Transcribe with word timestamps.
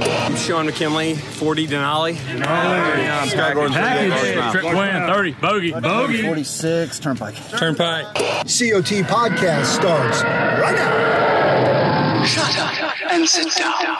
I'm 0.00 0.36
Sean 0.36 0.66
McKinley, 0.66 1.14
40 1.14 1.66
Denali. 1.66 2.14
Yeah, 2.38 3.20
I'm 3.22 3.28
Scott 3.28 3.54
Gordon. 3.54 3.72
Package. 3.74 4.52
Trip 4.52 4.64
win, 4.64 5.06
30. 5.06 5.32
Bogey. 5.32 5.72
Bogey. 5.72 6.22
46 6.22 6.98
Turnpike. 7.00 7.34
Turnpike. 7.58 8.06
COT 8.14 9.02
podcast 9.06 9.64
starts 9.66 10.22
right 10.22 10.74
now. 10.76 12.24
Shut 12.24 12.58
up 12.58 13.12
and 13.12 13.28
sit 13.28 13.52
down. 13.56 13.96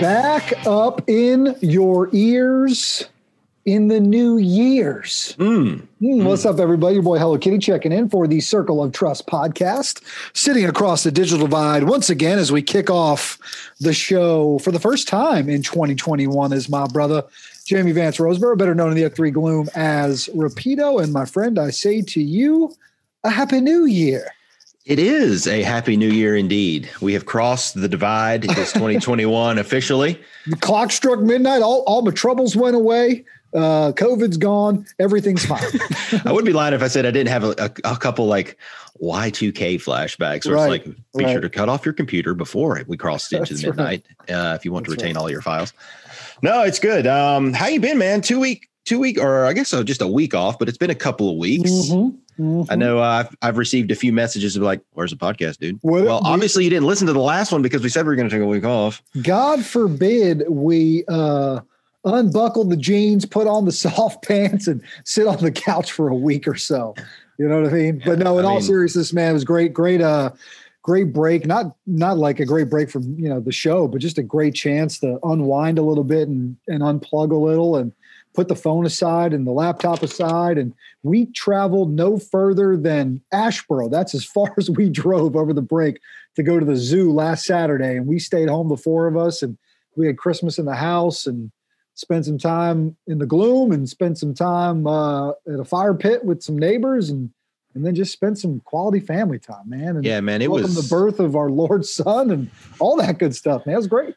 Back 0.00 0.52
up 0.66 1.08
in 1.08 1.54
your 1.60 2.10
ears 2.12 3.08
in 3.64 3.88
the 3.88 4.00
new 4.00 4.38
years. 4.38 5.36
Mm, 5.38 5.86
What's 6.00 6.44
up, 6.44 6.58
everybody? 6.58 6.94
Your 6.94 7.04
boy 7.04 7.18
Hello 7.18 7.38
Kitty 7.38 7.58
checking 7.58 7.92
in 7.92 8.10
for 8.10 8.26
the 8.26 8.40
Circle 8.40 8.82
of 8.82 8.92
Trust 8.92 9.26
podcast, 9.28 10.02
sitting 10.36 10.64
across 10.64 11.04
the 11.04 11.12
digital 11.12 11.46
divide 11.46 11.84
once 11.84 12.10
again 12.10 12.38
as 12.38 12.50
we 12.50 12.60
kick 12.60 12.90
off 12.90 13.38
the 13.80 13.94
show 13.94 14.58
for 14.58 14.72
the 14.72 14.80
first 14.80 15.06
time 15.06 15.48
in 15.48 15.62
2021 15.62 16.52
is 16.52 16.68
my 16.68 16.86
brother 16.88 17.22
Jamie 17.64 17.92
Vance 17.92 18.18
Roseborough, 18.18 18.58
better 18.58 18.74
known 18.74 18.90
in 18.90 18.96
the 18.96 19.08
F3 19.08 19.32
Gloom 19.32 19.68
as 19.76 20.28
Rapido. 20.34 21.02
And 21.02 21.12
my 21.12 21.24
friend, 21.24 21.58
I 21.58 21.70
say 21.70 22.02
to 22.02 22.20
you, 22.20 22.74
a 23.22 23.30
happy 23.30 23.60
new 23.60 23.86
year. 23.86 24.28
It 24.84 24.98
is 24.98 25.46
a 25.46 25.62
happy 25.62 25.96
new 25.96 26.10
year 26.10 26.36
indeed. 26.36 26.90
We 27.00 27.14
have 27.14 27.24
crossed 27.24 27.80
the 27.80 27.88
divide. 27.88 28.44
It's 28.44 28.54
2021 28.74 29.58
officially. 29.58 30.20
The 30.46 30.56
clock 30.56 30.92
struck 30.92 31.20
midnight. 31.20 31.62
All, 31.62 31.82
all 31.86 32.02
my 32.02 32.10
troubles 32.10 32.54
went 32.54 32.76
away. 32.76 33.24
Uh, 33.54 33.92
COVID's 33.92 34.36
gone. 34.36 34.84
Everything's 34.98 35.46
fine. 35.46 35.62
I 36.26 36.32
would 36.32 36.44
be 36.44 36.52
lying 36.52 36.74
if 36.74 36.82
I 36.82 36.88
said 36.88 37.06
I 37.06 37.12
didn't 37.12 37.30
have 37.30 37.44
a, 37.44 37.50
a, 37.58 37.92
a 37.92 37.96
couple 37.96 38.26
like 38.26 38.58
Y2K 39.00 39.76
flashbacks 39.76 40.44
where 40.44 40.56
Right, 40.56 40.80
it's 40.80 40.86
like, 40.88 40.96
be 41.16 41.24
right. 41.24 41.32
sure 41.32 41.40
to 41.40 41.48
cut 41.48 41.68
off 41.68 41.84
your 41.86 41.94
computer 41.94 42.34
before 42.34 42.82
we 42.86 42.96
crossed 42.96 43.32
into 43.32 43.54
the 43.54 43.68
right. 43.70 43.76
midnight 43.76 44.04
uh, 44.28 44.54
if 44.54 44.64
you 44.64 44.72
want 44.72 44.86
That's 44.86 44.96
to 44.96 45.00
retain 45.02 45.14
right. 45.14 45.22
all 45.22 45.30
your 45.30 45.40
files. 45.40 45.72
No, 46.42 46.62
it's 46.62 46.78
good. 46.80 47.06
Um, 47.06 47.52
how 47.54 47.68
you 47.68 47.80
been, 47.80 47.96
man? 47.96 48.20
Two 48.22 48.40
week, 48.40 48.68
two 48.84 48.98
week, 48.98 49.18
or 49.18 49.46
I 49.46 49.52
guess 49.52 49.72
uh, 49.72 49.82
just 49.84 50.02
a 50.02 50.08
week 50.08 50.34
off, 50.34 50.58
but 50.58 50.68
it's 50.68 50.76
been 50.78 50.90
a 50.90 50.94
couple 50.94 51.30
of 51.30 51.36
weeks. 51.38 51.70
Mhm, 51.70 52.16
mhm. 52.38 52.66
I 52.70 52.74
know 52.76 52.98
uh, 52.98 53.02
I've, 53.26 53.36
I've 53.42 53.56
received 53.58 53.90
a 53.90 53.94
few 53.94 54.12
messages 54.12 54.56
of 54.56 54.62
like, 54.62 54.80
"Where's 54.92 55.10
the 55.10 55.16
podcast, 55.16 55.58
dude?" 55.58 55.78
What- 55.82 56.04
well, 56.04 56.20
we- 56.22 56.30
obviously 56.30 56.64
you 56.64 56.70
didn't 56.70 56.86
listen 56.86 57.06
to 57.06 57.12
the 57.12 57.20
last 57.20 57.52
one 57.52 57.62
because 57.62 57.82
we 57.82 57.88
said 57.88 58.04
we 58.04 58.08
were 58.10 58.16
going 58.16 58.28
to 58.28 58.34
take 58.34 58.42
a 58.42 58.46
week 58.46 58.64
off. 58.64 59.02
God 59.22 59.64
forbid 59.64 60.44
we 60.48 61.04
uh, 61.08 61.60
unbuckle 62.04 62.64
the 62.64 62.76
jeans, 62.76 63.24
put 63.26 63.46
on 63.46 63.64
the 63.64 63.72
soft 63.86 64.26
pants, 64.26 64.66
and 64.66 64.82
sit 65.04 65.26
on 65.26 65.38
the 65.38 65.52
couch 65.52 65.92
for 65.92 66.08
a 66.08 66.14
week 66.14 66.46
or 66.48 66.56
so. 66.56 66.94
You 67.38 67.48
know 67.48 67.60
what 67.62 67.70
I 67.72 67.74
mean? 67.74 68.02
But 68.04 68.18
no, 68.18 68.38
in 68.38 68.44
I 68.44 68.48
all 68.48 68.54
mean- 68.56 68.62
seriousness, 68.62 69.12
man, 69.12 69.30
it 69.30 69.34
was 69.34 69.44
great, 69.44 69.72
great, 69.72 70.00
uh, 70.00 70.30
great 70.82 71.12
break. 71.12 71.46
Not 71.46 71.74
not 71.86 72.16
like 72.18 72.38
a 72.40 72.44
great 72.46 72.70
break 72.70 72.90
from 72.90 73.18
you 73.18 73.28
know 73.28 73.40
the 73.40 73.52
show, 73.52 73.88
but 73.88 74.00
just 74.00 74.18
a 74.18 74.22
great 74.22 74.54
chance 74.54 74.98
to 75.00 75.18
unwind 75.24 75.78
a 75.78 75.82
little 75.82 76.04
bit 76.04 76.28
and 76.28 76.56
and 76.68 76.82
unplug 76.82 77.32
a 77.32 77.36
little 77.36 77.76
and 77.76 77.92
put 78.34 78.48
the 78.48 78.56
phone 78.56 78.84
aside 78.84 79.32
and 79.32 79.46
the 79.46 79.52
laptop 79.52 80.02
aside. 80.02 80.58
And 80.58 80.74
we 81.02 81.26
traveled 81.26 81.92
no 81.92 82.18
further 82.18 82.76
than 82.76 83.22
Asheboro. 83.32 83.90
That's 83.90 84.14
as 84.14 84.24
far 84.24 84.52
as 84.58 84.68
we 84.68 84.90
drove 84.90 85.36
over 85.36 85.52
the 85.52 85.62
break 85.62 86.00
to 86.36 86.42
go 86.42 86.58
to 86.58 86.66
the 86.66 86.76
zoo 86.76 87.12
last 87.12 87.46
Saturday. 87.46 87.96
And 87.96 88.06
we 88.06 88.18
stayed 88.18 88.48
home, 88.48 88.68
the 88.68 88.76
four 88.76 89.06
of 89.06 89.16
us, 89.16 89.42
and 89.42 89.56
we 89.96 90.06
had 90.06 90.18
Christmas 90.18 90.58
in 90.58 90.66
the 90.66 90.74
house 90.74 91.26
and 91.26 91.50
spent 91.94 92.24
some 92.24 92.38
time 92.38 92.96
in 93.06 93.18
the 93.18 93.26
gloom 93.26 93.70
and 93.70 93.88
spent 93.88 94.18
some 94.18 94.34
time 94.34 94.86
uh, 94.86 95.30
at 95.30 95.60
a 95.60 95.64
fire 95.64 95.94
pit 95.94 96.24
with 96.24 96.42
some 96.42 96.58
neighbors 96.58 97.08
and 97.10 97.30
and 97.74 97.84
then 97.84 97.94
just 97.94 98.12
spent 98.12 98.38
some 98.38 98.60
quality 98.60 99.00
family 99.00 99.38
time, 99.38 99.68
man. 99.68 99.96
And 99.96 100.04
Yeah, 100.04 100.20
man, 100.20 100.40
it 100.42 100.50
was 100.50 100.76
the 100.76 100.94
birth 100.94 101.18
of 101.18 101.34
our 101.34 101.50
Lord's 101.50 101.92
Son 101.92 102.30
and 102.30 102.48
all 102.78 102.96
that 102.98 103.18
good 103.18 103.34
stuff, 103.34 103.66
man. 103.66 103.74
It 103.74 103.78
was 103.78 103.86
great. 103.88 104.14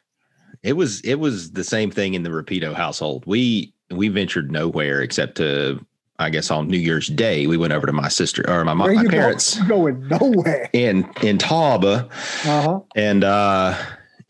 It 0.62 0.74
was 0.74 1.00
it 1.00 1.16
was 1.16 1.52
the 1.52 1.64
same 1.64 1.90
thing 1.90 2.14
in 2.14 2.22
the 2.22 2.30
Rapido 2.30 2.72
household. 2.72 3.24
We 3.26 3.74
we 3.90 4.08
ventured 4.08 4.50
nowhere 4.50 5.00
except 5.02 5.36
to 5.36 5.84
I 6.20 6.30
guess 6.30 6.50
on 6.50 6.66
New 6.68 6.78
Year's 6.78 7.06
Day 7.06 7.46
we 7.46 7.56
went 7.56 7.72
over 7.72 7.86
to 7.86 7.92
my 7.92 8.08
sister 8.08 8.44
or 8.48 8.64
my, 8.64 8.74
Where 8.74 8.92
my 8.94 9.06
parents 9.06 9.60
going? 9.62 10.08
Nowhere. 10.08 10.68
in 10.72 11.04
in 11.22 11.38
Tauba 11.38 12.08
Uh 12.44 12.62
huh. 12.62 12.80
and 12.96 13.24
uh 13.24 13.74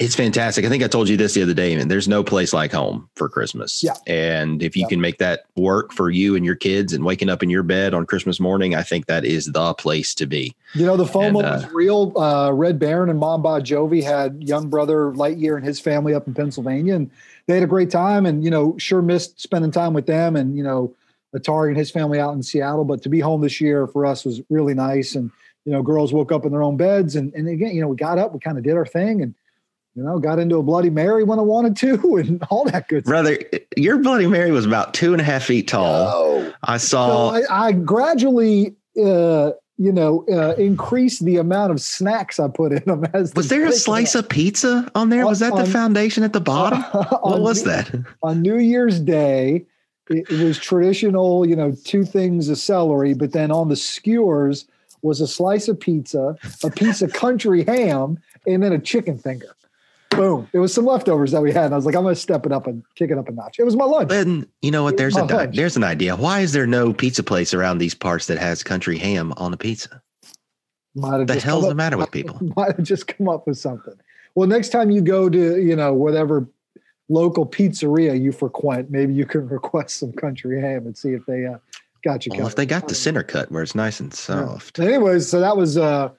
it's 0.00 0.14
fantastic. 0.14 0.64
I 0.64 0.68
think 0.68 0.84
I 0.84 0.86
told 0.86 1.08
you 1.08 1.16
this 1.16 1.34
the 1.34 1.42
other 1.42 1.54
day, 1.54 1.74
man. 1.74 1.88
There's 1.88 2.06
no 2.06 2.22
place 2.22 2.52
like 2.52 2.70
home 2.70 3.08
for 3.16 3.28
Christmas. 3.28 3.82
Yeah. 3.82 3.94
And 4.06 4.62
if 4.62 4.76
you 4.76 4.82
Yeah. 4.82 4.91
can 4.91 5.00
make 5.00 5.18
that 5.18 5.47
work 5.56 5.92
for 5.92 6.08
you 6.08 6.36
and 6.36 6.44
your 6.44 6.54
kids 6.54 6.92
and 6.92 7.04
waking 7.04 7.28
up 7.28 7.42
in 7.42 7.50
your 7.50 7.64
bed 7.64 7.94
on 7.94 8.06
Christmas 8.06 8.38
morning, 8.38 8.76
I 8.76 8.84
think 8.84 9.06
that 9.06 9.24
is 9.24 9.47
the 9.47 9.74
place 9.74 10.14
to 10.14 10.26
be. 10.26 10.54
You 10.74 10.86
know, 10.86 10.97
the 10.97 11.02
FOMO 11.04 11.26
And, 11.26 11.36
uh, 11.38 11.41
was 11.64 11.72
real. 11.72 12.16
Uh, 12.16 12.52
Red 12.52 12.78
Baron 12.78 13.10
and 13.10 13.18
Mom 13.18 13.42
Bon 13.42 13.60
Jovi 13.60 14.04
had 14.04 14.41
young 14.41 14.68
brother 14.68 15.10
Lightyear 15.10 15.56
and 15.56 15.64
his 15.66 15.80
family 15.80 16.14
up 16.14 16.28
in 16.28 16.34
Pennsylvania, 16.34 16.94
and 16.94 17.10
they 17.48 17.54
had 17.54 17.64
a 17.64 17.66
great 17.66 17.91
time. 17.91 18.26
And, 18.26 18.44
you 18.44 18.50
know, 18.50 18.76
sure 18.78 19.03
missed 19.03 19.41
spending 19.41 19.72
time 19.72 19.94
with 19.94 20.06
them 20.06 20.36
and, 20.36 20.56
you 20.56 20.62
know, 20.62 20.94
Atari 21.34 21.69
and 21.69 21.76
his 21.76 21.91
family 21.91 22.20
out 22.20 22.34
in 22.34 22.42
Seattle. 22.42 22.84
But 22.84 23.03
to 23.03 23.09
be 23.09 23.20
home 23.20 23.41
this 23.41 23.60
year 23.60 23.86
for 23.86 24.06
us 24.06 24.25
was 24.25 24.41
really 24.50 24.75
nice. 24.75 25.14
And, 25.14 25.31
you 25.64 25.72
know, 25.72 25.82
girls 25.82 26.12
woke 26.12 26.31
up 26.31 26.44
in 26.44 26.53
their 26.53 26.62
own 26.62 26.76
beds. 26.76 27.16
And, 27.16 27.32
and 27.34 27.48
again, 27.48 27.75
you 27.75 27.81
know, 27.81 27.88
we 27.88 27.97
got 27.97 28.19
up, 28.19 28.32
we 28.32 28.38
kind 28.38 28.59
of 28.59 28.64
did 28.64 28.76
our 28.76 28.86
thing 28.86 29.22
and, 29.22 29.34
you 29.94 30.03
know, 30.03 30.19
got 30.19 30.38
into 30.38 30.59
a 30.59 30.62
Bloody 30.62 30.91
Mary 30.91 31.25
when 31.25 31.38
I 31.38 31.42
wanted 31.42 31.76
to 31.78 32.16
and 32.22 32.42
all 32.50 32.64
that 32.66 32.86
good 32.88 33.04
stuff. 33.04 33.10
Brother, 33.10 33.38
your 33.76 33.98
Bloody 33.98 34.26
Mary 34.26 34.53
was 34.53 34.66
about 34.66 34.92
two 34.92 35.12
and 35.12 35.20
a 35.20 35.25
half 35.25 35.44
feet 35.44 35.69
tall. 35.69 36.12
Oh. 36.15 36.54
I 36.62 36.76
So 36.76 36.86
saw 36.86 37.30
I, 37.30 37.69
I 37.69 37.72
gradually, 37.72 38.76
uh, 39.03 39.53
you 39.78 39.93
know, 39.93 40.25
uh, 40.31 40.55
increased 40.56 41.25
the 41.25 41.37
amount 41.37 41.71
of 41.71 41.81
snacks 41.81 42.41
I 42.41 42.49
put 42.49 42.72
in 42.72 42.83
them. 42.84 43.05
As 43.15 43.33
Was 43.34 43.49
the 43.49 43.55
there 43.56 43.66
a 43.66 43.72
slice 43.72 44.15
of 44.16 44.28
pizza 44.28 44.91
on 44.97 45.09
there? 45.09 45.25
Was 45.25 45.39
that 45.39 45.55
the 45.55 45.61
On- 45.61 45.66
foundation 45.66 46.25
at 46.25 46.33
the 46.33 46.41
bottom? 46.41 46.81
What 47.22 47.41
was 47.41 47.65
New- 47.65 47.71
that? 47.71 47.94
on 48.22 48.43
New 48.43 48.59
Year's 48.59 48.99
Day? 49.00 49.65
It, 50.11 50.28
it 50.31 50.44
was 50.44 50.59
traditional, 50.59 51.47
you 51.47 51.55
know, 51.55 51.77
two 51.84 52.05
things 52.05 52.49
of 52.49 52.59
celery, 52.59 53.15
but 53.15 53.33
then 53.33 53.50
on 53.53 53.69
the 53.69 53.77
skewers 53.77 54.66
was 55.03 55.21
a 55.21 55.28
slice 55.28 55.69
of 55.69 55.78
pizza, 55.78 56.37
a 56.65 56.71
piece 56.71 57.00
of 57.03 57.12
country 57.12 57.62
ham, 57.65 58.19
and 58.47 58.62
then 58.62 58.72
a 58.72 58.78
chicken 58.81 59.16
finger. 59.19 59.55
Boom! 60.18 60.48
There 60.52 60.60
was 60.60 60.74
some 60.74 60.84
leftovers 60.84 61.32
that 61.32 61.42
we 61.42 61.52
had, 61.52 61.66
and 61.66 61.74
I 61.74 61.76
was 61.76 61.86
like, 61.86 61.94
I'm 61.94 62.02
going 62.02 62.14
to 62.14 62.20
step 62.20 62.44
it 62.46 62.52
up 62.52 62.66
and 62.66 62.82
kick 62.94 63.10
it 63.10 63.18
up 63.18 63.28
a 63.28 63.32
notch. 63.32 63.58
It 63.58 63.64
was 63.64 63.76
my 63.76 63.84
lunch. 63.84 64.12
And 64.12 64.46
you 64.62 64.70
know 64.70 64.82
what? 64.82 64.96
There's 64.96 65.16
a 65.16 65.24
lunch. 65.24 65.56
there's 65.56 65.76
an 65.76 65.84
idea. 65.84 66.16
Why 66.16 66.40
is 66.40 66.52
there 66.52 66.66
no 66.66 66.92
pizza 66.92 67.22
place 67.22 67.54
around 67.54 67.78
these 67.78 67.94
parts 67.94 68.26
that 68.26 68.38
has 68.38 68.62
country 68.62 68.98
ham 68.98 69.32
on 69.36 69.52
a 69.52 69.56
pizza? 69.56 70.02
Might 70.94 71.26
The 71.26 71.40
hell's 71.40 71.68
the 71.68 71.74
matter 71.74 71.96
with 71.96 72.10
people? 72.12 72.38
Might 72.56 72.76
have 72.76 72.84
just 72.84 73.06
come 73.06 73.28
up 73.28 73.46
with 73.46 73.58
something. 73.58 73.94
Well, 74.34 74.48
next 74.48 74.70
time 74.70 74.90
you 74.90 75.00
go 75.00 75.28
to, 75.28 75.60
you 75.60 75.76
know, 75.76 75.92
whatever 75.94 76.46
local 77.08 77.46
pizzeria 77.46 78.20
you 78.20 78.32
frequent, 78.32 78.90
maybe 78.90 79.14
you 79.14 79.26
can 79.26 79.48
request 79.48 79.98
some 79.98 80.12
country 80.12 80.60
ham 80.60 80.86
and 80.86 80.96
see 80.96 81.10
if 81.10 81.24
they 81.26 81.46
uh, 81.46 81.58
got 82.04 82.26
you 82.26 82.32
Well, 82.36 82.46
if 82.46 82.56
they 82.56 82.66
got 82.66 82.88
the 82.88 82.94
center 82.94 83.22
cut 83.22 83.50
where 83.50 83.62
it's 83.62 83.74
nice 83.74 84.00
and 84.00 84.12
soft. 84.12 84.78
Anyways, 84.78 85.28
so 85.28 85.40
that 85.40 85.56
was 85.56 85.76
uh, 85.78 86.10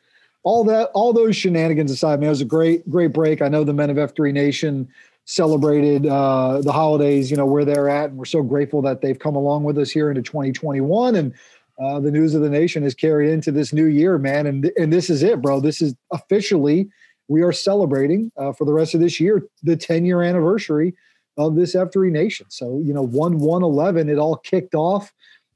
all 0.44 0.64
that 0.66 0.90
all 0.94 1.14
those 1.14 1.36
shenanigans 1.36 1.92
aside, 1.92 2.20
man, 2.20 2.28
it 2.28 2.32
was 2.32 2.42
a 2.42 2.46
great 2.46 2.90
great 2.90 3.14
break. 3.14 3.42
I 3.42 3.50
know 3.50 3.64
the 3.64 3.74
men 3.74 3.90
of 3.90 3.98
F3 3.98 4.34
Nation 4.34 4.88
celebrated 5.26 6.08
uh, 6.08 6.62
the 6.62 6.72
holidays, 6.72 7.30
you 7.30 7.38
know, 7.38 7.46
where 7.46 7.66
they're 7.66 7.90
at, 7.90 8.10
and 8.10 8.18
we're 8.18 8.26
so 8.26 8.42
grateful 8.42 8.82
that 8.82 9.02
they've 9.02 9.20
come 9.20 9.36
along 9.36 9.64
with 9.64 9.78
us 9.78 9.92
here 9.92 10.10
into 10.10 10.22
2021 10.22 11.16
and. 11.16 11.34
Uh, 11.82 11.98
the 11.98 12.12
news 12.12 12.36
of 12.36 12.42
the 12.42 12.50
nation 12.50 12.84
is 12.84 12.94
carried 12.94 13.30
into 13.30 13.54
this 13.54 13.72
new 13.72 13.86
year, 13.86 14.18
man, 14.18 14.46
and 14.46 14.70
and 14.78 14.92
this 14.92 15.10
is 15.10 15.24
it, 15.24 15.42
bro. 15.42 15.62
This 15.62 15.82
is 15.82 15.96
officially 16.12 16.90
we 17.30 17.42
are 17.42 17.54
celebrating 17.54 18.34
uh, 18.36 18.52
for 18.52 18.66
the 18.66 18.74
rest 18.74 18.94
of 18.94 19.00
this 19.00 19.20
year 19.20 19.48
the 19.64 19.78
10 19.78 20.04
year 20.04 20.22
anniversary 20.22 20.94
of 21.38 21.56
this 21.56 21.76
F3 21.76 22.12
Nation. 22.12 22.48
So 22.50 22.82
you 22.84 22.94
know, 22.94 23.04
one 23.04 23.40
one 23.40 23.64
eleven, 23.64 24.10
it 24.10 24.18
all 24.18 24.36
kicked 24.36 24.76
off. 24.76 25.14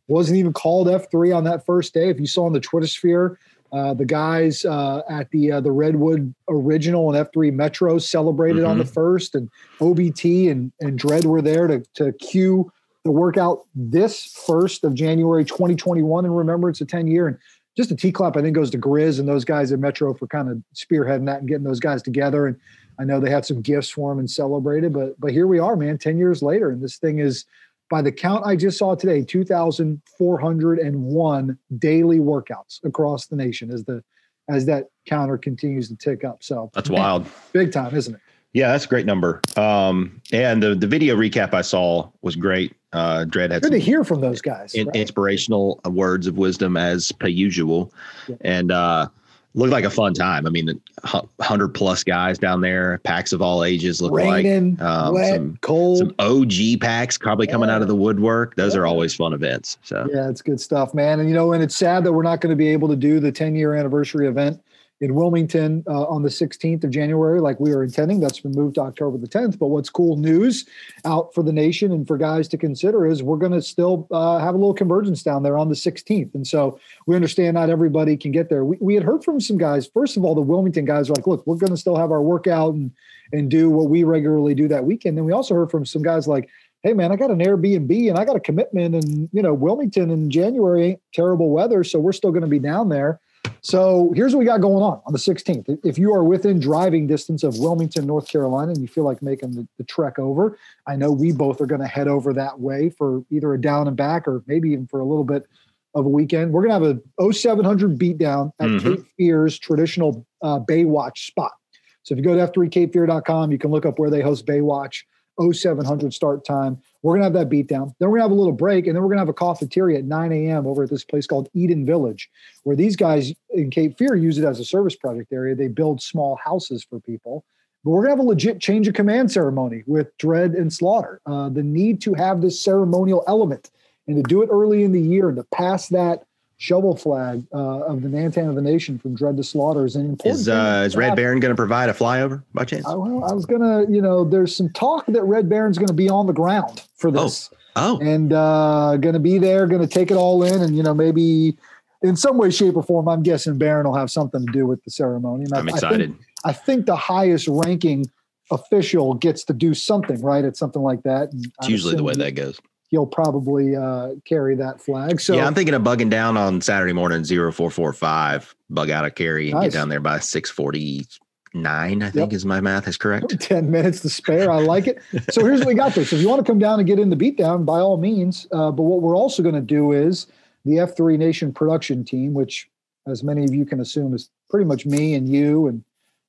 Wasn't 0.07 0.37
even 0.37 0.53
called 0.53 0.87
F3 0.87 1.35
on 1.35 1.43
that 1.43 1.65
first 1.65 1.93
day. 1.93 2.09
If 2.09 2.19
you 2.19 2.27
saw 2.27 2.45
on 2.45 2.53
the 2.53 2.59
Twitter 2.59 2.87
sphere, 2.87 3.37
uh, 3.73 3.93
the 3.93 4.05
guys 4.05 4.65
uh, 4.65 5.01
at 5.09 5.29
the 5.31 5.51
uh, 5.51 5.59
the 5.59 5.71
Redwood 5.71 6.33
Original 6.47 7.11
and 7.11 7.27
F3 7.27 7.51
Metro 7.51 7.97
celebrated 7.97 8.63
on 8.63 8.77
the 8.77 8.85
first, 8.85 9.33
and 9.33 9.49
OBT 9.79 10.51
and 10.51 10.71
and 10.79 10.99
Dredd 10.99 11.25
were 11.25 11.41
there 11.41 11.67
to 11.67 11.83
to 11.95 12.13
cue 12.13 12.71
the 13.03 13.11
workout 13.11 13.65
this 13.75 14.25
first 14.45 14.83
of 14.83 14.93
January 14.93 15.43
2021 15.43 16.23
in 16.23 16.31
remembrance 16.31 16.79
of 16.81 16.87
10 16.87 17.07
year. 17.07 17.27
And 17.27 17.37
just 17.75 17.91
a 17.91 17.95
T 17.95 18.11
clap, 18.11 18.37
I 18.37 18.41
think 18.41 18.55
goes 18.55 18.69
to 18.71 18.77
Grizz 18.77 19.19
and 19.19 19.27
those 19.27 19.43
guys 19.43 19.71
at 19.71 19.79
Metro 19.79 20.13
for 20.13 20.27
kind 20.27 20.49
of 20.49 20.61
spearheading 20.75 21.25
that 21.25 21.39
and 21.39 21.47
getting 21.47 21.65
those 21.65 21.79
guys 21.79 22.01
together. 22.01 22.45
And 22.45 22.57
I 22.99 23.03
know 23.03 23.19
they 23.19 23.29
had 23.29 23.45
some 23.45 23.61
gifts 23.61 23.89
for 23.89 24.11
him 24.11 24.19
and 24.19 24.29
celebrated, 24.29 24.93
but 24.93 25.19
but 25.19 25.31
here 25.31 25.47
we 25.47 25.59
are, 25.59 25.75
man, 25.75 25.97
10 25.97 26.17
years 26.17 26.43
later. 26.43 26.69
And 26.69 26.81
this 26.81 26.97
thing 26.97 27.19
is 27.19 27.45
by 27.93 28.01
the 28.01 28.11
count 28.11 28.43
I 28.43 28.55
just 28.55 28.79
saw 28.79 28.95
today, 28.95 29.23
2,401 29.23 31.57
daily 31.77 32.17
workouts 32.17 32.83
across 32.83 33.27
the 33.27 33.35
nation 33.35 33.69
as 33.69 33.85
the 33.85 34.03
as 34.49 34.65
that 34.65 34.85
counter 35.05 35.37
continues 35.37 35.87
to 35.89 35.95
tick 35.95 36.23
up. 36.25 36.41
So 36.43 36.71
That's 36.73 36.89
wild. 36.89 37.27
big 37.53 37.71
time, 37.71 37.93
isn't 37.95 38.15
it? 38.15 38.19
Yeah, 38.51 38.71
that's 38.71 38.85
a 38.85 38.87
great 38.87 39.05
number. 39.05 39.41
Um, 39.57 40.19
and 40.31 40.63
the 40.63 40.73
the 40.73 40.87
video 40.87 41.15
recap 41.15 41.53
I 41.53 41.61
saw 41.61 42.09
was 42.23 42.35
great. 42.35 42.73
Uh, 42.93 43.25
Dredd 43.27 43.51
had 43.51 43.61
Good 43.61 43.73
to 43.73 43.79
hear 43.79 44.03
from 44.03 44.21
those 44.21 44.41
guys. 44.41 44.73
in, 44.73 44.87
right? 44.87 44.95
inspirational 44.95 45.79
words 45.85 46.25
of 46.25 46.35
wisdom 46.37 46.75
as 46.77 47.11
per 47.11 47.27
usual, 47.27 47.93
Yeah. 48.27 48.37
and 48.41 48.71
uh, 48.71 49.07
looked 49.55 49.71
like 49.71 49.85
a 49.85 49.89
fun 49.89 50.13
time. 50.13 50.47
I 50.47 50.49
mean, 50.49 50.81
hu- 51.03 51.29
hundred 51.39 51.69
plus 51.69 52.03
guys 52.03 52.39
down 52.39 52.61
there, 52.61 52.99
packs 52.99 53.33
of 53.33 53.41
all 53.41 53.63
ages 53.63 54.01
look 54.01 54.13
like 54.13 54.45
um, 54.45 55.13
wet, 55.13 55.35
some 55.35 55.57
cold. 55.61 55.99
some 55.99 56.15
OG 56.19 56.81
packs 56.81 57.17
probably 57.17 57.47
coming 57.47 57.69
out 57.69 57.81
of 57.81 57.87
the 57.87 57.95
woodwork. 57.95 58.55
Those 58.55 58.75
are 58.75 58.85
always 58.85 59.13
fun 59.13 59.33
events. 59.33 59.77
So 59.83 60.07
Yeah, 60.11 60.29
it's 60.29 60.41
good 60.41 60.59
stuff, 60.59 60.93
man. 60.93 61.19
And 61.19 61.29
you 61.29 61.35
know, 61.35 61.53
and 61.53 61.63
it's 61.63 61.75
sad 61.75 62.03
that 62.03 62.13
we're 62.13 62.23
not 62.23 62.41
going 62.41 62.51
to 62.51 62.55
be 62.55 62.67
able 62.67 62.87
to 62.89 62.95
do 62.95 63.19
the 63.19 63.31
10 63.31 63.55
year 63.55 63.75
anniversary 63.75 64.27
event 64.27 64.61
in 65.01 65.15
Wilmington 65.15 65.83
uh, 65.87 66.03
on 66.03 66.23
the 66.23 66.29
16th 66.29 66.83
of 66.83 66.89
January, 66.89 67.41
like 67.41 67.59
we 67.59 67.75
were 67.75 67.83
intending. 67.83 68.19
That's 68.19 68.39
been 68.39 68.53
moved 68.53 68.75
to 68.75 68.81
October 68.81 69.17
the 69.17 69.27
10th. 69.27 69.59
But 69.59 69.67
what's 69.67 69.89
cool 69.89 70.15
news 70.15 70.65
out 71.03 71.33
for 71.33 71.43
the 71.43 71.51
nation 71.51 71.91
and 71.91 72.07
for 72.07 72.17
guys 72.17 72.47
to 72.49 72.57
consider 72.57 73.05
is 73.05 73.21
we're 73.21 73.37
going 73.37 73.51
to 73.51 73.61
still 73.61 74.07
uh, 74.11 74.39
have 74.39 74.55
a 74.55 74.57
little 74.57 74.73
convergence 74.73 75.23
down 75.23 75.43
there 75.43 75.57
on 75.57 75.69
the 75.69 75.75
16th. 75.75 76.33
And 76.35 76.47
so 76.47 76.79
we 77.05 77.15
understand 77.15 77.55
not 77.55 77.69
everybody 77.69 78.15
can 78.15 78.31
get 78.31 78.49
there. 78.49 78.63
We, 78.63 78.77
we 78.79 78.93
had 78.95 79.03
heard 79.03 79.23
from 79.23 79.39
some 79.39 79.57
guys. 79.57 79.87
First 79.93 80.15
of 80.15 80.23
all, 80.23 80.35
the 80.35 80.41
Wilmington 80.41 80.85
guys 80.85 81.09
are 81.09 81.13
like, 81.13 81.27
look, 81.27 81.45
we're 81.45 81.57
going 81.57 81.71
to 81.71 81.77
still 81.77 81.97
have 81.97 82.11
our 82.11 82.21
workout 82.21 82.73
and 82.73 82.91
and 83.31 83.49
do 83.49 83.69
what 83.69 83.89
we 83.89 84.03
regularly 84.03 84.53
do 84.53 84.67
that 84.67 84.85
weekend. 84.85 85.17
And 85.17 85.25
we 85.25 85.33
also 85.33 85.55
heard 85.55 85.71
from 85.71 85.85
some 85.85 86.03
guys 86.03 86.27
like, 86.27 86.49
hey 86.83 86.93
man, 86.93 87.11
I 87.11 87.15
got 87.15 87.31
an 87.31 87.39
Airbnb 87.39 88.09
and 88.09 88.17
I 88.17 88.25
got 88.25 88.35
a 88.35 88.41
commitment, 88.41 88.95
and 88.95 89.29
you 89.31 89.41
know, 89.41 89.53
Wilmington 89.53 90.11
in 90.11 90.29
January 90.29 90.85
ain't 90.85 91.01
terrible 91.13 91.49
weather, 91.49 91.83
so 91.83 91.99
we're 91.99 92.11
still 92.11 92.31
going 92.31 92.43
to 92.43 92.47
be 92.47 92.59
down 92.59 92.89
there. 92.89 93.19
So 93.65 94.11
here's 94.13 94.33
what 94.35 94.39
we 94.39 94.45
got 94.45 94.59
going 94.59 94.83
on 94.83 95.01
on 95.05 95.13
the 95.13 95.19
16th. 95.19 95.79
If 95.85 95.97
you 95.97 96.13
are 96.13 96.23
within 96.23 96.59
driving 96.59 97.07
distance 97.07 97.43
of 97.43 97.57
Wilmington, 97.59 98.05
North 98.05 98.27
Carolina, 98.27 98.73
and 98.73 98.81
you 98.81 98.89
feel 98.89 99.05
like 99.05 99.21
making 99.21 99.51
the, 99.51 99.65
the 99.77 99.85
trek 99.85 100.19
over, 100.19 100.57
I 100.85 100.97
know 100.97 101.11
we 101.13 101.31
both 101.31 101.61
are 101.61 101.65
going 101.65 101.79
to 101.79 101.87
head 101.87 102.09
over 102.09 102.33
that 102.33 102.59
way 102.59 102.89
for 102.89 103.23
either 103.29 103.53
a 103.53 103.61
down 103.61 103.87
and 103.87 103.95
back 103.95 104.27
or 104.27 104.43
maybe 104.47 104.71
even 104.71 104.85
for 104.87 104.99
a 104.99 105.05
little 105.05 105.23
bit 105.23 105.47
of 105.95 106.05
a 106.05 106.09
weekend. 106.09 106.51
We're 106.51 106.67
going 106.67 106.81
to 106.81 106.87
have 106.87 106.97
a 107.21 107.33
0700 107.33 107.97
beatdown 107.97 108.51
at 108.59 108.67
Mhm. 108.67 108.81
Cape 108.97 109.05
Fear's 109.17 109.57
traditional 109.57 110.25
uh, 110.41 110.59
Baywatch 110.59 111.19
spot. 111.27 111.53
So 112.01 112.13
if 112.13 112.17
you 112.19 112.23
go 112.25 112.35
to 112.35 112.45
f3capefear.com, 112.51 113.53
you 113.53 113.57
can 113.57 113.71
look 113.71 113.85
up 113.85 113.97
where 113.97 114.09
they 114.09 114.19
host 114.19 114.45
Baywatch. 114.45 115.03
0700 115.39 116.13
start 116.13 116.45
time. 116.45 116.81
We're 117.01 117.15
gonna 117.15 117.25
have 117.25 117.33
that 117.33 117.49
beatdown. 117.49 117.93
Then 117.99 118.09
we're 118.09 118.17
gonna 118.17 118.29
have 118.29 118.31
a 118.31 118.35
little 118.35 118.53
break, 118.53 118.87
and 118.87 118.95
then 118.95 119.03
we're 119.03 119.09
gonna 119.09 119.21
have 119.21 119.29
a 119.29 119.33
Coffeteria 119.33 119.99
at 119.99 120.05
9 120.05 120.31
a.m. 120.31 120.65
over 120.67 120.83
at 120.83 120.89
this 120.89 121.03
place 121.03 121.27
called 121.27 121.49
Eden 121.53 121.85
Village, 121.85 122.29
where 122.63 122.75
these 122.75 122.95
guys 122.95 123.33
in 123.51 123.69
Cape 123.69 123.97
Fear 123.97 124.15
use 124.15 124.37
it 124.37 124.45
as 124.45 124.59
a 124.59 124.65
service 124.65 124.95
project 124.95 125.31
area. 125.33 125.55
They 125.55 125.67
build 125.67 126.01
small 126.01 126.35
houses 126.35 126.85
for 126.87 126.99
people. 126.99 127.45
But 127.83 127.91
we're 127.91 128.03
gonna 128.03 128.11
have 128.11 128.19
a 128.19 128.23
legit 128.23 128.59
change 128.61 128.87
of 128.87 128.93
command 128.93 129.31
ceremony 129.31 129.83
with 129.85 130.15
Dredd 130.17 130.57
and 130.57 130.71
Slaughter. 130.71 131.19
Uh, 131.25 131.49
the 131.49 131.63
need 131.63 132.01
to 132.01 132.13
have 132.13 132.41
this 132.41 132.63
ceremonial 132.63 133.23
element 133.27 133.69
and 134.07 134.17
to 134.17 134.23
do 134.23 134.41
it 134.41 134.49
early 134.51 134.83
in 134.83 134.91
the 134.91 135.01
year 135.01 135.29
and 135.29 135.37
to 135.37 135.45
pass 135.53 135.89
that 135.89 136.23
shovel 136.63 136.95
flag 136.95 137.45
uh, 137.53 137.81
of 137.81 138.01
the 138.01 138.07
Nantan 138.07 138.47
of 138.47 138.55
the 138.55 138.61
Nation 138.61 138.97
from 138.97 139.17
Dredd 139.17 139.35
to 139.35 139.43
Slaughter 139.43 139.85
is 139.85 139.97
an 139.97 140.05
important. 140.05 140.39
is 140.39 140.47
uh, 140.47 140.83
is 140.85 140.95
Red. 140.95 141.13
Baron 141.17 141.41
going 141.41 141.51
to 141.51 141.55
provide 141.57 141.89
a 141.89 141.93
flyover 141.93 142.41
by 142.53 142.63
chance? 142.63 142.85
I, 142.87 142.95
well, 142.95 143.25
I 143.25 143.33
was 143.33 143.45
gonna, 143.45 143.85
you 143.89 144.01
know, 144.01 144.23
there's 144.23 144.55
some 144.55 144.69
talk 144.69 145.05
that 145.07 145.23
Red 145.23 145.49
Baron's 145.49 145.77
gonna 145.77 145.91
be 145.91 146.09
on 146.09 146.25
the 146.25 146.31
ground 146.33 146.83
for 146.95 147.11
this, 147.11 147.49
Oh, 147.75 147.99
and 147.99 148.31
uh, 148.31 148.95
gonna 148.97 149.19
be 149.19 149.37
there, 149.39 149.67
gonna 149.67 149.87
take 149.87 150.09
it 150.09 150.15
all 150.15 150.41
in, 150.43 150.61
and 150.61 150.77
you 150.77 150.83
know, 150.83 150.93
maybe 150.93 151.57
in 152.01 152.15
some 152.15 152.37
way, 152.37 152.49
shape, 152.49 152.77
or 152.77 152.83
form, 152.83 153.09
I'm 153.09 153.23
guessing 153.23 153.57
Baron 153.57 153.85
will 153.85 153.95
have 153.95 154.09
something 154.09 154.45
to 154.45 154.51
do 154.53 154.65
with 154.65 154.81
the 154.85 154.91
ceremony. 154.91 155.43
And 155.43 155.53
I- 155.53 155.59
I'm 155.59 155.67
I 155.67 155.71
think- 155.71 155.75
excited. 155.83 156.15
I 156.45 156.53
think, 156.53 156.85
the 156.85 156.95
highest 156.95 157.47
ranking 157.49 158.05
official 158.51 159.13
gets 159.15 159.43
to 159.45 159.53
do 159.53 159.73
something, 159.73 160.21
right? 160.21 160.43
It's 160.45 160.59
something 160.59 160.81
like 160.81 161.03
that. 161.03 161.31
And 161.31 161.45
It's 161.45 161.55
I'm 161.61 161.71
usually 161.71 161.95
the 161.95 162.03
way 162.03 162.13
that 162.13 162.35
goes. 162.35 162.59
He'll 162.93 163.07
probably 163.07 163.75
uh, 163.75 164.09
Cary 164.23 164.55
that 164.57 164.79
flag. 164.79 165.19
So 165.19 165.33
yeah, 165.33 165.47
I'm 165.47 165.55
thinking 165.55 165.73
of 165.73 165.81
bugging 165.81 166.11
down 166.11 166.37
on 166.37 166.61
Saturday 166.61 166.93
morning 166.93 167.23
0445, 167.23 168.53
bug 168.69 168.91
out 168.91 169.03
of 169.03 169.15
carry 169.15 169.49
and 169.49 169.59
Nice. 169.59 169.71
get 169.71 169.79
down 169.79 169.89
there 169.89 169.99
by 169.99 170.19
649, 170.19 172.03
I 172.03 172.09
think 172.11 172.33
is 172.33 172.45
my 172.45 172.61
math 172.61 172.87
is 172.87 172.95
correct. 172.97 173.39
10 173.41 173.71
minutes 173.71 174.01
to 174.01 174.09
spare. 174.09 174.51
I 174.51 174.59
like 174.59 174.85
it. 174.85 175.01
So 175.31 175.43
here's 175.43 175.61
what 175.61 175.69
we 175.69 175.73
got 175.73 175.95
there. 175.95 176.05
So 176.05 176.17
if 176.17 176.21
you 176.21 176.29
want 176.29 176.45
to 176.45 176.51
come 176.51 176.59
down 176.59 176.79
and 176.79 176.87
get 176.87 176.99
in 176.99 177.09
the 177.09 177.15
beatdown, 177.15 177.65
by 177.65 177.79
all 177.79 177.97
means. 177.97 178.45
Uh, 178.51 178.69
but 178.69 178.83
what 178.83 179.01
we're 179.01 179.17
also 179.17 179.41
going 179.41 179.55
to 179.55 179.61
do 179.61 179.91
is 179.91 180.27
the 180.63 180.73
F3 180.73 181.17
Nation 181.17 181.51
production 181.51 182.05
team, 182.05 182.35
which, 182.35 182.69
as 183.07 183.23
many 183.23 183.43
of 183.43 183.55
you 183.55 183.65
can 183.65 183.79
assume, 183.79 184.13
is 184.13 184.29
pretty 184.51 184.65
much 184.65 184.85
me 184.85 185.15
and 185.15 185.27
you 185.27 185.65
and 185.67 185.83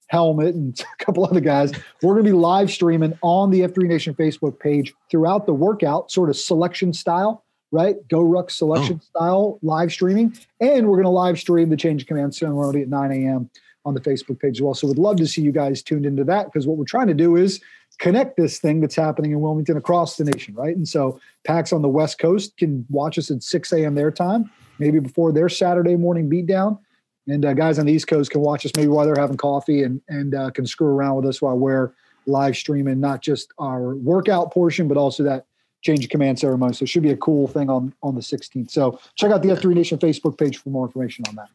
Helmet 0.08 0.54
and 0.54 0.78
a 1.00 1.04
couple 1.04 1.24
other 1.24 1.40
guys. 1.40 1.72
We're 2.02 2.14
going 2.14 2.24
to 2.24 2.30
be 2.30 2.36
live 2.36 2.70
streaming 2.70 3.18
on 3.22 3.50
the 3.50 3.60
F3 3.60 3.88
Nation 3.88 4.14
Facebook 4.14 4.58
page 4.58 4.92
throughout 5.10 5.46
the 5.46 5.54
workout, 5.54 6.10
sort 6.10 6.30
of 6.30 6.36
selection 6.36 6.92
style, 6.92 7.44
right? 7.70 7.96
GORUCK 8.08 8.50
selection 8.50 9.00
oh. 9.02 9.06
style 9.06 9.58
live 9.62 9.92
streaming. 9.92 10.36
And 10.60 10.88
we're 10.88 10.96
going 10.96 11.04
to 11.04 11.10
live 11.10 11.38
stream 11.38 11.70
the 11.70 11.76
change 11.76 12.02
of 12.02 12.08
command 12.08 12.34
ceremony 12.34 12.82
at 12.82 12.88
9 12.88 13.12
a.m. 13.12 13.50
on 13.84 13.94
the 13.94 14.00
Facebook 14.00 14.40
page 14.40 14.58
as 14.58 14.62
well. 14.62 14.74
So 14.74 14.86
we'd 14.86 14.98
love 14.98 15.16
to 15.16 15.26
see 15.26 15.42
you 15.42 15.52
guys 15.52 15.82
tuned 15.82 16.06
into 16.06 16.24
that 16.24 16.46
because 16.46 16.66
what 16.66 16.76
we're 16.76 16.84
trying 16.84 17.08
to 17.08 17.14
do 17.14 17.36
is 17.36 17.60
connect 17.98 18.36
this 18.36 18.58
thing 18.58 18.80
that's 18.80 18.96
happening 18.96 19.32
in 19.32 19.40
Wilmington 19.40 19.76
across 19.76 20.16
the 20.16 20.24
nation, 20.24 20.54
right? 20.54 20.76
And 20.76 20.88
so 20.88 21.20
PAX 21.44 21.72
on 21.72 21.82
the 21.82 21.88
West 21.88 22.18
Coast 22.18 22.56
can 22.56 22.84
watch 22.90 23.18
us 23.18 23.30
at 23.30 23.42
6 23.42 23.72
a.m. 23.72 23.94
their 23.94 24.10
time, 24.10 24.50
maybe 24.78 24.98
before 24.98 25.32
their 25.32 25.48
Saturday 25.48 25.96
morning 25.96 26.28
beatdown. 26.28 26.78
And 27.26 27.44
uh, 27.44 27.54
guys 27.54 27.78
on 27.78 27.86
the 27.86 27.92
East 27.92 28.06
Coast 28.06 28.30
can 28.30 28.40
watch 28.40 28.66
us 28.66 28.72
maybe 28.76 28.88
while 28.88 29.06
they're 29.06 29.14
having 29.20 29.36
coffee 29.36 29.82
and 29.82 30.00
and 30.08 30.34
uh, 30.34 30.50
can 30.50 30.66
screw 30.66 30.88
around 30.88 31.16
with 31.16 31.26
us 31.26 31.40
while 31.40 31.56
we're 31.58 31.92
live 32.26 32.56
streaming 32.56 33.00
not 33.00 33.22
just 33.22 33.52
our 33.58 33.94
workout 33.96 34.52
portion, 34.52 34.88
but 34.88 34.96
also 34.96 35.22
that 35.22 35.46
change 35.82 36.04
of 36.04 36.10
command 36.10 36.38
ceremony. 36.38 36.72
So 36.74 36.84
it 36.84 36.88
should 36.88 37.02
be 37.02 37.10
a 37.10 37.16
cool 37.16 37.48
thing 37.48 37.68
on 37.70 37.94
on 38.02 38.14
the 38.14 38.20
16th. 38.20 38.70
So 38.70 38.98
check 39.16 39.30
out 39.30 39.42
the 39.42 39.48
F3 39.50 39.74
Nation 39.74 39.98
Facebook 39.98 40.38
page 40.38 40.58
for 40.58 40.70
more 40.70 40.86
information 40.86 41.24
on 41.28 41.34
that. 41.36 41.48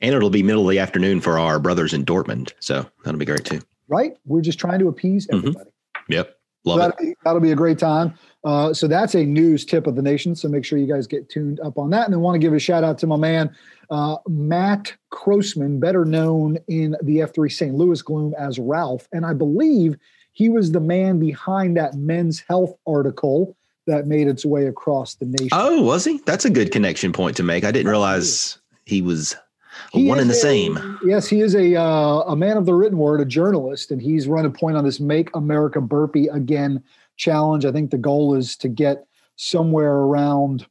And 0.00 0.14
it'll 0.14 0.30
be 0.30 0.42
middle 0.42 0.64
of 0.64 0.70
the 0.70 0.78
afternoon 0.78 1.20
for 1.20 1.38
our 1.38 1.58
brothers 1.58 1.94
in 1.94 2.04
Dortmund. 2.04 2.52
So 2.60 2.86
that'll 3.04 3.18
be 3.18 3.24
great 3.24 3.44
too. 3.44 3.60
Right? 3.88 4.16
We're 4.26 4.40
just 4.42 4.58
trying 4.58 4.78
to 4.80 4.88
appease 4.88 5.26
Mhm. 5.28 5.38
everybody. 5.38 5.70
Yep. 6.08 6.36
Love 6.66 6.78
it. 6.78 6.80
that'll, 6.82 7.04
be, 7.06 7.14
that'll 7.24 7.40
be 7.40 7.52
a 7.52 7.56
great 7.56 7.78
time. 7.78 8.14
Uh, 8.44 8.74
so 8.74 8.86
that's 8.86 9.14
a 9.14 9.24
news 9.24 9.64
tip 9.64 9.86
of 9.86 9.96
the 9.96 10.02
nation. 10.02 10.34
So 10.36 10.48
make 10.48 10.64
sure 10.64 10.78
you 10.78 10.86
guys 10.92 11.06
get 11.06 11.28
tuned 11.30 11.60
up 11.60 11.78
on 11.78 11.90
that. 11.90 12.04
And 12.04 12.12
then 12.12 12.20
want 12.20 12.34
to 12.34 12.38
give 12.38 12.52
a 12.52 12.58
shout 12.58 12.84
out 12.84 12.98
to 12.98 13.06
my 13.06 13.16
man, 13.16 13.54
uh, 13.90 14.16
Matt 14.28 14.92
Crossman, 15.10 15.80
better 15.80 16.04
known 16.04 16.58
in 16.68 16.96
the 17.02 17.18
F3 17.18 17.50
St. 17.50 17.74
Louis 17.74 18.00
gloom 18.02 18.34
as 18.38 18.58
Ralph. 18.58 19.08
And 19.12 19.24
I 19.24 19.32
believe 19.32 19.96
he 20.32 20.48
was 20.48 20.72
the 20.72 20.80
man 20.80 21.18
behind 21.18 21.76
that 21.76 21.94
men's 21.94 22.40
health 22.40 22.74
article 22.86 23.56
that 23.86 24.06
made 24.06 24.28
its 24.28 24.44
way 24.44 24.66
across 24.66 25.14
the 25.14 25.26
nation. 25.26 25.48
Oh, 25.52 25.82
was 25.82 26.04
he? 26.04 26.18
That's 26.26 26.44
a 26.44 26.50
good 26.50 26.72
connection 26.72 27.12
point 27.12 27.36
to 27.36 27.42
make. 27.42 27.64
I 27.64 27.70
didn't 27.70 27.88
realize 27.90 28.58
he 28.84 29.00
was 29.00 29.36
He 29.92 30.08
one 30.08 30.18
and 30.18 30.28
the 30.28 30.34
a- 30.34 30.36
same. 30.36 30.98
Yes, 31.04 31.28
he 31.28 31.40
is 31.40 31.54
a 31.54 31.76
uh, 31.76 32.20
a 32.26 32.36
man 32.36 32.56
of 32.56 32.66
the 32.66 32.74
written 32.74 32.98
word, 32.98 33.20
a 33.20 33.24
journalist, 33.24 33.90
and 33.90 34.00
he's 34.00 34.26
run 34.26 34.46
a 34.46 34.50
point 34.50 34.76
on 34.76 34.84
this 34.84 35.00
"Make 35.00 35.34
America 35.36 35.80
Burpee 35.80 36.28
Again" 36.28 36.82
challenge. 37.16 37.64
I 37.64 37.72
think 37.72 37.90
the 37.90 37.98
goal 37.98 38.34
is 38.34 38.56
to 38.56 38.68
get 38.68 39.06
somewhere 39.36 39.92
around 39.92 40.66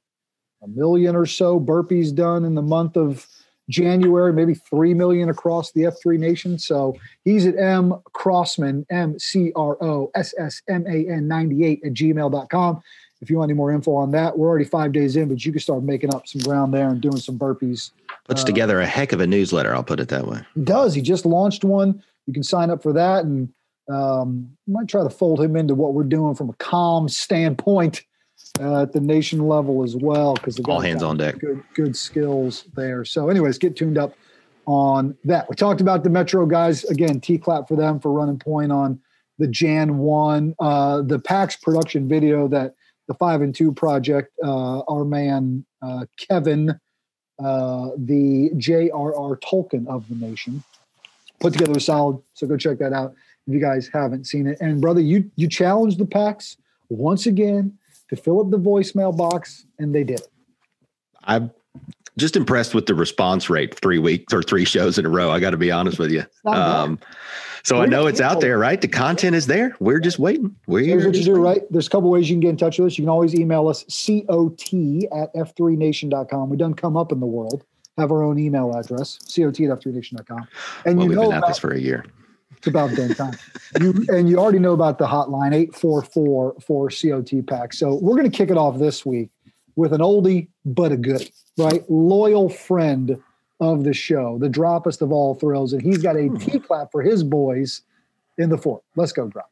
a 0.64 0.68
million 0.68 1.16
or 1.16 1.26
so 1.26 1.60
burpees 1.60 2.14
done 2.16 2.46
in 2.46 2.56
the 2.56 2.62
month 2.62 2.96
of 2.96 3.28
January, 3.70 4.34
maybe 4.34 4.54
three 4.54 4.94
million 4.94 5.30
across 5.30 5.72
the 5.72 5.82
F3 5.84 6.20
nation. 6.20 6.60
So 6.60 6.96
he's 7.24 7.46
at 7.46 7.58
M 7.58 7.94
Crossman, 8.14 8.86
M 8.90 9.18
C 9.20 9.52
R 9.56 9.78
O 9.82 10.12
S 10.16 10.34
S 10.38 10.62
M 10.68 10.86
A 10.88 11.08
N 11.10 11.28
98 11.28 11.82
at 11.86 11.94
gmail.com. 11.94 12.82
If 13.22 13.30
you 13.30 13.38
want 13.38 13.50
any 13.50 13.56
more 13.58 13.72
info 13.72 13.96
on 13.96 14.12
that, 14.12 14.38
we're 14.38 14.50
already 14.50 14.66
five 14.66 14.92
days 14.92 15.16
in, 15.16 15.30
but 15.30 15.46
you 15.46 15.54
can 15.54 15.62
start 15.62 15.82
making 15.84 16.14
up 16.14 16.28
some 16.28 16.42
ground 16.42 16.74
there 16.74 16.90
and 16.90 17.00
doing 17.00 17.16
some 17.18 17.40
burpees 17.40 17.92
Puts 18.26 18.44
Uh, 18.44 18.46
together 18.46 18.80
a 18.82 18.86
heck 18.86 19.14
of 19.14 19.22
a 19.22 19.28
newsletter. 19.28 19.74
I'll 19.74 19.84
put 19.84 20.00
it 20.02 20.10
that 20.10 20.28
way. 20.28 20.42
he 20.56 20.62
does. 20.62 20.94
He 20.94 21.02
just 21.02 21.26
launched 21.26 21.64
one. 21.64 22.04
You 22.28 22.34
can 22.34 22.44
sign 22.44 22.70
up 22.70 22.82
for 22.84 22.92
that, 22.94 23.24
and 23.26 23.48
um, 23.90 24.50
might 24.68 24.88
try 24.88 25.04
to 25.04 25.10
fold 25.10 25.42
him 25.42 25.56
into 25.56 25.76
what 25.76 25.94
we're 25.94 26.04
doing 26.04 26.36
from 26.36 26.50
a 26.50 26.54
calm 26.54 27.10
standpoint 27.10 28.04
uh, 28.60 28.84
at 28.84 28.94
the 28.94 29.00
nation 29.00 29.48
level 29.48 29.84
as 29.84 29.96
well. 29.96 30.36
Because 30.36 30.60
All 30.62 30.80
hands 30.80 31.04
on 31.04 31.18
deck. 31.18 31.40
Good, 31.40 31.64
good 31.74 31.96
skills 31.96 32.66
there. 32.76 33.06
So, 33.06 33.30
anyways, 33.30 33.58
get 33.58 33.76
tuned 33.76 33.98
up 33.98 34.14
on 34.66 35.18
that. 35.26 35.50
We 35.50 35.56
talked 35.56 35.82
about 35.82 36.04
the 36.04 36.10
Metro 36.10 36.46
guys 36.46 36.84
again. 36.86 37.20
T 37.20 37.38
clap 37.38 37.68
for 37.68 37.76
them 37.76 38.00
for 38.00 38.12
running 38.12 38.40
point 38.40 38.72
on 38.72 39.00
the 39.40 39.48
Jan 39.48 39.98
one, 39.98 40.56
uh, 40.60 41.02
the 41.02 41.20
PAX 41.20 41.56
production 41.56 42.08
video 42.08 42.48
that 42.50 42.76
the 43.08 43.14
five 43.16 43.42
and 43.42 43.54
two 43.54 43.72
project. 43.74 44.32
Uh, 44.44 44.80
our 44.82 45.04
man 45.04 45.66
uh, 45.82 46.06
Kevin 46.18 46.80
uh, 47.44 47.90
the 47.98 48.52
J.R.R. 48.58 49.38
Tolkien 49.38 49.88
of 49.88 50.08
the 50.08 50.16
nation. 50.16 50.64
Put 51.40 51.54
together 51.54 51.74
a 51.74 51.82
solid, 51.82 52.22
so 52.36 52.48
go 52.48 52.56
check 52.56 52.78
that 52.78 52.94
out 52.94 53.16
if 53.48 53.54
you 53.54 53.60
guys 53.60 53.90
haven't 53.92 54.26
seen 54.26 54.48
it. 54.48 54.58
And 54.62 54.82
brother, 54.82 55.02
you 55.02 55.30
you 55.36 55.48
challenged 55.48 55.98
the 55.98 56.06
PAX 56.06 56.58
once 56.90 57.26
again 57.26 57.78
to 58.10 58.16
fill 58.16 58.42
up 58.42 58.52
the 58.52 58.60
voicemail 58.60 59.16
box, 59.16 59.66
and 59.80 59.94
they 59.94 60.04
did 60.04 60.20
it. 60.20 60.28
I'm 61.24 61.52
just 62.18 62.36
impressed 62.36 62.76
with 62.76 62.86
the 62.86 62.94
response 62.94 63.50
rate 63.50 63.80
three 63.80 64.00
weeks 64.00 64.34
or 64.34 64.44
three 64.44 64.66
shows 64.66 64.98
in 64.98 65.06
a 65.06 65.10
row. 65.10 65.32
I 65.32 65.40
got 65.40 65.52
to 65.52 65.58
be 65.58 65.72
honest 65.72 66.00
with 66.00 66.12
you. 66.12 66.26
Um, 66.46 67.00
so 67.64 67.82
I 67.82 67.86
know 67.86 68.08
it's 68.08 68.20
out 68.20 68.42
there, 68.42 68.58
right? 68.58 68.80
The 68.80 68.90
content 68.90 69.36
is 69.36 69.48
there. 69.48 69.76
We're 69.80 70.02
just 70.02 70.20
waiting. 70.20 70.54
We're 70.68 70.84
Here's 70.84 71.06
what 71.06 71.16
you 71.16 71.24
do, 71.24 71.36
right? 71.36 71.62
There's 71.72 71.88
a 71.88 71.90
couple 71.90 72.10
ways 72.10 72.30
you 72.30 72.36
can 72.36 72.42
get 72.42 72.50
in 72.50 72.58
touch 72.58 72.78
with 72.78 72.88
us. 72.88 72.98
You 72.98 73.04
can 73.04 73.10
always 73.10 73.34
email 73.34 73.70
us 73.70 73.84
cot 73.84 74.30
at 74.30 75.34
f3nation.com. 75.34 76.50
We 76.50 76.58
don't 76.58 76.74
come 76.74 76.98
up 76.98 77.14
in 77.14 77.22
the 77.22 77.26
world, 77.26 77.64
have 77.98 78.12
our 78.12 78.22
own 78.22 78.38
email 78.38 78.76
address, 78.76 79.18
cot 79.18 79.46
at 79.46 79.56
f3nation.com. 79.56 80.48
And 80.86 80.98
well, 80.98 81.06
you 81.06 81.10
we've 81.10 81.16
know 81.16 81.24
been 81.24 81.32
at 81.32 81.38
about, 81.38 81.48
this 81.48 81.58
for 81.58 81.74
a 81.74 81.80
year. 81.80 82.06
It's 82.64 82.70
about 82.70 82.96
damn 82.96 83.14
time. 83.14 83.38
you 83.82 84.06
and 84.08 84.30
you 84.30 84.40
already 84.40 84.60
know 84.60 84.72
about 84.72 84.98
the 84.98 85.06
hotline 85.06 85.54
844 85.54 86.56
for 86.66 86.90
COT 86.90 87.46
pack. 87.46 87.74
So 87.74 87.96
we're 87.96 88.16
going 88.16 88.30
to 88.30 88.36
kick 88.36 88.50
it 88.50 88.58
off 88.58 88.80
this 88.80 89.06
week 89.06 89.32
with 89.76 89.92
an 89.92 90.00
oldie 90.00 90.48
but 90.64 90.94
a 90.94 90.98
good, 90.98 91.30
right? 91.58 91.84
Loyal 91.90 92.48
friend 92.48 93.22
of 93.60 93.84
the 93.84 93.94
show, 93.94 94.38
the 94.40 94.48
droppest 94.48 95.02
of 95.02 95.12
all 95.12 95.36
thrills, 95.36 95.74
and 95.74 95.82
he's 95.82 95.98
got 95.98 96.16
a 96.16 96.30
T 96.30 96.60
clap 96.60 96.94
for 96.94 97.02
his 97.02 97.22
boys 97.22 97.82
in 98.38 98.50
the 98.50 98.58
fort. 98.58 98.84
Let's 98.96 99.12
go, 99.12 99.28
drop. 99.28 99.52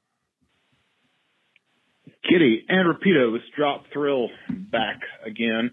Kitty 2.23 2.63
and 2.69 2.87
Rapido 2.87 3.29
was 3.29 3.41
drop 3.57 3.83
thrill 3.91 4.29
back 4.49 5.01
again. 5.25 5.71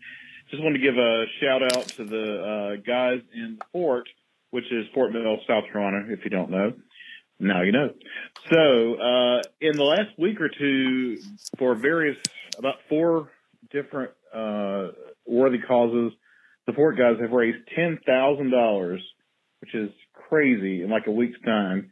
Just 0.51 0.61
wanted 0.61 0.79
to 0.79 0.85
give 0.85 0.97
a 0.97 1.27
shout 1.41 1.63
out 1.63 1.87
to 1.89 2.05
the 2.05 2.43
uh, 2.43 2.83
guys 2.85 3.21
in 3.33 3.59
the 3.61 3.65
fort, 3.71 4.09
which 4.51 4.65
is 4.73 4.87
Fort 4.93 5.13
Mill, 5.13 5.37
South 5.47 5.65
Carolina. 5.71 6.07
If 6.09 6.25
you 6.25 6.31
don't 6.31 6.51
know, 6.51 6.73
now 7.39 7.63
you 7.63 7.73
know. 7.73 7.91
So 8.51 8.95
uh, 8.95 9.43
in 9.61 9.77
the 9.77 9.85
last 9.85 10.19
week 10.19 10.41
or 10.41 10.49
two, 10.49 11.19
for 11.59 11.75
various 11.75 12.17
about 12.59 12.77
four 12.89 13.31
different 13.71 14.13
uh, 14.35 14.89
worthy 15.27 15.59
causes, 15.59 16.13
the 16.67 16.73
fort 16.73 16.97
guys 16.99 17.17
have 17.21 17.31
raised 17.31 17.59
ten 17.75 17.99
thousand 18.07 18.51
dollars, 18.51 19.01
which 19.61 19.75
is 19.75 19.91
crazy 20.29 20.83
in 20.83 20.91
like 20.91 21.07
a 21.07 21.13
week's 21.13 21.41
time. 21.45 21.91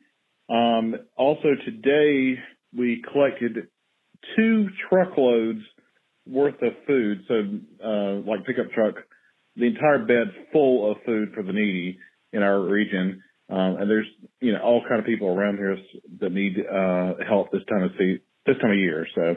Um, 0.49 0.95
also 1.17 1.49
today 1.65 2.39
we 2.77 3.03
collected 3.13 3.69
two 4.37 4.69
truckloads 4.89 5.61
worth 6.27 6.61
of 6.63 6.73
food. 6.87 7.23
So, 7.29 7.35
uh, 7.85 8.29
like 8.29 8.45
pickup 8.45 8.71
truck, 8.73 8.95
the 9.57 9.67
entire 9.67 10.05
bed 10.05 10.33
full 10.53 10.91
of 10.91 10.99
food 11.07 11.33
for 11.35 11.43
the 11.43 11.53
needy 11.53 11.99
in 12.33 12.43
our 12.43 12.61
region. 12.61 13.23
Um, 13.49 13.77
and 13.79 13.91
there's, 13.91 14.07
you 14.41 14.53
know, 14.53 14.61
all 14.61 14.83
kind 14.89 14.99
of 14.99 15.07
people 15.07 15.29
around 15.29 15.57
here 15.57 15.77
that 16.21 16.33
need, 16.33 16.57
uh, 16.59 17.15
help 17.29 17.53
this 17.53 17.63
time 17.69 17.85
of 17.85 17.93
this 17.97 18.57
time 18.61 18.73
of 18.73 18.79
year. 18.79 19.07
So, 19.15 19.37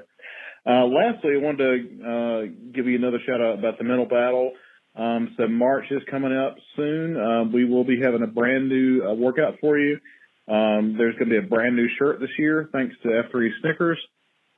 uh, 0.65 0.85
lastly, 0.85 1.33
I 1.35 1.41
wanted 1.41 1.57
to, 1.57 2.09
uh, 2.09 2.71
give 2.73 2.87
you 2.87 2.97
another 2.97 3.19
shout 3.25 3.41
out 3.41 3.59
about 3.59 3.77
the 3.77 3.83
mental 3.83 4.05
battle. 4.05 4.53
Um, 4.95 5.35
so 5.37 5.47
March 5.47 5.85
is 5.91 6.01
coming 6.09 6.35
up 6.35 6.57
soon. 6.75 7.15
Um, 7.15 7.53
we 7.53 7.65
will 7.65 7.83
be 7.83 8.01
having 8.01 8.23
a 8.23 8.27
brand 8.27 8.67
new 8.67 9.03
uh, 9.03 9.13
workout 9.13 9.55
for 9.61 9.77
you. 9.77 9.99
Um, 10.47 10.95
there's 10.97 11.15
going 11.15 11.29
to 11.29 11.39
be 11.39 11.45
a 11.45 11.47
brand 11.47 11.75
new 11.75 11.87
shirt 11.99 12.19
this 12.19 12.33
year, 12.39 12.69
thanks 12.71 12.95
to 13.03 13.09
F3 13.09 13.49
Snickers. 13.61 13.99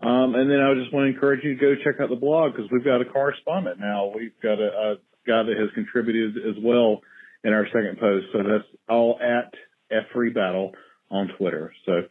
Um, 0.01 0.34
and 0.34 0.50
then 0.50 0.60
I 0.60 0.74
just 0.74 0.91
want 0.93 1.05
to 1.05 1.13
encourage 1.13 1.43
you 1.43 1.55
to 1.55 1.62
go 1.62 1.75
check 1.84 2.00
out 2.01 2.10
the 2.10 2.15
blog 2.15 2.53
because 2.53 2.72
we've 2.72 2.84
got 2.84 3.01
a 3.01 3.05
correspondent 3.05 3.79
now. 3.79 4.12
We've 4.15 4.34
got 4.41 4.58
a, 4.60 4.67
a 4.67 4.96
guy 5.27 5.43
that 5.43 5.58
has 5.60 5.70
contributed 5.75 6.38
as 6.38 6.55
well 6.63 7.01
in 7.43 7.53
our 7.53 7.65
second 7.67 7.98
post. 8.00 8.27
So 8.33 8.39
that's 8.39 8.63
all 8.89 9.19
at 9.19 9.53
F3 9.91 10.33
Battle 10.33 10.74
on 11.10 11.29
Twitter. 11.38 11.74
So 11.86 12.03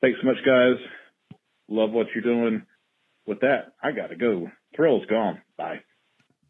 thanks 0.00 0.18
so 0.20 0.26
much, 0.26 0.38
guys. 0.44 0.76
Love 1.68 1.90
what 1.90 2.08
you're 2.14 2.22
doing. 2.22 2.62
With 3.26 3.40
that, 3.40 3.74
I 3.82 3.92
got 3.92 4.08
to 4.08 4.16
go. 4.16 4.50
Thrill's 4.74 5.06
gone. 5.06 5.40
Bye. 5.56 5.80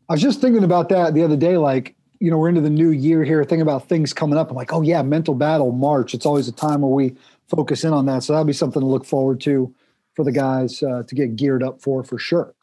I 0.09 0.15
was 0.15 0.23
just 0.23 0.41
thinking 0.41 0.65
about 0.65 0.89
that 0.89 1.15
the 1.15 1.23
other 1.23 1.37
day. 1.37 1.59
Like, 1.59 1.95
you 2.19 2.31
know, 2.31 2.39
we're 2.39 2.49
into 2.49 2.61
the 2.61 2.71
new 2.71 2.91
year 2.91 3.25
here, 3.25 3.45
thinking 3.45 3.63
about 3.63 3.89
things 3.89 4.13
coming 4.13 4.39
up. 4.39 4.51
I'm 4.51 4.57
like, 4.57 4.73
oh, 4.73 4.81
yeah, 4.81 5.03
mental 5.03 5.35
battle, 5.35 5.73
March. 5.73 6.15
It's 6.15 6.25
always 6.25 6.49
a 6.49 6.53
time 6.53 6.81
where 6.81 6.91
we 6.91 7.15
focus 7.49 7.85
in 7.85 7.93
on 7.93 8.07
that. 8.07 8.23
So 8.23 8.33
that'll 8.33 8.47
be 8.47 8.53
something 8.53 8.81
to 8.81 8.87
look 8.87 9.05
forward 9.05 9.41
to 9.43 9.75
for 10.15 10.25
the 10.25 10.33
guys 10.33 10.83
uh, 10.83 11.03
to 11.07 11.15
get 11.15 11.37
geared 11.37 11.63
up 11.63 11.83
for, 11.83 12.03
for 12.03 12.19
sure. 12.19 12.55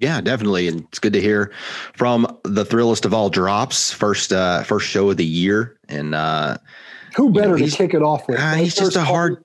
Yeah, 0.00 0.22
definitely, 0.22 0.66
and 0.66 0.80
it's 0.84 0.98
good 0.98 1.12
to 1.12 1.20
hear 1.20 1.52
from 1.92 2.22
the 2.44 2.64
thrillist 2.64 3.04
of 3.04 3.12
all 3.12 3.28
drops. 3.28 3.92
First, 3.92 4.32
uh, 4.32 4.62
first 4.62 4.88
show 4.88 5.10
of 5.10 5.18
the 5.18 5.24
year, 5.26 5.78
and 5.88 6.14
uh, 6.14 6.56
who 7.14 7.30
better 7.30 7.58
know, 7.58 7.66
to 7.66 7.70
kick 7.70 7.92
it 7.92 8.02
off 8.02 8.26
with? 8.26 8.38
Uh, 8.38 8.54
he's 8.54 8.74
just 8.74 8.96
a 8.96 9.02
hard, 9.02 9.44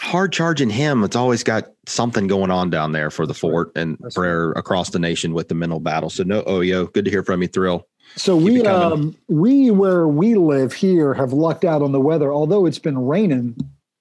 hard 0.00 0.32
charging 0.32 0.68
him. 0.68 1.04
It's 1.04 1.14
always 1.14 1.44
got 1.44 1.70
something 1.86 2.26
going 2.26 2.50
on 2.50 2.70
down 2.70 2.90
there 2.90 3.10
for 3.10 3.24
the 3.24 3.34
fort 3.34 3.70
and 3.76 3.96
That's 4.00 4.16
for 4.16 4.52
across 4.52 4.90
the 4.90 4.98
nation 4.98 5.32
with 5.32 5.48
the 5.48 5.54
mental 5.54 5.78
battle. 5.78 6.10
So 6.10 6.24
no, 6.24 6.42
oh 6.46 6.60
yo, 6.60 6.86
good 6.86 7.04
to 7.04 7.10
hear 7.10 7.22
from 7.22 7.42
you, 7.42 7.48
Thrill. 7.48 7.86
So 8.16 8.36
Keep 8.36 8.44
we 8.44 8.66
um 8.66 9.16
we 9.28 9.70
where 9.70 10.08
we 10.08 10.34
live 10.34 10.72
here 10.72 11.14
have 11.14 11.32
lucked 11.32 11.64
out 11.64 11.82
on 11.82 11.92
the 11.92 12.00
weather, 12.00 12.32
although 12.32 12.66
it's 12.66 12.80
been 12.80 12.98
raining 12.98 13.56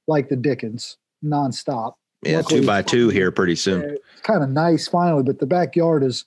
like 0.08 0.30
the 0.30 0.36
Dickens 0.36 0.98
nonstop. 1.24 1.94
Yeah, 2.24 2.38
Luckily, 2.38 2.62
two 2.62 2.68
by 2.68 2.82
two 2.82 3.10
here 3.10 3.32
pretty 3.32 3.56
soon. 3.56 3.82
It's 3.84 4.22
kind 4.22 4.44
of 4.44 4.50
nice 4.50 4.88
finally, 4.88 5.24
but 5.24 5.40
the 5.40 5.46
backyard 5.46 6.04
is 6.04 6.26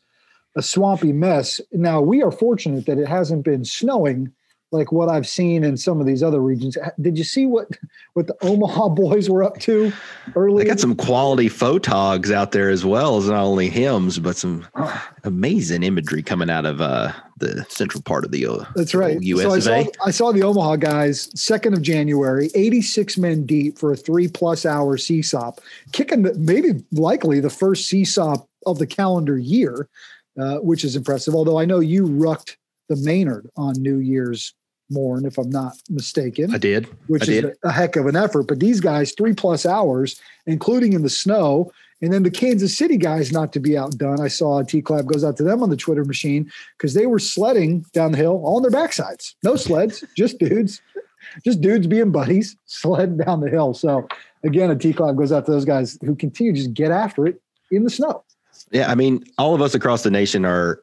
a 0.56 0.62
swampy 0.62 1.12
mess. 1.12 1.60
Now 1.72 2.00
we 2.00 2.22
are 2.22 2.30
fortunate 2.30 2.86
that 2.86 2.98
it 2.98 3.08
hasn't 3.08 3.44
been 3.44 3.64
snowing 3.64 4.32
like 4.72 4.92
what 4.92 5.08
I've 5.08 5.26
seen 5.26 5.64
in 5.64 5.76
some 5.76 6.00
of 6.00 6.06
these 6.06 6.22
other 6.22 6.40
regions. 6.40 6.76
Did 7.00 7.18
you 7.18 7.24
see 7.24 7.46
what 7.46 7.68
what 8.14 8.26
the 8.26 8.36
Omaha 8.42 8.88
boys 8.94 9.28
were 9.28 9.42
up 9.42 9.58
to 9.60 9.92
early? 10.36 10.62
They 10.62 10.70
got 10.70 10.80
some 10.80 10.94
quality 10.94 11.48
photogs 11.48 12.32
out 12.32 12.52
there 12.52 12.70
as 12.70 12.84
well 12.84 13.16
as 13.16 13.28
not 13.28 13.42
only 13.42 13.68
hymns, 13.68 14.18
but 14.18 14.36
some 14.36 14.66
amazing 15.24 15.82
imagery 15.82 16.22
coming 16.22 16.50
out 16.50 16.66
of 16.66 16.80
uh, 16.80 17.12
the 17.38 17.66
central 17.68 18.02
part 18.02 18.24
of 18.24 18.30
the 18.30 18.46
uh, 18.46 18.64
That's 18.76 18.94
right. 18.94 19.20
US 19.20 19.42
so 19.42 19.52
I 19.52 19.58
saw. 19.58 19.90
I 20.06 20.10
saw 20.10 20.32
the 20.32 20.42
Omaha 20.42 20.76
guys, 20.76 21.30
second 21.34 21.74
of 21.74 21.82
January, 21.82 22.50
86 22.54 23.18
men 23.18 23.46
deep 23.46 23.78
for 23.78 23.92
a 23.92 23.96
three 23.96 24.28
plus 24.28 24.64
hour 24.64 24.96
CSOP, 24.96 25.58
kicking 25.92 26.22
the, 26.22 26.34
maybe 26.34 26.84
likely 26.92 27.40
the 27.40 27.50
first 27.50 27.90
CSOP 27.90 28.46
of 28.66 28.78
the 28.78 28.86
calendar 28.86 29.38
year, 29.38 29.88
uh, 30.38 30.58
which 30.58 30.84
is 30.84 30.94
impressive. 30.94 31.34
Although 31.34 31.58
I 31.58 31.64
know 31.64 31.80
you 31.80 32.06
rucked 32.06 32.56
the 32.88 32.96
Maynard 32.96 33.48
on 33.56 33.74
New 33.80 33.98
Year's 33.98 34.52
morn, 34.90 35.24
if 35.26 35.38
I'm 35.38 35.50
not 35.50 35.76
mistaken 35.88 36.54
I 36.54 36.58
did. 36.58 36.86
which 37.06 37.28
I 37.28 37.32
is 37.32 37.42
did. 37.42 37.56
a, 37.62 37.72
heck 37.72 37.96
of 37.96 38.06
an 38.06 38.16
effort. 38.16 38.44
But 38.44 38.60
these 38.60 38.80
guys, 38.80 39.12
three 39.12 39.34
plus 39.34 39.64
hours, 39.66 40.20
including 40.46 40.92
in 40.92 41.02
the 41.02 41.10
snow. 41.10 41.72
And 42.02 42.12
then 42.14 42.22
the 42.22 42.30
Kansas 42.30 42.76
City 42.76 42.96
guys, 42.96 43.30
not 43.30 43.52
to 43.52 43.60
be 43.60 43.76
outdone. 43.76 44.20
I 44.20 44.28
saw 44.28 44.62
T 44.62 44.80
Clap 44.80 45.04
goes 45.04 45.22
out 45.22 45.36
to 45.36 45.42
them 45.42 45.62
on 45.62 45.68
the 45.68 45.76
Twitter 45.76 46.04
machine 46.04 46.50
because 46.78 46.94
they 46.94 47.06
were 47.06 47.18
sledding 47.18 47.84
down 47.92 48.12
the 48.12 48.18
hill 48.18 48.40
on 48.44 48.62
their 48.62 48.70
backsides. 48.70 49.34
No 49.42 49.54
sleds, 49.56 50.02
just 50.16 50.38
dudes, 50.38 50.80
just 51.44 51.60
dudes 51.60 51.86
being 51.86 52.10
buddies, 52.10 52.56
sledding 52.64 53.18
down 53.18 53.40
the 53.40 53.50
hill. 53.50 53.74
So 53.74 54.08
again, 54.44 54.70
a 54.70 54.76
T 54.76 54.94
Clap 54.94 55.16
goes 55.16 55.30
out 55.30 55.44
to 55.44 55.52
those 55.52 55.66
guys 55.66 55.98
who 56.02 56.16
continue 56.16 56.52
to 56.54 56.58
just 56.58 56.72
get 56.72 56.90
after 56.90 57.26
it 57.26 57.38
in 57.70 57.84
the 57.84 57.90
snow. 57.90 58.24
Yeah, 58.70 58.90
I 58.90 58.94
mean, 58.94 59.22
all 59.36 59.54
of 59.54 59.60
us 59.60 59.74
across 59.74 60.02
the 60.02 60.10
nation 60.10 60.44
are, 60.46 60.80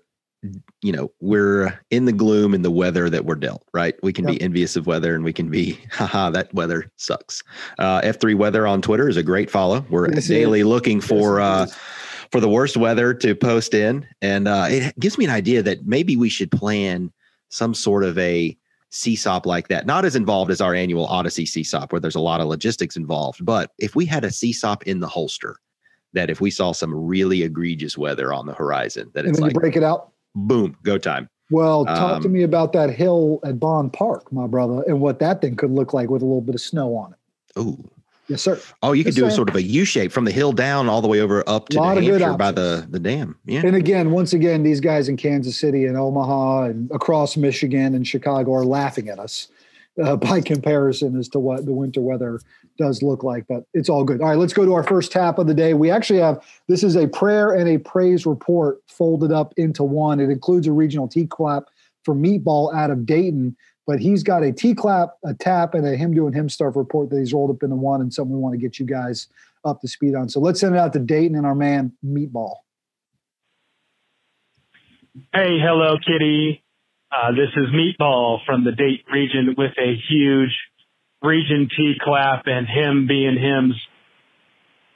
you 0.82 0.92
know, 0.92 1.12
we're 1.20 1.80
in 1.90 2.06
the 2.06 2.12
gloom 2.12 2.54
and 2.54 2.64
the 2.64 2.72
weather 2.72 3.10
that 3.10 3.26
we're 3.26 3.36
dealt, 3.36 3.64
right? 3.74 3.96
We 4.04 4.14
can 4.14 4.26
be 4.26 4.42
envious 4.42 4.76
of 4.76 4.88
weather 4.88 5.16
and 5.16 5.24
we 5.24 5.34
can 5.34 5.50
be, 5.50 5.80
haha, 5.92 6.30
that 6.32 6.54
weather 6.54 6.92
sucks. 6.98 7.44
Uh, 7.80 8.02
F3 8.02 8.36
Weather 8.36 8.68
on 8.68 8.82
Twitter 8.82 9.10
is 9.10 9.18
a 9.18 9.24
great 9.24 9.50
follow. 9.50 9.86
We're 9.90 10.12
Yes, 10.14 10.28
daily 10.28 10.64
looking 10.64 11.02
for 11.02 11.42
uh, 11.42 11.68
for 12.32 12.40
the 12.40 12.50
worst 12.50 12.78
weather 12.78 13.14
to 13.14 13.36
post 13.36 13.74
in, 13.74 14.06
and 14.22 14.48
uh, 14.48 14.66
it 14.70 15.00
gives 15.00 15.18
me 15.18 15.26
an 15.26 15.32
idea 15.32 15.64
that 15.64 15.86
maybe 15.86 16.16
we 16.16 16.30
should 16.30 16.52
plan 16.52 17.12
some 17.50 17.74
sort 17.74 18.04
of 18.04 18.18
a 18.18 18.58
CSOP 18.92 19.46
like 19.46 19.68
that. 19.70 19.86
Not 19.86 20.06
as 20.06 20.16
involved 20.16 20.52
as 20.52 20.62
our 20.62 20.74
annual 20.74 21.06
Odyssey 21.06 21.46
CSOP, 21.46 21.92
where 21.92 22.02
there's 22.02 22.16
a 22.16 22.22
lot 22.22 22.42
of 22.42 22.48
logistics 22.48 22.96
involved, 22.96 23.46
but 23.46 23.72
if 23.80 23.96
we 23.96 24.06
had 24.06 24.24
a 24.24 24.30
CSOP 24.30 24.84
in 24.84 25.00
the 25.00 25.08
holster, 25.08 25.58
that 26.14 26.30
if 26.30 26.42
we 26.42 26.50
saw 26.50 26.72
some 26.72 26.94
really 26.94 27.44
egregious 27.44 27.98
weather 27.98 28.34
on 28.34 28.46
the 28.46 28.54
horizon, 28.54 29.12
that 29.14 29.22
and 29.22 29.30
it's 29.30 29.40
then 29.40 29.44
like 29.44 29.54
you 29.54 29.60
break 29.60 29.76
it 29.76 29.84
out. 29.84 30.12
Boom, 30.36 30.76
go 30.84 30.98
time. 30.98 31.30
Well, 31.50 31.86
talk 31.86 32.22
to 32.24 32.28
Um, 32.28 32.34
me 32.34 32.44
about 32.44 32.74
that 32.74 32.90
hill 32.90 33.40
at 33.46 33.58
Bond 33.60 33.94
Park, 33.94 34.32
my 34.34 34.48
brother, 34.48 34.84
and 34.86 35.00
what 35.00 35.20
that 35.20 35.40
thing 35.42 35.56
could 35.56 35.72
look 35.72 35.94
like 35.94 36.10
with 36.10 36.22
a 36.22 36.26
little 36.26 36.42
bit 36.42 36.56
of 36.56 36.62
snow 36.62 36.96
on 36.96 37.14
it. 37.14 37.18
Oh, 37.56 37.78
Yes, 38.28 38.42
sir. 38.42 38.60
oh, 38.84 38.92
you 38.92 39.06
could 39.06 39.16
do 39.16 39.26
a 39.26 39.32
sort 39.32 39.48
of 39.48 39.56
a 39.56 39.62
U 39.62 39.86
shape 39.86 40.12
from 40.12 40.26
the 40.26 40.32
hill 40.32 40.52
down 40.52 40.90
all 40.90 41.02
the 41.02 41.08
way 41.08 41.22
over 41.22 41.46
up 41.48 41.70
to 41.70 41.78
New 41.78 42.12
Hampshire 42.12 42.34
by 42.34 42.52
the 42.52 42.86
the 42.90 43.00
dam. 43.00 43.38
Yeah, 43.46 43.62
And 43.66 43.74
again, 43.78 44.12
once 44.12 44.34
again, 44.34 44.64
these 44.64 44.82
guys 44.82 45.08
in 45.08 45.16
Kansas 45.16 45.56
City 45.58 45.86
and 45.86 45.96
Omaha 45.98 46.64
and 46.64 46.92
across 46.92 47.38
Michigan 47.38 47.96
and 47.96 48.06
Chicago 48.06 48.54
are 48.54 48.66
laughing 48.66 49.08
at 49.08 49.18
us 49.18 49.48
uh, 50.04 50.16
by 50.16 50.42
comparison 50.42 51.18
as 51.18 51.28
to 51.30 51.40
what 51.40 51.66
the 51.66 51.74
winter 51.74 52.02
weather 52.02 52.40
does 52.78 53.02
look 53.02 53.24
like. 53.24 53.46
But 53.48 53.64
it's 53.74 53.90
all 53.90 54.04
good. 54.04 54.22
All 54.22 54.30
right, 54.30 54.38
let's 54.38 54.54
go 54.54 54.66
to 54.66 54.74
our 54.74 54.84
first 54.84 55.12
tap 55.12 55.38
of 55.38 55.48
the 55.48 55.54
day. 55.54 55.74
We 55.74 55.92
actually 55.92 56.20
have 56.20 56.44
this 56.68 56.84
is 56.84 56.96
a 56.96 57.08
prayer 57.08 57.54
and 57.54 57.68
a 57.68 57.78
praise 57.78 58.26
report 58.26 58.80
folded 58.88 59.32
up 59.32 59.54
into 59.58 59.84
one. 59.84 60.20
It 60.20 60.30
includes 60.30 60.68
a 60.68 60.72
regional 60.72 61.08
T 61.08 61.26
clap 61.26 61.66
for 62.04 62.16
Meatball 62.16 62.74
out 62.74 62.92
of 62.92 63.06
Dayton. 63.06 63.56
But 63.86 64.00
he's 64.00 64.22
got 64.22 64.44
a 64.44 64.52
T 64.52 64.74
clap, 64.74 65.12
a 65.24 65.34
tap, 65.34 65.74
and 65.74 65.88
a 65.88 65.96
him 65.96 66.14
doing 66.14 66.34
him 66.34 66.50
stuff 66.50 66.76
report 66.76 67.10
that 67.10 67.20
he's 67.20 67.34
rolled 67.34 67.52
up 67.52 67.64
into 67.64 67.78
one, 67.78 68.02
and 68.02 68.14
something 68.14 68.36
we 68.36 68.40
want 68.42 68.54
to 68.54 68.60
get 68.60 68.80
you 68.80 68.86
guys 68.86 69.28
up 69.64 69.80
to 69.82 69.88
speed 69.88 70.14
on. 70.14 70.28
So 70.28 70.42
let's 70.42 70.60
send 70.60 70.76
it 70.76 70.78
out 70.78 70.92
to 70.94 71.00
Dayton 71.00 71.38
and 71.38 71.46
our 71.46 71.56
man 71.56 71.94
Meatball. 72.06 72.56
Hey, 75.34 75.58
hello, 75.60 75.98
Kitty. 76.06 76.64
Uh, 77.10 77.32
this 77.32 77.50
is 77.56 77.74
Meatball 77.74 78.40
from 78.46 78.66
the 78.66 78.74
Date 78.74 79.06
region 79.12 79.56
with 79.58 79.72
a 79.80 79.96
huge 80.10 80.52
region 81.22 81.70
T 81.76 81.94
clap 82.04 82.44
and 82.48 82.68
him 82.68 83.08
being 83.08 83.38
hymns. 83.40 83.76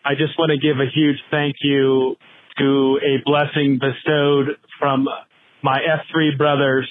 I 0.03 0.15
just 0.15 0.37
want 0.37 0.51
to 0.51 0.57
give 0.57 0.77
a 0.77 0.91
huge 0.93 1.15
thank 1.31 1.55
you 1.61 2.17
to 2.57 2.99
a 3.01 3.23
blessing 3.23 3.79
bestowed 3.79 4.57
from 4.77 5.07
my 5.63 5.79
F3 5.79 6.37
brothers. 6.37 6.89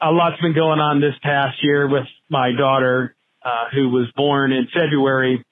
A 0.00 0.12
lot's 0.12 0.40
been 0.40 0.54
going 0.54 0.78
on 0.78 1.00
this 1.00 1.14
past 1.20 1.56
year 1.64 1.88
with 1.88 2.06
my 2.30 2.52
daughter, 2.56 3.16
uh, 3.44 3.64
who 3.74 3.88
was 3.88 4.06
born 4.14 4.52
in 4.52 4.68
February 4.72 5.44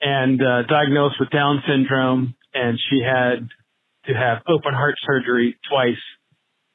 and 0.00 0.42
uh, 0.42 0.62
diagnosed 0.64 1.16
with 1.20 1.30
Down 1.30 1.62
syndrome, 1.68 2.34
and 2.52 2.80
she 2.90 3.00
had 3.00 3.48
to 4.06 4.14
have 4.14 4.42
open 4.48 4.74
heart 4.74 4.96
surgery 5.06 5.56
twice 5.70 5.94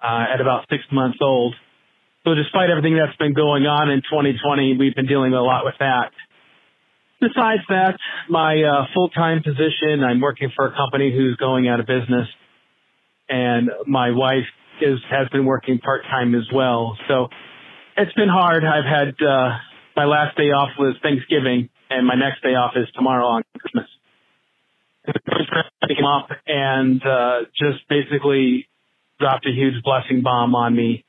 uh, 0.02 0.26
at 0.34 0.42
about 0.42 0.66
six 0.70 0.84
months 0.92 1.20
old. 1.22 1.56
So 2.24 2.36
despite 2.36 2.70
everything 2.70 2.98
that's 2.98 3.18
been 3.18 3.34
going 3.34 3.66
on 3.66 3.90
in 3.90 4.02
2020, 4.02 4.78
we've 4.78 4.96
been 4.96 5.08
dealing 5.08 5.34
a 5.34 5.42
lot 5.42 5.66
with 5.66 5.76
that. 5.80 6.12
Besides 7.20 7.62
that, 7.70 7.98
my 8.30 8.62
uh, 8.62 8.86
full-time 8.94 9.44
position, 9.44 10.04
I'm 10.04 10.22
working 10.22 10.52
for 10.56 10.68
a 10.68 10.76
company 10.76 11.12
who's 11.12 11.36
going 11.38 11.68
out 11.68 11.80
of 11.80 11.86
business, 11.86 12.28
and 13.30 13.70
my 13.88 14.12
wife 14.12 14.50
is 14.82 14.98
has 15.10 15.30
been 15.30 15.46
working 15.46 15.78
part-time 15.78 16.34
as 16.34 16.48
well. 16.54 16.98
So 17.08 17.28
it's 17.98 18.14
been 18.14 18.30
hard. 18.30 18.64
I've 18.66 18.86
had 18.86 19.14
uh, 19.24 19.58
my 19.96 20.06
last 20.06 20.36
day 20.36 20.50
off 20.50 20.70
was 20.80 20.96
Thanksgiving, 21.04 21.70
and 21.92 22.08
my 22.08 22.16
next 22.16 22.42
day 22.42 22.56
off 22.56 22.74
is 22.76 22.88
tomorrow 22.96 23.26
on 23.26 23.44
Christmas. 23.60 23.88
Came 25.88 26.06
up 26.06 26.30
and 26.48 27.02
uh, 27.06 27.40
just 27.58 27.88
basically 27.90 28.68
dropped 29.22 29.46
a 29.46 29.52
huge 29.52 29.84
blessing 29.84 30.22
bomb 30.24 30.56
on 30.56 30.76
me, 30.76 31.06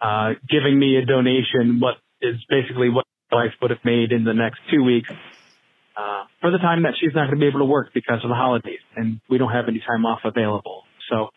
uh, 0.00 0.30
giving 0.48 0.78
me 0.78 0.96
a 0.96 1.04
donation, 1.04 1.80
what 1.80 1.96
is 2.22 2.36
basically 2.48 2.88
what 2.88 3.04
my 3.30 3.44
wife 3.44 3.52
would 3.60 3.70
have 3.70 3.84
made 3.84 4.12
in 4.12 4.24
the 4.24 4.32
next 4.32 4.60
two 4.70 4.82
weeks 4.82 5.10
uh, 5.96 6.24
for 6.40 6.50
the 6.50 6.58
time 6.58 6.82
that 6.84 6.94
she's 6.98 7.14
not 7.14 7.26
going 7.26 7.38
to 7.38 7.40
be 7.40 7.48
able 7.48 7.60
to 7.60 7.66
work 7.66 7.90
because 7.92 8.20
of 8.22 8.28
the 8.28 8.34
holidays, 8.34 8.80
and 8.96 9.20
we 9.28 9.38
don't 9.38 9.52
have 9.52 9.68
any 9.68 9.82
time 9.86 10.06
off 10.06 10.20
available. 10.24 10.84
So 11.10 11.28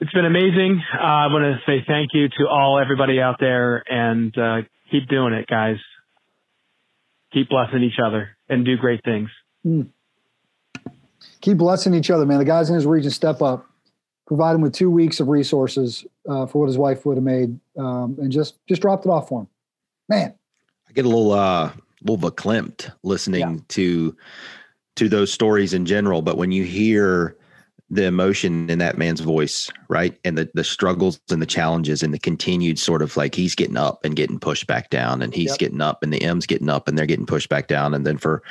it's 0.00 0.12
been 0.12 0.26
amazing. 0.26 0.82
Uh, 0.94 1.02
I 1.02 1.26
want 1.28 1.42
to 1.42 1.58
say 1.66 1.84
thank 1.86 2.10
you 2.12 2.28
to 2.28 2.48
all 2.48 2.78
everybody 2.78 3.20
out 3.20 3.36
there, 3.40 3.82
and 3.88 4.36
uh, 4.38 4.56
keep 4.90 5.08
doing 5.08 5.32
it, 5.32 5.46
guys. 5.48 5.76
Keep 7.32 7.48
blessing 7.48 7.82
each 7.82 7.98
other 8.04 8.36
and 8.48 8.64
do 8.64 8.76
great 8.76 9.02
things. 9.04 9.28
Mm. 9.66 9.88
Keep 11.40 11.58
blessing 11.58 11.92
each 11.94 12.10
other, 12.10 12.24
man. 12.24 12.38
The 12.38 12.44
guys 12.44 12.68
in 12.68 12.76
his 12.76 12.86
region 12.86 13.10
step 13.10 13.42
up, 13.42 13.66
provide 14.26 14.54
him 14.54 14.60
with 14.60 14.72
two 14.72 14.90
weeks 14.90 15.20
of 15.20 15.28
resources 15.28 16.04
uh, 16.28 16.46
for 16.46 16.60
what 16.60 16.66
his 16.66 16.78
wife 16.78 17.06
would 17.06 17.16
have 17.16 17.24
made, 17.24 17.58
um, 17.78 18.16
and 18.20 18.30
just 18.30 18.58
just 18.66 18.82
dropped 18.82 19.06
it 19.06 19.08
off 19.08 19.28
for 19.28 19.42
him. 19.42 19.48
Man, 20.08 20.34
I 20.88 20.92
get 20.92 21.04
a 21.04 21.08
little 21.08 21.32
uh 21.32 21.72
little 22.02 22.30
verklempt 22.30 22.90
listening 23.02 23.40
yeah. 23.40 23.56
to 23.68 24.16
to 24.96 25.08
those 25.08 25.32
stories 25.32 25.74
in 25.74 25.86
general, 25.86 26.22
but 26.22 26.36
when 26.36 26.52
you 26.52 26.64
hear 26.64 27.36
the 27.88 28.04
emotion 28.04 28.68
in 28.68 28.80
that 28.80 28.98
man's 28.98 29.20
voice, 29.20 29.70
right? 29.88 30.18
And 30.24 30.36
the 30.36 30.50
the 30.54 30.64
struggles 30.64 31.20
and 31.30 31.40
the 31.40 31.46
challenges 31.46 32.02
and 32.02 32.12
the 32.12 32.18
continued 32.18 32.78
sort 32.78 33.02
of 33.02 33.16
like 33.16 33.34
he's 33.34 33.54
getting 33.54 33.76
up 33.76 34.04
and 34.04 34.16
getting 34.16 34.40
pushed 34.40 34.66
back 34.66 34.90
down 34.90 35.22
and 35.22 35.32
he's 35.32 35.50
yep. 35.50 35.58
getting 35.58 35.80
up 35.80 36.02
and 36.02 36.12
the 36.12 36.22
M's 36.22 36.46
getting 36.46 36.68
up 36.68 36.88
and 36.88 36.98
they're 36.98 37.06
getting 37.06 37.26
pushed 37.26 37.48
back 37.48 37.68
down. 37.68 37.94
And 37.94 38.04
then 38.04 38.18
for 38.18 38.42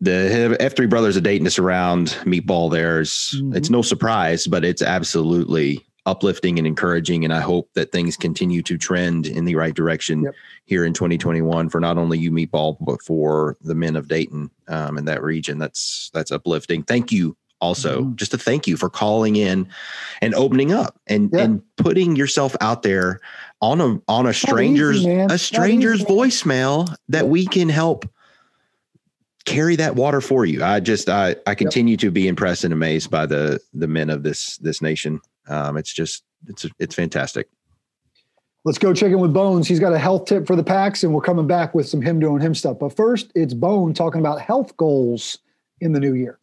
the 0.00 0.56
F3 0.60 0.88
brothers 0.88 1.16
of 1.16 1.22
Dayton 1.22 1.48
to 1.48 1.62
around 1.62 2.08
meatball 2.24 2.70
there's 2.70 3.34
mm-hmm. 3.36 3.56
it's 3.56 3.70
no 3.70 3.82
surprise, 3.82 4.46
but 4.46 4.64
it's 4.64 4.82
absolutely 4.82 5.84
uplifting 6.06 6.58
and 6.58 6.66
encouraging. 6.66 7.24
And 7.24 7.32
I 7.32 7.40
hope 7.40 7.70
that 7.74 7.92
things 7.92 8.16
continue 8.16 8.62
to 8.62 8.76
trend 8.76 9.26
in 9.26 9.44
the 9.44 9.56
right 9.56 9.74
direction 9.74 10.22
yep. 10.22 10.34
here 10.64 10.84
in 10.84 10.92
2021 10.92 11.70
for 11.70 11.80
not 11.80 11.96
only 11.96 12.18
you 12.18 12.30
meatball, 12.30 12.76
but 12.80 13.00
for 13.02 13.56
the 13.62 13.74
men 13.74 13.96
of 13.96 14.08
Dayton 14.08 14.50
um, 14.68 14.98
in 14.98 15.06
that 15.06 15.22
region. 15.22 15.58
That's, 15.58 16.10
that's 16.12 16.30
uplifting. 16.30 16.82
Thank 16.82 17.10
you 17.10 17.36
also 17.60 18.02
mm-hmm. 18.02 18.16
just 18.16 18.32
to 18.32 18.38
thank 18.38 18.66
you 18.66 18.76
for 18.76 18.90
calling 18.90 19.36
in 19.36 19.66
and 20.20 20.34
opening 20.34 20.72
up 20.72 21.00
and, 21.06 21.30
yeah. 21.32 21.44
and 21.44 21.62
putting 21.76 22.16
yourself 22.16 22.54
out 22.60 22.82
there 22.82 23.20
on 23.62 23.80
a, 23.80 23.98
on 24.06 24.26
a 24.26 24.34
stranger's, 24.34 24.98
easy, 24.98 25.10
a 25.10 25.38
stranger's 25.38 26.02
voicemail 26.02 26.94
that 27.08 27.28
we 27.28 27.46
can 27.46 27.70
help 27.70 28.04
carry 29.44 29.76
that 29.76 29.96
water 29.96 30.20
for 30.20 30.44
you. 30.44 30.62
I 30.64 30.80
just, 30.80 31.08
I, 31.08 31.36
I 31.46 31.54
continue 31.54 31.92
yep. 31.92 32.00
to 32.00 32.10
be 32.10 32.28
impressed 32.28 32.64
and 32.64 32.72
amazed 32.72 33.10
by 33.10 33.26
the, 33.26 33.60
the 33.72 33.86
men 33.86 34.10
of 34.10 34.22
this, 34.22 34.56
this 34.58 34.80
nation. 34.80 35.20
Um, 35.48 35.76
it's 35.76 35.92
just 35.92 36.24
it's 36.48 36.66
it's 36.78 36.94
fantastic. 36.94 37.48
Let's 38.64 38.78
go 38.78 38.94
check 38.94 39.12
in 39.12 39.20
with 39.20 39.34
Bones. 39.34 39.68
He's 39.68 39.80
got 39.80 39.92
a 39.92 39.98
health 39.98 40.24
tip 40.24 40.46
for 40.46 40.56
the 40.56 40.64
packs, 40.64 41.04
and 41.04 41.12
we're 41.12 41.20
coming 41.20 41.46
back 41.46 41.74
with 41.74 41.86
some 41.86 42.00
him 42.00 42.18
doing 42.18 42.40
him 42.40 42.54
stuff. 42.54 42.78
But 42.78 42.96
first, 42.96 43.30
it's 43.34 43.52
Bone 43.52 43.92
talking 43.92 44.20
about 44.20 44.40
health 44.40 44.76
goals 44.76 45.38
in 45.80 45.92
the 45.92 46.00
new 46.00 46.14
year. 46.14 46.38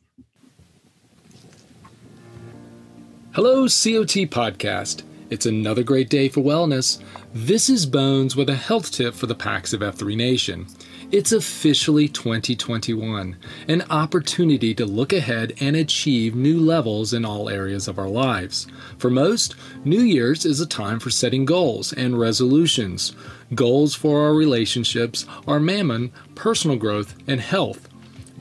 Hello, 3.33 3.63
COT 3.63 4.27
Podcast. 4.29 5.03
It's 5.31 5.45
another 5.45 5.81
great 5.81 6.09
day 6.09 6.27
for 6.27 6.41
wellness. 6.41 7.01
This 7.33 7.69
is 7.69 7.85
Bones 7.85 8.35
with 8.35 8.49
a 8.49 8.55
health 8.55 8.91
tip 8.91 9.15
for 9.15 9.25
the 9.25 9.35
packs 9.35 9.73
of 9.73 9.79
F3 9.79 10.15
Nation. 10.15 10.67
It's 11.11 11.33
officially 11.33 12.07
2021, 12.07 13.35
an 13.67 13.81
opportunity 13.89 14.73
to 14.75 14.85
look 14.85 15.11
ahead 15.11 15.51
and 15.59 15.75
achieve 15.75 16.35
new 16.35 16.57
levels 16.57 17.11
in 17.11 17.25
all 17.25 17.49
areas 17.49 17.89
of 17.89 17.99
our 17.99 18.07
lives. 18.07 18.65
For 18.97 19.09
most, 19.09 19.55
New 19.83 19.99
Year's 19.99 20.45
is 20.45 20.61
a 20.61 20.65
time 20.65 21.01
for 21.01 21.09
setting 21.09 21.43
goals 21.43 21.91
and 21.91 22.17
resolutions. 22.17 23.13
Goals 23.53 23.93
for 23.93 24.21
our 24.21 24.33
relationships, 24.33 25.25
our 25.45 25.59
mammon, 25.59 26.13
personal 26.33 26.77
growth, 26.77 27.13
and 27.27 27.41
health. 27.41 27.89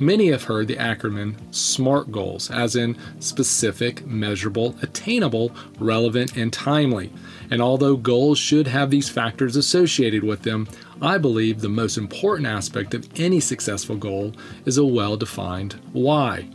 Many 0.00 0.28
have 0.28 0.44
heard 0.44 0.66
the 0.66 0.76
acronym 0.76 1.34
SMART 1.54 2.10
goals, 2.10 2.50
as 2.50 2.74
in 2.74 2.96
specific, 3.18 4.06
measurable, 4.06 4.74
attainable, 4.80 5.50
relevant, 5.78 6.36
and 6.36 6.50
timely. 6.50 7.12
And 7.50 7.60
although 7.60 7.96
goals 7.96 8.38
should 8.38 8.66
have 8.68 8.90
these 8.90 9.10
factors 9.10 9.56
associated 9.56 10.24
with 10.24 10.42
them, 10.42 10.68
I 11.02 11.16
believe 11.16 11.60
the 11.60 11.68
most 11.70 11.96
important 11.96 12.46
aspect 12.46 12.92
of 12.92 13.08
any 13.16 13.40
successful 13.40 13.96
goal 13.96 14.34
is 14.66 14.76
a 14.76 14.84
well 14.84 15.16
defined 15.16 15.80
why. 15.92 16.48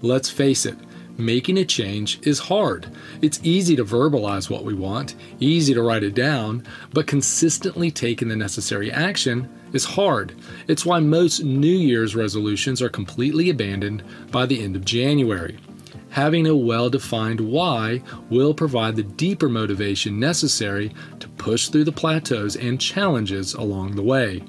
Let's 0.00 0.30
face 0.30 0.64
it, 0.64 0.76
making 1.18 1.58
a 1.58 1.64
change 1.64 2.20
is 2.22 2.38
hard. 2.38 2.86
It's 3.20 3.40
easy 3.42 3.74
to 3.74 3.84
verbalize 3.84 4.48
what 4.48 4.64
we 4.64 4.74
want, 4.74 5.16
easy 5.40 5.74
to 5.74 5.82
write 5.82 6.04
it 6.04 6.14
down, 6.14 6.64
but 6.92 7.08
consistently 7.08 7.90
taking 7.90 8.28
the 8.28 8.36
necessary 8.36 8.92
action 8.92 9.48
is 9.72 9.84
hard. 9.84 10.36
It's 10.68 10.86
why 10.86 11.00
most 11.00 11.42
New 11.42 11.66
Year's 11.66 12.14
resolutions 12.14 12.80
are 12.80 12.88
completely 12.88 13.50
abandoned 13.50 14.04
by 14.30 14.46
the 14.46 14.62
end 14.62 14.76
of 14.76 14.84
January. 14.84 15.58
Having 16.10 16.46
a 16.46 16.56
well 16.56 16.90
defined 16.90 17.40
why 17.40 18.02
will 18.28 18.54
provide 18.54 18.96
the 18.96 19.02
deeper 19.02 19.48
motivation 19.48 20.18
necessary 20.18 20.92
to 21.20 21.28
push 21.28 21.68
through 21.68 21.84
the 21.84 21.92
plateaus 21.92 22.56
and 22.56 22.80
challenges 22.80 23.54
along 23.54 23.96
the 23.96 24.02
way. 24.02 24.42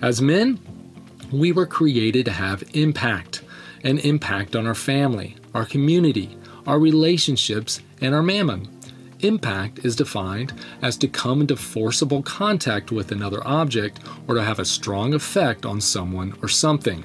As 0.00 0.22
men, 0.22 0.58
we 1.32 1.52
were 1.52 1.66
created 1.66 2.24
to 2.26 2.32
have 2.32 2.64
impact 2.74 3.42
an 3.84 3.98
impact 3.98 4.54
on 4.54 4.66
our 4.66 4.74
family, 4.74 5.36
our 5.54 5.64
community, 5.64 6.36
our 6.66 6.78
relationships, 6.78 7.80
and 8.00 8.14
our 8.14 8.22
mammon. 8.22 8.68
Impact 9.20 9.84
is 9.84 9.96
defined 9.96 10.52
as 10.82 10.96
to 10.96 11.08
come 11.08 11.40
into 11.40 11.56
forcible 11.56 12.22
contact 12.22 12.90
with 12.90 13.12
another 13.12 13.46
object 13.46 14.00
or 14.26 14.34
to 14.34 14.42
have 14.42 14.58
a 14.58 14.64
strong 14.64 15.14
effect 15.14 15.64
on 15.64 15.80
someone 15.80 16.34
or 16.42 16.48
something. 16.48 17.04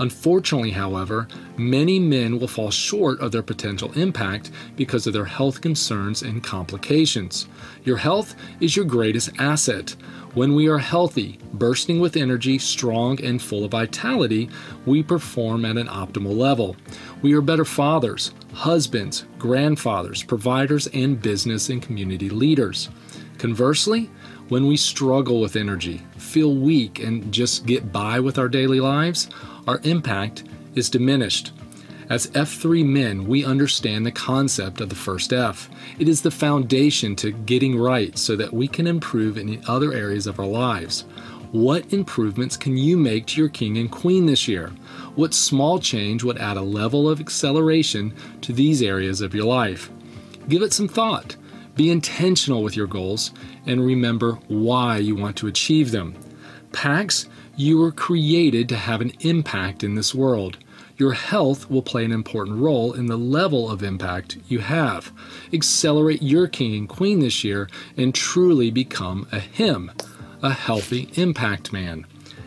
Unfortunately, 0.00 0.70
however, 0.70 1.28
many 1.58 1.98
men 1.98 2.40
will 2.40 2.48
fall 2.48 2.70
short 2.70 3.20
of 3.20 3.32
their 3.32 3.42
potential 3.42 3.92
impact 3.92 4.50
because 4.74 5.06
of 5.06 5.12
their 5.12 5.26
health 5.26 5.60
concerns 5.60 6.22
and 6.22 6.42
complications. 6.42 7.46
Your 7.84 7.98
health 7.98 8.34
is 8.60 8.74
your 8.74 8.86
greatest 8.86 9.28
asset. 9.38 9.94
When 10.32 10.54
we 10.54 10.68
are 10.68 10.78
healthy, 10.78 11.38
bursting 11.52 12.00
with 12.00 12.16
energy, 12.16 12.58
strong, 12.58 13.22
and 13.22 13.42
full 13.42 13.62
of 13.62 13.72
vitality, 13.72 14.48
we 14.86 15.02
perform 15.02 15.66
at 15.66 15.76
an 15.76 15.88
optimal 15.88 16.34
level. 16.34 16.76
We 17.20 17.34
are 17.34 17.42
better 17.42 17.66
fathers, 17.66 18.32
husbands, 18.54 19.26
grandfathers, 19.38 20.22
providers, 20.22 20.86
and 20.94 21.20
business 21.20 21.68
and 21.68 21.82
community 21.82 22.30
leaders. 22.30 22.88
Conversely, 23.36 24.08
when 24.48 24.66
we 24.66 24.76
struggle 24.76 25.40
with 25.40 25.56
energy, 25.56 26.02
feel 26.16 26.54
weak, 26.54 27.00
and 27.00 27.32
just 27.32 27.66
get 27.66 27.92
by 27.92 28.18
with 28.18 28.38
our 28.38 28.48
daily 28.48 28.80
lives, 28.80 29.28
our 29.70 29.80
impact 29.84 30.42
is 30.74 30.90
diminished. 30.90 31.52
As 32.08 32.26
F3 32.32 32.84
men, 32.84 33.28
we 33.28 33.44
understand 33.44 34.04
the 34.04 34.10
concept 34.10 34.80
of 34.80 34.88
the 34.88 34.96
first 34.96 35.32
F. 35.32 35.70
It 35.96 36.08
is 36.08 36.22
the 36.22 36.30
foundation 36.32 37.14
to 37.16 37.30
getting 37.30 37.78
right 37.78 38.18
so 38.18 38.34
that 38.34 38.52
we 38.52 38.66
can 38.66 38.88
improve 38.88 39.38
in 39.38 39.62
other 39.68 39.92
areas 39.92 40.26
of 40.26 40.40
our 40.40 40.46
lives. 40.46 41.02
What 41.52 41.92
improvements 41.92 42.56
can 42.56 42.76
you 42.76 42.96
make 42.96 43.26
to 43.26 43.40
your 43.40 43.48
king 43.48 43.78
and 43.78 43.88
queen 43.88 44.26
this 44.26 44.48
year? 44.48 44.72
What 45.14 45.34
small 45.34 45.78
change 45.78 46.24
would 46.24 46.38
add 46.38 46.56
a 46.56 46.62
level 46.62 47.08
of 47.08 47.20
acceleration 47.20 48.12
to 48.40 48.52
these 48.52 48.82
areas 48.82 49.20
of 49.20 49.36
your 49.36 49.46
life? 49.46 49.88
Give 50.48 50.62
it 50.62 50.72
some 50.72 50.88
thought. 50.88 51.36
Be 51.76 51.92
intentional 51.92 52.64
with 52.64 52.74
your 52.74 52.88
goals 52.88 53.30
and 53.66 53.86
remember 53.86 54.32
why 54.48 54.96
you 54.96 55.14
want 55.14 55.36
to 55.36 55.46
achieve 55.46 55.92
them. 55.92 56.16
PAX, 56.72 57.28
you 57.60 57.76
were 57.76 57.92
created 57.92 58.70
to 58.70 58.74
have 58.74 59.02
an 59.02 59.12
impact 59.20 59.84
in 59.84 59.94
this 59.94 60.14
world. 60.14 60.56
Your 60.96 61.12
health 61.12 61.70
will 61.70 61.82
play 61.82 62.06
an 62.06 62.10
important 62.10 62.58
role 62.58 62.94
in 62.94 63.04
the 63.04 63.18
level 63.18 63.70
of 63.70 63.82
impact 63.82 64.38
you 64.48 64.60
have. 64.60 65.12
Accelerate 65.52 66.22
your 66.22 66.48
king 66.48 66.74
and 66.74 66.88
queen 66.88 67.20
this 67.20 67.44
year 67.44 67.68
and 67.98 68.14
truly 68.14 68.70
become 68.70 69.28
a 69.30 69.38
him, 69.38 69.92
a 70.42 70.54
healthy 70.54 71.10
impact 71.16 71.70
man. 71.70 72.06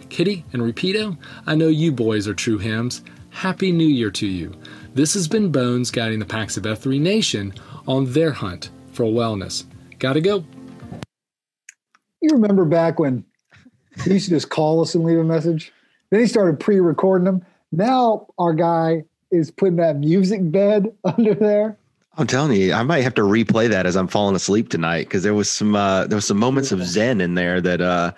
Kitty 0.09 0.45
and 0.51 0.63
Rapido, 0.63 1.15
I 1.45 1.53
know 1.53 1.67
you 1.67 1.91
boys 1.91 2.27
are 2.27 2.33
true 2.33 2.57
hymns. 2.57 3.03
Happy 3.29 3.71
New 3.71 3.87
Year 3.87 4.09
to 4.09 4.25
you. 4.25 4.51
This 4.95 5.13
has 5.13 5.27
been 5.27 5.51
Bones 5.51 5.91
guiding 5.91 6.17
the 6.17 6.25
PAX 6.25 6.57
of 6.57 6.63
F3 6.63 6.99
Nation 6.99 7.53
on 7.87 8.11
their 8.13 8.31
hunt 8.31 8.71
for 8.93 9.05
wellness. 9.05 9.65
Gotta 9.99 10.21
go. 10.21 10.43
You 12.19 12.29
remember 12.31 12.65
back 12.65 12.97
when 12.97 13.25
he 14.03 14.13
used 14.13 14.25
to 14.25 14.31
just 14.31 14.49
call 14.49 14.81
us 14.81 14.95
and 14.95 15.03
leave 15.03 15.19
a 15.19 15.23
message? 15.23 15.71
Then 16.09 16.19
he 16.19 16.27
started 16.27 16.59
pre 16.59 16.79
recording 16.79 17.25
them. 17.25 17.45
Now 17.71 18.27
our 18.37 18.53
guy 18.53 19.03
is 19.31 19.51
putting 19.51 19.77
that 19.77 19.97
music 19.97 20.51
bed 20.51 20.93
under 21.03 21.33
there. 21.33 21.77
I'm 22.15 22.27
telling 22.27 22.59
you, 22.59 22.73
I 22.73 22.83
might 22.83 23.01
have 23.01 23.15
to 23.15 23.23
replay 23.23 23.67
that 23.69 23.87
as 23.87 23.95
I'm 23.95 24.07
falling 24.07 24.35
asleep 24.35 24.69
tonight 24.69 25.05
because 25.05 25.23
there 25.23 25.33
was 25.33 25.49
some 25.49 25.75
uh, 25.75 26.05
there 26.05 26.15
was 26.15 26.25
some 26.25 26.37
moments 26.37 26.71
of 26.71 26.83
zen 26.83 27.21
in 27.21 27.33
there 27.33 27.59
that 27.61 27.81
uh, 27.81 28.11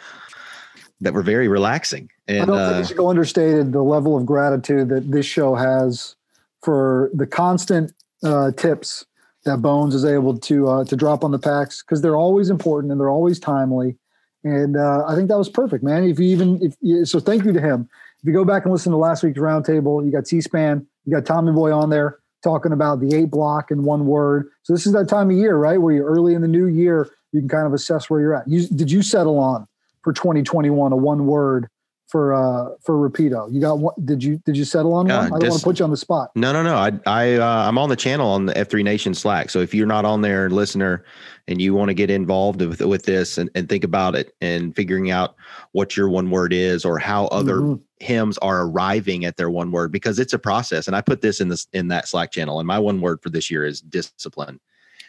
that 1.01 1.13
were 1.13 1.21
very 1.21 1.47
relaxing. 1.47 2.09
And 2.27 2.41
I 2.41 2.45
don't 2.45 2.57
uh, 2.57 2.69
think 2.71 2.83
it 2.83 2.87
should 2.89 2.97
go 2.97 3.09
understated 3.09 3.71
the 3.71 3.83
level 3.83 4.17
of 4.17 4.25
gratitude 4.25 4.89
that 4.89 5.11
this 5.11 5.25
show 5.25 5.55
has 5.55 6.15
for 6.61 7.09
the 7.13 7.27
constant 7.27 7.93
uh, 8.23 8.51
tips 8.51 9.05
that 9.45 9.61
Bones 9.61 9.93
is 9.93 10.03
able 10.03 10.37
to 10.39 10.67
uh, 10.67 10.83
to 10.85 10.95
drop 10.95 11.23
on 11.23 11.31
the 11.31 11.39
packs 11.39 11.81
because 11.81 12.01
they're 12.01 12.17
always 12.17 12.49
important 12.49 12.91
and 12.91 12.99
they're 12.99 13.09
always 13.09 13.39
timely. 13.39 13.95
And 14.45 14.77
uh, 14.77 15.03
I 15.07 15.15
think 15.15 15.27
that 15.29 15.39
was 15.39 15.49
perfect, 15.49 15.83
man. 15.83 16.03
If 16.03 16.19
you 16.19 16.27
even 16.27 16.61
if 16.61 16.75
you, 16.79 17.03
so, 17.05 17.19
thank 17.19 17.43
you 17.43 17.51
to 17.51 17.59
him. 17.59 17.89
If 18.21 18.27
you 18.27 18.31
go 18.31 18.45
back 18.45 18.63
and 18.63 18.71
listen 18.71 18.91
to 18.91 18.97
last 18.97 19.23
week's 19.23 19.39
roundtable, 19.39 20.05
you 20.05 20.11
got 20.11 20.27
C-SPAN, 20.27 20.85
you 21.05 21.13
got 21.13 21.25
Tommy 21.25 21.51
Boy 21.51 21.73
on 21.73 21.89
there 21.89 22.19
talking 22.43 22.71
about 22.71 22.99
the 22.99 23.15
eight 23.15 23.31
block 23.31 23.71
in 23.71 23.83
one 23.83 24.05
word. 24.05 24.47
So 24.61 24.73
this 24.73 24.85
is 24.85 24.93
that 24.93 25.09
time 25.09 25.31
of 25.31 25.35
year, 25.35 25.57
right, 25.57 25.81
where 25.81 25.95
you're 25.95 26.05
early 26.05 26.35
in 26.35 26.41
the 26.41 26.47
new 26.47 26.67
year, 26.67 27.09
you 27.31 27.39
can 27.39 27.49
kind 27.49 27.65
of 27.65 27.73
assess 27.73 28.07
where 28.07 28.21
you're 28.21 28.35
at. 28.35 28.47
You, 28.47 28.67
did 28.67 28.91
you 28.91 29.01
settle 29.01 29.39
on 29.39 29.67
for 30.03 30.13
2021 30.13 30.91
a 30.91 30.95
one 30.95 31.25
word 31.25 31.67
for 32.07 32.35
uh 32.35 32.75
for 32.83 33.09
Rapido? 33.09 33.51
You 33.51 33.59
got 33.59 33.79
what? 33.79 34.05
Did 34.05 34.23
you 34.23 34.37
did 34.45 34.55
you 34.55 34.63
settle 34.63 34.93
on 34.93 35.07
Yeah, 35.07 35.17
one? 35.17 35.25
I 35.25 35.29
don't 35.29 35.39
dis- 35.39 35.49
want 35.49 35.61
to 35.61 35.65
put 35.65 35.79
you 35.79 35.85
on 35.85 35.91
the 35.91 35.97
spot. 35.97 36.29
No, 36.35 36.53
no, 36.53 36.61
no. 36.61 36.75
I, 36.75 36.91
I, 37.07 37.33
uh, 37.33 37.67
I'm 37.67 37.79
on 37.79 37.89
the 37.89 37.95
channel 37.95 38.29
on 38.29 38.45
the 38.45 38.53
F3 38.53 38.83
Nation 38.83 39.15
Slack. 39.15 39.49
So 39.49 39.59
if 39.59 39.73
you're 39.73 39.87
not 39.87 40.05
on 40.05 40.21
there, 40.21 40.51
listener, 40.51 41.03
and 41.47 41.61
you 41.61 41.73
want 41.73 41.89
to 41.89 41.93
get 41.93 42.09
involved 42.09 42.61
with, 42.61 42.81
with 42.81 43.05
this 43.05 43.37
and, 43.37 43.49
and 43.55 43.69
think 43.69 43.83
about 43.83 44.15
it 44.15 44.35
and 44.41 44.75
figuring 44.75 45.11
out 45.11 45.35
what 45.73 45.95
your 45.95 46.09
one 46.09 46.29
word 46.31 46.53
is 46.53 46.83
or 46.85 46.97
how 46.97 47.25
other 47.27 47.61
Mhm. 47.61 47.81
hymns 47.99 48.37
are 48.39 48.63
arriving 48.63 49.25
at 49.25 49.37
their 49.37 49.49
one 49.49 49.71
word, 49.71 49.91
because 49.91 50.19
it's 50.19 50.33
a 50.33 50.39
process. 50.39 50.87
And 50.87 50.95
I 50.95 51.01
put 51.01 51.21
this 51.21 51.39
in 51.39 51.49
this 51.49 51.67
in 51.71 51.87
that 51.89 52.07
Slack 52.07 52.31
channel. 52.31 52.59
And 52.59 52.67
my 52.67 52.79
one 52.79 52.99
word 52.99 53.21
for 53.21 53.29
this 53.29 53.49
year 53.51 53.63
is 53.65 53.81
discipline. 53.81 54.59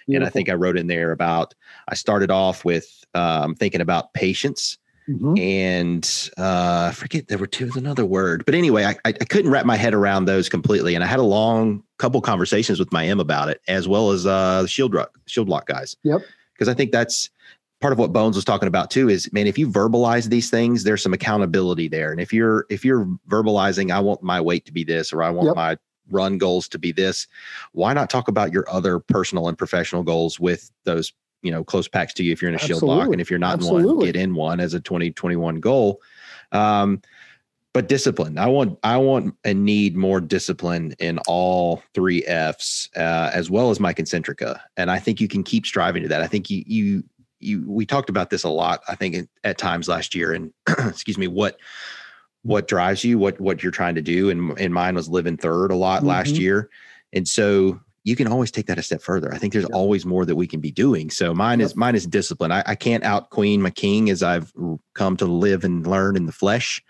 And 0.09 0.25
I 0.25 0.29
think 0.31 0.49
I 0.49 0.55
wrote 0.55 0.79
in 0.79 0.87
there 0.87 1.11
about 1.11 1.55
I 1.89 1.95
started 1.97 2.31
off 2.31 2.65
with 2.65 3.05
um, 3.15 3.57
thinking 3.57 3.81
about 3.81 4.15
patience 4.15 4.79
Mhm. 5.09 5.39
and 5.39 6.31
uh, 6.37 6.89
I 6.91 6.93
forget 6.95 7.29
there 7.29 7.39
were 7.39 7.47
two 7.47 7.67
was 7.67 7.77
another 7.77 8.05
word, 8.05 8.45
but 8.45 8.55
anyway, 8.55 8.85
I, 8.85 8.97
I 9.05 9.13
couldn't 9.13 9.51
wrap 9.51 9.65
my 9.67 9.77
head 9.77 9.95
around 9.95 10.25
those 10.25 10.49
completely, 10.49 10.95
and 10.95 11.05
I 11.05 11.07
had 11.07 11.21
a 11.21 11.25
long 11.25 11.83
couple 11.99 12.21
conversations 12.21 12.79
with 12.79 12.93
my 12.93 13.07
M 13.07 13.21
about 13.21 13.49
it, 13.49 13.61
as 13.69 13.87
well 13.87 14.11
as 14.11 14.27
uh, 14.27 14.63
the 14.63 14.69
Shield 14.69 14.95
Rock 14.95 15.17
Shield 15.27 15.47
Block 15.47 15.67
guys. 15.67 15.97
Yep. 16.03 16.23
because 16.55 16.69
I 16.69 16.75
think 16.75 16.91
that's 16.91 17.31
part 17.81 17.93
of 17.93 17.99
what 17.99 18.13
Bones 18.13 18.35
was 18.37 18.45
talking 18.45 18.67
about 18.69 18.91
too. 18.91 19.09
Is 19.09 19.33
man, 19.33 19.47
if 19.47 19.59
you 19.59 19.69
verbalize 19.69 20.29
these 20.29 20.51
things, 20.51 20.83
there's 20.85 21.03
some 21.03 21.13
accountability 21.13 21.87
there, 21.89 22.11
and 22.11 22.21
if 22.21 22.33
you're 22.33 22.67
if 22.71 22.85
you're 22.85 23.05
verbalizing, 23.29 23.91
I 23.93 24.01
want 24.01 24.23
my 24.23 24.41
weight 24.41 24.65
to 24.67 24.73
be 24.73 24.83
this, 24.85 25.13
or 25.13 25.23
I 25.23 25.31
want 25.31 25.47
Yep. 25.49 25.57
my 25.57 25.77
run 26.11 26.39
goals 26.39 26.69
to 26.69 26.79
be 26.79 26.93
this, 26.93 27.27
why 27.73 27.93
not 27.93 28.09
talk 28.11 28.29
about 28.29 28.53
your 28.53 28.65
other 28.71 28.99
personal 29.01 29.49
and 29.49 29.59
professional 29.59 30.03
goals 30.05 30.39
with 30.41 30.71
those 30.85 31.13
you 31.43 31.51
know 31.51 31.63
close 31.65 31.89
packs 31.89 32.15
to 32.15 32.25
you 32.25 32.33
if 32.33 32.41
you're 32.41 32.49
in 32.49 32.55
a 32.55 32.59
shield 32.59 32.81
block 32.81 33.09
and 33.09 33.21
if 33.21 33.31
you're 33.31 33.39
not 33.39 33.61
in 33.61 33.67
one 33.67 33.99
get 34.01 34.17
in 34.17 34.35
one 34.35 34.61
as 34.61 34.75
a 34.75 34.81
2021 34.81 35.61
goal. 35.61 36.01
Um 36.53 37.03
but 37.75 37.89
discipline 37.89 38.39
i 38.39 38.47
want 38.47 38.79
i 38.83 38.97
want 38.97 39.35
and 39.45 39.65
need 39.65 39.97
more 39.97 40.19
discipline 40.21 40.95
in 40.99 41.19
all 41.27 41.83
three 41.93 42.25
f's 42.25 42.89
uh, 42.97 43.31
as 43.35 43.51
well 43.51 43.71
as 43.71 43.79
my 43.79 43.93
concentrica. 43.93 44.59
And 44.79 44.91
i 44.91 44.99
think 44.99 45.21
you 45.21 45.29
can 45.29 45.43
keep 45.43 45.67
striving 45.67 46.03
to 46.03 46.09
that. 46.09 46.23
I 46.23 46.27
think 46.27 46.49
you 46.49 46.63
you 46.67 47.05
you 47.39 47.71
we 47.71 47.85
talked 47.85 48.09
about 48.09 48.31
this 48.31 48.45
a 48.45 48.49
lot 48.49 48.81
i 48.89 48.95
think 48.95 49.29
at, 49.45 49.59
times 49.59 49.89
last 49.89 50.15
year 50.15 50.33
and 50.33 50.53
excuse 50.89 51.19
me 51.19 51.29
what 51.29 51.59
what 52.47 52.69
drives 52.69 53.03
you 53.05 53.19
what 53.19 53.39
what 53.41 53.63
you're 53.63 53.73
trying 53.73 53.97
to 53.97 54.03
do. 54.03 54.31
And 54.31 54.59
and 54.59 54.73
mine 54.73 54.95
was 54.95 55.09
living 55.09 55.37
third 55.37 55.71
a 55.71 55.75
lot 55.77 56.05
last 56.05 56.35
Mhm. 56.35 56.39
year. 56.41 56.71
And 57.13 57.27
so 57.27 57.81
you 58.07 58.15
can 58.17 58.27
always 58.29 58.51
take 58.51 58.67
that 58.67 58.79
a 58.79 58.83
step 58.83 59.03
further 59.03 59.35
i 59.35 59.37
think 59.39 59.53
there's 59.53 59.65
Yep. 59.65 59.75
always 59.75 60.07
more 60.07 60.25
that 60.25 60.37
we 60.37 60.47
can 60.47 60.61
be 60.61 60.71
doing 60.71 61.11
so 61.11 61.35
mine 61.35 61.61
is 61.61 61.75
mine 61.77 61.95
is 61.97 62.07
discipline 62.07 62.53
I, 62.53 62.63
I 62.67 62.75
can't 62.77 63.05
out 63.05 63.29
queen 63.31 63.61
my 63.61 63.71
king 63.71 64.09
as 64.11 64.23
i've 64.23 64.53
come 64.95 65.17
to 65.19 65.27
live 65.27 65.65
and 65.65 65.87
learn 65.87 66.17
in 66.17 66.25
the 66.27 66.33
flesh 66.33 66.83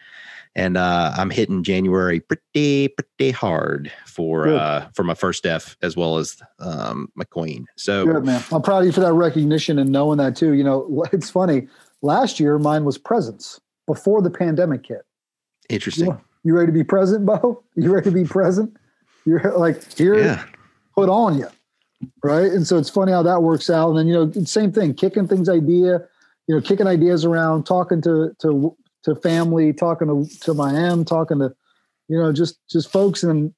and 0.59 0.79
uh, 0.79 1.13
I'm 1.19 1.29
hitting 1.29 1.63
January 1.63 2.19
pretty 2.21 2.89
pretty 2.89 3.31
hard 3.31 3.93
for 4.07 4.45
Good. 4.45 4.57
uh, 4.59 4.89
for 4.95 5.05
my 5.05 5.13
first 5.13 5.45
F 5.45 5.77
as 5.83 5.99
well 5.99 6.17
as 6.17 6.41
um, 6.61 7.09
my 7.15 7.25
queen. 7.25 7.67
So 7.77 8.07
Good 8.07 8.25
man. 8.25 8.43
I'm 8.51 8.63
proud 8.63 8.79
of 8.79 8.87
you 8.87 8.93
for 8.93 9.01
that 9.01 9.13
recognition 9.13 9.79
and 9.79 9.91
knowing 9.93 10.17
that 10.17 10.35
too. 10.35 10.53
You 10.55 10.65
know, 10.65 11.05
it's 11.13 11.29
funny. 11.29 11.69
Last 12.01 12.41
year, 12.41 12.59
mine 12.59 12.87
was 12.87 12.97
presence 12.97 13.61
before 13.87 14.23
the 14.23 14.31
pandemic 14.31 14.87
hit. 14.87 15.03
interesting. 15.69 16.07
You, 16.07 16.21
you 16.45 16.55
ready 16.55 16.69
to 16.69 16.73
be 16.73 16.85
present, 16.85 17.27
Bo? 17.27 17.63
You 17.75 17.93
ready 17.93 18.09
to 18.09 18.15
be 18.15 18.25
present? 18.25 18.75
You're 19.27 19.59
like 19.59 19.93
here, 19.93 20.19
Yeah, 20.19 20.43
put 20.97 21.09
on 21.09 21.39
you, 21.39 21.49
right? 22.25 22.51
And 22.51 22.67
so 22.67 22.79
it's 22.79 22.91
funny 22.91 23.13
how 23.13 23.23
that 23.23 23.43
works 23.43 23.71
out. 23.71 23.91
And 23.91 23.99
then 23.99 24.09
you 24.09 24.15
know, 24.15 24.45
same 24.45 24.73
thing, 24.73 24.95
kicking 24.95 25.29
things 25.29 25.49
idea, 25.49 26.01
you 26.47 26.55
know, 26.55 26.61
kicking 26.61 26.87
ideas 26.87 27.25
around, 27.25 27.65
talking 27.65 28.01
to 28.03 28.35
to 28.41 28.77
to 29.05 29.15
family, 29.17 29.73
talking 29.73 30.09
to 30.09 30.39
to 30.41 30.55
my 30.55 30.75
M, 30.75 31.05
talking 31.05 31.39
to, 31.39 31.55
you 32.09 32.19
know, 32.19 32.33
just 32.33 32.59
just 32.69 32.91
folks. 32.91 33.23
And 33.23 33.55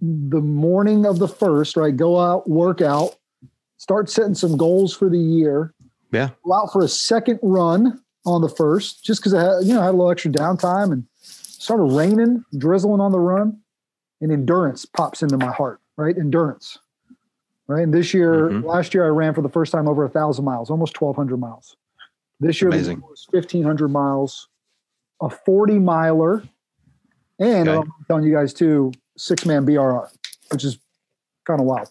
the 0.00 0.40
morning 0.40 1.06
of 1.06 1.18
the 1.18 1.28
first, 1.28 1.76
right? 1.76 1.96
Go 1.96 2.18
out, 2.18 2.48
work 2.48 2.80
out, 2.80 3.16
start 3.76 4.08
setting 4.08 4.34
some 4.34 4.56
goals 4.56 4.94
for 4.94 5.08
the 5.08 5.18
year. 5.18 5.74
Yeah. 6.12 6.30
Go 6.44 6.54
out 6.54 6.72
for 6.72 6.82
a 6.82 6.88
second 6.88 7.38
run 7.42 8.02
on 8.26 8.40
the 8.42 8.48
first, 8.48 9.04
just 9.04 9.20
because 9.20 9.34
I 9.34 9.42
had, 9.42 9.64
you 9.64 9.74
know, 9.74 9.80
I 9.80 9.84
had 9.84 9.90
a 9.90 9.96
little 9.96 10.10
extra 10.10 10.30
downtime 10.30 10.92
and 10.92 11.04
started 11.22 11.84
raining, 11.84 12.44
drizzling 12.56 13.00
on 13.00 13.12
the 13.12 13.20
run, 13.20 13.60
and 14.20 14.32
endurance 14.32 14.84
pops 14.84 15.22
into 15.22 15.36
my 15.36 15.50
heart, 15.52 15.80
right? 16.00 16.16
Endurance. 16.16 16.78
Right. 17.68 17.84
And 17.84 17.94
this 17.94 18.12
year, 18.12 18.50
Mhm. 18.50 18.64
last 18.64 18.94
year 18.94 19.04
I 19.04 19.10
ran 19.10 19.32
for 19.32 19.42
the 19.42 19.48
first 19.48 19.70
time 19.70 19.86
over 19.86 20.02
a 20.04 20.08
thousand 20.08 20.44
miles, 20.44 20.70
almost 20.70 20.94
twelve 20.94 21.14
hundred 21.14 21.36
miles. 21.38 21.76
This 22.40 22.60
year 22.60 22.70
Amazing. 22.70 23.02
was 23.08 23.28
fifteen 23.30 23.62
hundred 23.62 23.88
miles, 23.88 24.48
a 25.20 25.30
forty 25.30 25.78
miler, 25.78 26.42
and 27.38 27.68
Okay. 27.68 27.78
I'm 27.78 28.04
telling 28.08 28.24
you 28.24 28.32
guys 28.32 28.52
too, 28.52 28.90
six 29.16 29.46
man 29.46 29.64
BRR, 29.64 30.08
which 30.50 30.64
is 30.64 30.78
kind 31.46 31.60
of 31.60 31.66
wild. 31.66 31.88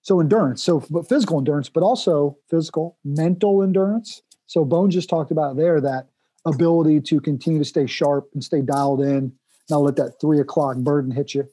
So 0.00 0.20
endurance, 0.20 0.62
so 0.62 0.82
but 0.88 1.06
physical 1.06 1.36
endurance, 1.36 1.68
but 1.68 1.82
also 1.82 2.38
physical, 2.48 2.96
mental 3.04 3.62
endurance. 3.62 4.22
So 4.46 4.64
Bone 4.64 4.90
just 4.90 5.10
talked 5.10 5.30
about 5.30 5.56
there 5.56 5.78
that 5.82 6.06
ability 6.46 7.02
to 7.02 7.20
continue 7.20 7.58
to 7.58 7.64
stay 7.66 7.84
sharp 7.86 8.30
and 8.32 8.42
stay 8.42 8.62
dialed 8.62 9.02
in, 9.02 9.32
not 9.68 9.78
let 9.82 9.96
that 9.96 10.18
three 10.22 10.40
o'clock 10.40 10.78
burden 10.78 11.10
hit 11.10 11.34
you. 11.34 11.46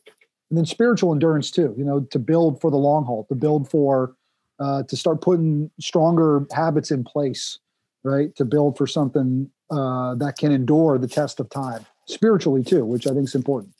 And 0.49 0.57
then 0.57 0.65
spiritual 0.65 1.11
endurance 1.11 1.51
too, 1.51 1.73
you 1.77 1.83
know, 1.83 2.01
to 2.11 2.19
build 2.19 2.61
for 2.61 2.71
the 2.71 2.77
long 2.77 3.05
haul, 3.05 3.25
to 3.29 3.35
build 3.35 3.69
for, 3.69 4.15
uh, 4.59 4.83
to 4.83 4.95
start 4.95 5.21
putting 5.21 5.69
stronger 5.79 6.45
habits 6.51 6.91
in 6.91 7.03
place, 7.03 7.59
right? 8.03 8.35
To 8.35 8.45
build 8.45 8.77
for 8.77 8.87
something 8.87 9.49
uh, 9.69 10.15
that 10.15 10.37
can 10.37 10.51
endure 10.51 10.97
the 10.97 11.07
test 11.07 11.39
of 11.39 11.49
time 11.49 11.85
spiritually 12.07 12.63
too, 12.63 12.85
which 12.85 13.07
I 13.07 13.11
think 13.11 13.27
is 13.27 13.35
important. 13.35 13.74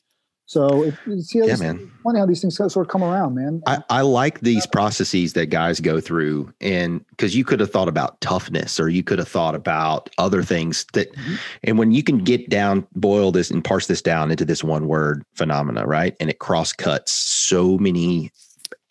So 0.48 0.84
it, 0.84 0.94
see, 1.24 1.40
how 1.40 1.46
Yeah, 1.46 1.54
these- 1.54 1.62
man. 1.62 1.92
funny 2.04 2.20
how 2.20 2.26
these 2.26 2.42
things 2.42 2.56
sort 2.56 2.76
of 2.78 2.88
come 2.88 3.04
around, 3.04 3.34
man. 3.36 3.64
I, 3.66 3.84
I 3.90 4.02
like 4.02 4.42
these 4.42 4.68
processes 4.68 5.34
that 5.34 5.48
guys 5.48 5.80
go 5.80 6.00
through 6.00 6.54
and 6.62 7.04
because 7.10 7.36
you 7.36 7.44
could 7.44 7.60
have 7.60 7.72
thought 7.72 7.88
about 7.88 8.22
toughness 8.22 8.80
or 8.80 8.88
you 8.90 9.04
could 9.04 9.18
have 9.18 9.28
thought 9.28 9.56
about 9.56 10.10
other 10.18 10.44
things 10.44 10.86
that 10.94 11.12
mm-hmm. 11.16 11.36
and 11.64 11.80
when 11.80 11.92
you 11.92 12.04
can 12.04 12.20
get 12.20 12.50
down 12.50 12.86
boil 12.96 13.32
this 13.32 13.50
and 13.50 13.64
parse 13.64 13.88
this 13.88 14.02
down 14.02 14.30
into 14.30 14.46
this 14.46 14.64
one 14.64 14.88
word 14.88 15.24
phenomena 15.34 15.86
right 15.86 16.16
and 16.20 16.30
it 16.30 16.40
cross 16.40 16.72
cuts 16.74 17.12
so 17.12 17.78
many 17.78 18.32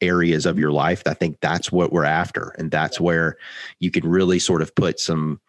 areas 0.01 0.47
of 0.47 0.59
your 0.59 0.73
life 0.73 1.03
i 1.07 1.15
think 1.15 1.39
that's 1.41 1.71
what 1.71 1.93
we're 1.93 2.05
after 2.05 2.55
and 2.59 2.71
that's 2.71 3.01
where 3.01 3.37
you 3.79 3.91
can 3.91 4.07
really 4.07 4.39
sort 4.39 4.61
of 4.61 4.75
put 4.75 4.99
some 4.99 5.41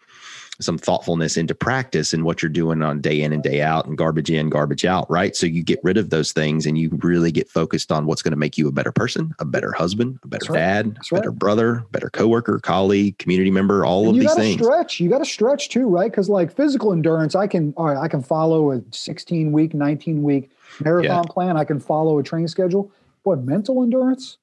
some 0.59 0.77
thoughtfulness 0.77 1.37
into 1.37 1.55
practice 1.55 2.13
and 2.13 2.23
what 2.23 2.41
you're 2.41 2.49
doing 2.49 2.81
on 2.81 3.01
day 3.01 3.21
in 3.21 3.33
and 3.33 3.43
day 3.43 3.61
out 3.61 3.85
and 3.85 3.97
garbage 3.97 4.29
in 4.29 4.49
garbage 4.49 4.85
out 4.85 5.09
right 5.09 5.35
so 5.35 5.45
you 5.45 5.63
get 5.63 5.79
rid 5.83 5.97
of 5.97 6.09
those 6.09 6.31
things 6.31 6.65
and 6.65 6.77
you 6.77 6.89
really 7.01 7.31
get 7.31 7.49
focused 7.49 7.91
on 7.91 8.05
what's 8.05 8.21
going 8.21 8.31
to 8.31 8.37
make 8.37 8.57
you 8.57 8.67
a 8.67 8.71
better 8.71 8.91
person 8.91 9.33
a 9.39 9.45
better 9.45 9.71
husband 9.71 10.19
a 10.23 10.27
better 10.27 10.45
That's 10.51 10.59
dad 10.59 10.97
a 11.11 11.15
better 11.15 11.29
right. 11.29 11.39
brother 11.39 11.83
better 11.91 12.09
coworker 12.09 12.59
colleague 12.59 13.17
community 13.17 13.51
member 13.51 13.85
all 13.85 14.01
And 14.01 14.09
of 14.09 14.15
you 14.15 14.21
these 14.21 14.29
gotta 14.29 14.41
things 14.41 14.61
stretch. 14.61 14.99
You 14.99 15.09
got 15.09 15.19
to 15.19 15.25
stretch 15.25 15.69
too, 15.69 15.87
right? 15.87 16.11
Because 16.11 16.29
like 16.29 16.51
physical 16.55 16.91
endurance, 16.91 17.35
I 17.35 17.47
can 17.47 17.73
all 17.77 17.85
right, 17.85 17.97
I 17.97 18.07
can 18.07 18.21
follow 18.21 18.71
a 18.71 18.81
16 18.91 19.51
week, 19.51 19.73
19 19.73 20.23
week 20.23 20.51
marathon 20.79 21.25
plan. 21.25 21.57
I 21.57 21.63
can 21.63 21.79
follow 21.79 22.19
a 22.19 22.23
training 22.23 22.47
schedule. 22.47 22.91
Boy, 23.23 23.35
mental 23.35 23.83
endurance, 23.83 24.37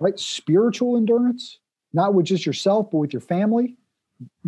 right? 0.00 0.18
Spiritual 0.18 0.96
endurance, 0.96 1.58
not 1.92 2.14
with 2.14 2.26
just 2.26 2.44
yourself, 2.44 2.90
but 2.90 2.98
with 2.98 3.12
your 3.12 3.20
family. 3.20 3.76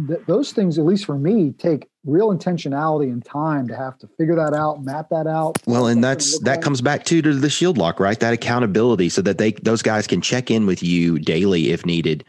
Th- 0.06 0.20
those 0.26 0.52
things, 0.52 0.78
at 0.78 0.84
least 0.84 1.04
for 1.04 1.18
me, 1.18 1.52
take 1.52 1.88
real 2.04 2.28
intentionality 2.28 3.12
and 3.12 3.24
time 3.24 3.68
to 3.68 3.76
have 3.76 3.98
to 3.98 4.08
figure 4.16 4.36
that 4.36 4.54
out, 4.54 4.82
map 4.82 5.08
that 5.10 5.26
out. 5.26 5.58
Well, 5.66 5.86
and 5.86 6.02
that's 6.02 6.38
that 6.40 6.62
comes 6.62 6.80
back 6.80 7.04
to 7.04 7.20
to 7.20 7.34
the 7.34 7.50
shield 7.50 7.76
lock, 7.76 8.00
right? 8.00 8.18
That 8.18 8.32
accountability, 8.32 9.08
so 9.10 9.20
that 9.22 9.38
they 9.38 9.52
those 9.52 9.82
guys 9.82 10.06
can 10.06 10.20
check 10.20 10.50
in 10.50 10.66
with 10.66 10.82
you 10.82 11.18
daily 11.18 11.70
if 11.70 11.84
needed, 11.84 12.24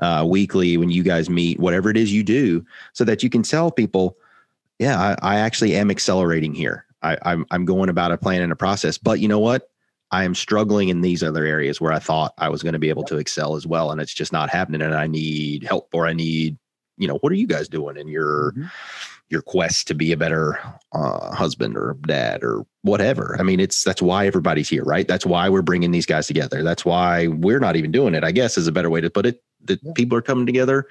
uh, 0.00 0.24
weekly 0.28 0.76
when 0.76 0.90
you 0.90 1.02
guys 1.02 1.28
meet, 1.28 1.58
whatever 1.58 1.90
it 1.90 1.96
is 1.96 2.12
you 2.12 2.22
do, 2.22 2.64
so 2.92 3.04
that 3.04 3.22
you 3.22 3.30
can 3.30 3.42
tell 3.42 3.70
people, 3.70 4.16
yeah, 4.78 5.16
I, 5.22 5.34
I 5.34 5.38
actually 5.40 5.74
am 5.74 5.90
accelerating 5.90 6.54
here. 6.54 6.86
I, 7.02 7.18
I'm 7.22 7.44
I'm 7.50 7.64
going 7.64 7.88
about 7.88 8.12
a 8.12 8.18
plan 8.18 8.42
and 8.42 8.52
a 8.52 8.56
process, 8.56 8.98
but 8.98 9.18
you 9.20 9.28
know 9.28 9.40
what? 9.40 9.68
I 10.10 10.22
am 10.22 10.34
struggling 10.34 10.90
in 10.90 11.00
these 11.00 11.24
other 11.24 11.44
areas 11.44 11.80
where 11.80 11.92
I 11.92 11.98
thought 11.98 12.34
I 12.38 12.48
was 12.48 12.62
going 12.62 12.74
to 12.74 12.78
be 12.78 12.88
able 12.88 13.02
to 13.04 13.18
excel 13.18 13.56
as 13.56 13.66
well, 13.66 13.90
and 13.90 14.00
it's 14.00 14.14
just 14.14 14.32
not 14.32 14.48
happening. 14.48 14.80
And 14.80 14.94
I 14.94 15.08
need 15.08 15.64
help, 15.64 15.88
or 15.92 16.06
I 16.06 16.12
need, 16.12 16.56
you 16.96 17.08
know, 17.08 17.16
what 17.18 17.32
are 17.32 17.36
you 17.36 17.46
guys 17.46 17.68
doing 17.68 17.96
in 17.96 18.08
your 18.08 18.52
Mhm. 18.56 18.70
your 19.30 19.40
quest 19.42 19.88
to 19.88 19.94
be 19.94 20.12
a 20.12 20.16
better 20.16 20.58
uh, 20.92 21.34
husband 21.34 21.76
or 21.76 21.96
dad 22.06 22.44
or 22.44 22.64
whatever. 22.82 23.36
I 23.40 23.42
mean, 23.42 23.58
it's 23.58 23.82
that's 23.82 24.02
why 24.02 24.26
everybody's 24.26 24.68
here, 24.68 24.84
right? 24.84 25.08
That's 25.08 25.26
why 25.26 25.48
we're 25.48 25.62
bringing 25.62 25.90
these 25.92 26.06
guys 26.06 26.26
together. 26.26 26.62
That's 26.62 26.84
why 26.84 27.26
we're 27.28 27.58
not 27.58 27.74
even 27.76 27.90
doing 27.90 28.14
it. 28.14 28.22
I 28.22 28.30
guess 28.32 28.56
is 28.58 28.66
a 28.68 28.72
better 28.72 28.90
way 28.90 29.00
to 29.00 29.10
put 29.10 29.26
it. 29.26 29.42
That 29.64 29.80
Yeah. 29.82 29.92
people 29.94 30.16
are 30.18 30.22
coming 30.22 30.46
together 30.46 30.86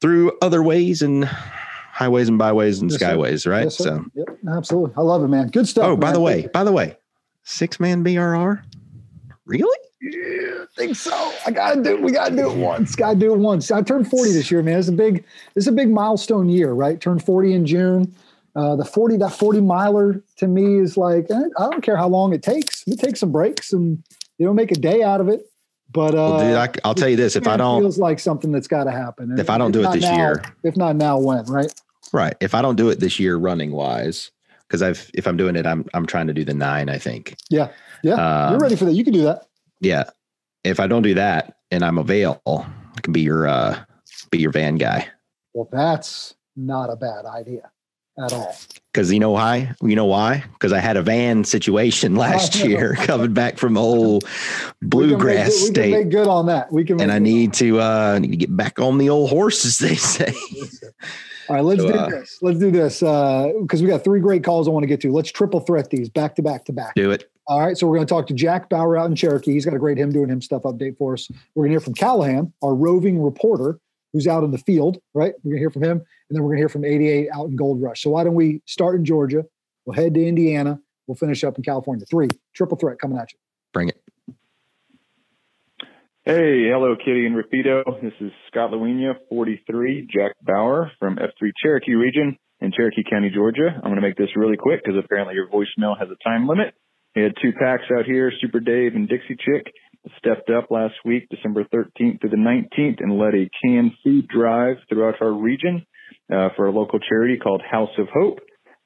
through 0.00 0.32
other 0.42 0.62
ways 0.62 1.00
and 1.02 1.24
highways 1.24 2.28
and 2.28 2.36
byways 2.36 2.80
and 2.82 2.90
Yes, 2.90 3.00
sir. 3.00 3.06
skyways, 3.06 3.50
right? 3.50 3.62
Yes, 3.64 3.76
so, 3.78 4.04
Yep, 4.14 4.38
absolutely. 4.48 4.92
I 4.96 5.02
love 5.02 5.22
it, 5.22 5.28
man. 5.28 5.48
Good 5.48 5.68
stuff. 5.68 5.84
oh, 5.86 5.96
by 5.96 6.08
man. 6.08 6.14
the 6.14 6.20
way, 6.20 6.48
by 6.52 6.64
the 6.64 6.72
way, 6.72 6.96
six 7.44 7.78
man 7.78 8.02
BRR, 8.02 8.62
really? 9.46 9.78
Yeah, 10.02 10.64
I 10.64 10.66
think 10.76 10.96
so. 10.96 11.32
I 11.46 11.52
gotta 11.52 11.80
do. 11.80 11.96
We 12.02 12.10
gotta 12.10 12.34
do 12.34 12.50
it 12.50 12.56
once. 12.56 12.96
Gotta 12.96 13.16
do 13.18 13.32
it 13.32 13.38
once. 13.38 13.70
I 13.70 13.82
turned 13.82 14.10
forty 14.10 14.32
this 14.32 14.50
year, 14.50 14.60
man. 14.62 14.78
It's 14.80 14.88
a 14.88 14.92
big. 14.92 15.24
It's 15.54 15.68
a 15.68 15.72
big 15.72 15.90
milestone 15.90 16.48
year, 16.48 16.72
right? 16.72 17.00
Turned 17.00 17.24
forty 17.24 17.54
in 17.54 17.64
June. 17.64 18.12
Uh, 18.56 18.74
the 18.76 18.84
forty, 18.84 19.16
that 19.18 19.32
forty 19.32 19.60
miler 19.60 20.20
to 20.38 20.48
me 20.48 20.80
is 20.80 20.96
like 20.96 21.30
eh, 21.30 21.40
I 21.56 21.70
don't 21.70 21.82
care 21.82 21.96
how 21.96 22.08
long 22.08 22.34
it 22.34 22.42
takes. 22.42 22.84
We 22.86 22.96
take 22.96 23.16
some 23.16 23.30
breaks 23.30 23.72
and 23.72 24.02
you 24.38 24.46
know 24.46 24.52
make 24.52 24.72
a 24.72 24.74
day 24.74 25.02
out 25.04 25.20
of 25.20 25.28
it. 25.28 25.46
But 25.92 26.14
uh, 26.14 26.16
Well, 26.16 26.38
dude, 26.40 26.56
I, 26.56 26.68
I'll 26.84 26.94
tell 26.96 27.08
you 27.08 27.16
this: 27.16 27.36
if 27.36 27.46
I 27.46 27.56
don't, 27.56 27.80
feels 27.80 27.98
like 27.98 28.18
something 28.18 28.50
that's 28.50 28.66
got 28.68 28.84
to 28.84 28.90
happen. 28.90 29.30
And 29.30 29.38
If 29.38 29.50
I 29.50 29.56
don't 29.56 29.70
do 29.70 29.86
it 29.88 29.92
this 29.92 30.02
now- 30.02 30.16
year- 30.16 30.42
if 30.64 30.76
not 30.76 30.96
now, 30.96 31.18
when? 31.18 31.44
Right? 31.44 31.72
right? 32.12 32.34
If 32.40 32.54
I 32.56 32.62
don't 32.62 32.76
do 32.76 32.88
it 32.90 32.98
this 32.98 33.20
year, 33.20 33.36
running 33.36 33.70
wise, 33.70 34.32
because 34.66 34.82
I've 34.82 35.08
if 35.14 35.28
I'm 35.28 35.36
doing 35.36 35.54
it, 35.54 35.64
I'm 35.64 35.86
I'm 35.94 36.06
trying 36.06 36.26
to 36.26 36.34
do 36.34 36.44
the 36.44 36.54
nine. 36.54 36.88
I 36.88 36.98
think. 36.98 37.36
Yeah, 37.50 37.68
yeah. 38.02 38.14
Um, 38.14 38.52
You're 38.52 38.60
ready 38.60 38.74
for 38.76 38.84
that. 38.86 38.94
You 38.94 39.04
can 39.04 39.12
do 39.12 39.22
that. 39.22 39.44
Yeah 39.82 40.04
if 40.64 40.80
i 40.80 40.86
don't 40.86 41.02
do 41.02 41.12
that 41.14 41.58
and 41.70 41.84
i'm 41.84 41.98
available 41.98 42.64
i 42.96 43.00
can 43.02 43.12
be 43.12 43.20
your 43.20 43.46
uh 43.46 43.78
be 44.30 44.38
your 44.38 44.50
van 44.52 44.76
guy 44.76 45.06
Well, 45.52 45.68
that's 45.70 46.34
not 46.56 46.88
a 46.90 46.96
bad 46.96 47.26
idea 47.26 47.70
at 48.18 48.32
all. 48.32 48.54
because 48.92 49.10
you 49.12 49.18
know 49.18 49.30
why 49.30 49.74
you 49.82 49.96
know 49.96 50.04
why 50.04 50.44
because 50.52 50.72
i 50.72 50.78
had 50.78 50.96
a 50.96 51.02
van 51.02 51.44
situation 51.44 52.14
last 52.26 52.54
year 52.64 52.94
coming 53.00 53.32
back 53.34 53.58
from 53.58 53.76
old 53.76 54.24
bluegrass 54.80 55.48
we 55.48 55.52
good- 55.52 55.60
we 55.60 55.66
can 55.66 55.74
state 55.74 55.90
make 55.92 56.10
good 56.10 56.28
on 56.28 56.46
that. 56.46 56.72
We 56.72 56.84
can. 56.84 57.00
and 57.00 57.10
i 57.12 57.18
need 57.18 57.52
to 57.54 57.80
uh 57.80 58.18
need 58.20 58.30
to 58.30 58.36
get 58.36 58.56
back 58.56 58.78
on 58.78 58.98
the 58.98 59.10
old 59.10 59.30
horses. 59.30 59.78
they 59.86 59.96
say 59.96 60.32
All 61.48 61.56
right, 61.56 61.64
let's 61.64 61.82
So, 61.82 61.88
do 61.88 61.94
uh, 61.94 62.08
this. 62.08 62.38
Let's 62.40 62.58
do 62.60 62.70
this 62.70 63.02
Uh, 63.02 63.50
because 63.62 63.82
we 63.82 63.88
got 63.88 64.04
three 64.04 64.20
great 64.20 64.44
calls 64.44 64.68
I 64.68 64.70
want 64.70 64.84
to 64.84 64.86
get 64.86 65.00
to. 65.02 65.12
Let's 65.12 65.32
triple 65.32 65.58
threat 65.60 65.90
these 65.90 66.08
back 66.08 66.36
to 66.36 66.42
back 66.42 66.64
to 66.66 66.72
back. 66.72 66.94
do 66.94 67.10
it 67.10 67.28
All 67.48 67.60
right, 67.60 67.76
so 67.76 67.86
we're 67.86 67.96
going 67.96 68.06
to 68.06 68.14
talk 68.14 68.28
to 68.28 68.34
Jack 68.34 68.68
Bauer 68.68 68.96
out 68.96 69.10
in 69.10 69.16
Cherokee. 69.16 69.52
He's 69.52 69.64
got 69.64 69.74
a 69.74 69.78
great 69.78 69.98
him 69.98 70.12
doing 70.12 70.28
him 70.28 70.40
stuff 70.40 70.62
update 70.62 70.96
for 70.96 71.14
us. 71.14 71.28
We're 71.54 71.62
going 71.64 71.70
to 71.70 71.74
hear 71.74 71.80
from 71.80 71.94
Callahan, 71.94 72.52
our 72.62 72.74
roving 72.74 73.20
reporter, 73.20 73.80
who's 74.12 74.28
out 74.28 74.44
in 74.44 74.52
the 74.52 74.58
field. 74.58 74.98
Right, 75.12 75.34
we're 75.42 75.50
going 75.50 75.56
to 75.56 75.62
hear 75.62 75.70
from 75.70 75.82
him, 75.82 75.98
and 75.98 76.36
then 76.36 76.42
we're 76.42 76.50
going 76.50 76.58
to 76.58 76.62
hear 76.62 76.68
from 76.68 76.84
88 76.84 77.28
out 77.34 77.48
in 77.48 77.56
Gold 77.56 77.82
Rush. 77.82 78.02
So 78.02 78.10
why 78.10 78.22
don't 78.22 78.34
we 78.34 78.62
start 78.66 78.94
in 78.94 79.04
Georgia? 79.04 79.44
We'll 79.84 79.96
head 79.96 80.14
to 80.14 80.24
Indiana. 80.24 80.80
We'll 81.06 81.16
finish 81.16 81.42
up 81.42 81.56
in 81.56 81.64
California. 81.64 82.06
Three 82.08 82.28
triple 82.54 82.78
threat 82.78 82.98
coming 83.00 83.18
at 83.18 83.32
you. 83.32 83.38
bring 83.72 83.88
it 83.88 84.00
Hey, 86.24 86.68
hello, 86.70 86.94
Kitty 86.94 87.26
and 87.26 87.34
Rapido. 87.34 87.82
This 88.00 88.12
is 88.20 88.30
Scott 88.46 88.70
Luenia, 88.70 89.14
43, 89.28 90.06
Jack 90.08 90.36
Bauer 90.40 90.92
from 91.00 91.16
F3 91.16 91.50
Cherokee 91.60 91.94
region 91.94 92.38
in 92.60 92.70
Cherokee 92.70 93.02
County, 93.02 93.28
Georgia. 93.34 93.74
I'm 93.74 93.90
going 93.90 93.96
to 93.96 94.02
make 94.02 94.16
this 94.16 94.28
really 94.36 94.56
quick 94.56 94.82
because 94.84 94.96
apparently 95.04 95.34
your 95.34 95.48
voicemail 95.48 95.98
has 95.98 96.08
a 96.08 96.16
time 96.22 96.46
limit. 96.46 96.74
We 97.14 97.22
had 97.22 97.32
two 97.42 97.52
packs 97.52 97.84
out 97.96 98.04
here, 98.06 98.32
Super 98.40 98.60
Dave 98.60 98.94
and 98.94 99.08
Dixie 99.08 99.36
Chick, 99.36 99.72
stepped 100.18 100.50
up 100.50 100.70
last 100.70 100.94
week, 101.04 101.28
December 101.30 101.64
13th 101.64 102.20
through 102.20 102.30
the 102.30 102.36
19th, 102.36 103.00
and 103.00 103.18
led 103.18 103.34
a 103.34 103.50
canned 103.62 103.92
food 104.02 104.26
drive 104.28 104.76
throughout 104.88 105.20
our 105.20 105.32
region 105.32 105.86
uh, 106.32 106.48
for 106.56 106.66
a 106.66 106.72
local 106.72 106.98
charity 106.98 107.38
called 107.38 107.62
House 107.68 107.90
of 107.98 108.08
Hope. 108.12 108.38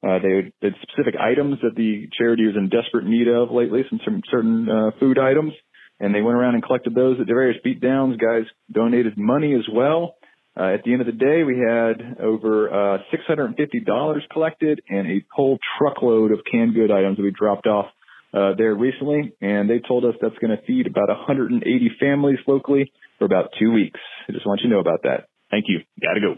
Uh, 0.07 0.19
they 0.19 0.53
had 0.63 0.75
specific 0.83 1.15
items 1.19 1.59
that 1.63 1.75
the 1.75 2.09
charity 2.19 2.47
was 2.47 2.57
in 2.57 2.69
desperate 2.69 3.07
need 3.07 3.29
of 3.29 3.51
lately, 3.51 3.83
some, 4.05 4.21
certain 4.31 4.69
uh, 4.69 4.91
food 5.01 5.19
items 5.19 5.53
and 6.01 6.15
they 6.15 6.23
went 6.23 6.37
around 6.37 6.55
and 6.55 6.63
collected 6.63 6.95
those 6.95 7.19
at 7.21 7.27
the 7.27 7.33
various 7.33 7.61
beatdowns. 7.65 8.19
Guys 8.21 8.45
donated 8.71 9.15
money 9.17 9.55
as 9.55 9.67
well. 9.73 10.17
Uh, 10.59 10.75
at 10.75 10.85
the 10.85 10.93
end 10.93 11.03
of 11.03 11.07
the 11.07 11.13
day, 11.13 11.43
we 11.43 11.59
had 11.59 12.19
over 12.23 12.69
uh, 12.69 12.99
$650 13.13 14.21
collected 14.33 14.81
and 14.89 15.07
a 15.07 15.25
whole 15.31 15.59
truckload 15.79 16.33
of 16.33 16.41
canned 16.51 16.75
good 16.75 16.91
items 16.91 17.17
that 17.17 17.23
we 17.23 17.31
dropped 17.31 17.67
off 17.67 17.87
uh, 18.35 18.53
there 18.57 18.75
recently. 18.75 19.33
And 19.41 19.69
they 19.69 19.81
told 19.87 20.05
us 20.05 20.15
that's 20.21 20.39
going 20.39 20.57
to 20.57 20.63
feed 20.67 20.87
about 20.87 21.09
180 21.09 21.63
families 22.01 22.39
locally 22.47 22.93
for 23.19 23.25
about 23.25 23.51
two 23.59 23.73
weeks. 23.73 24.01
I 24.29 24.33
just 24.33 24.47
want 24.47 24.61
you 24.63 24.69
to 24.69 24.75
know 24.75 24.81
about 24.81 25.03
that. 25.03 25.29
Thank 25.51 25.67
you. 25.69 25.81
Gotta 26.01 26.21
go. 26.21 26.35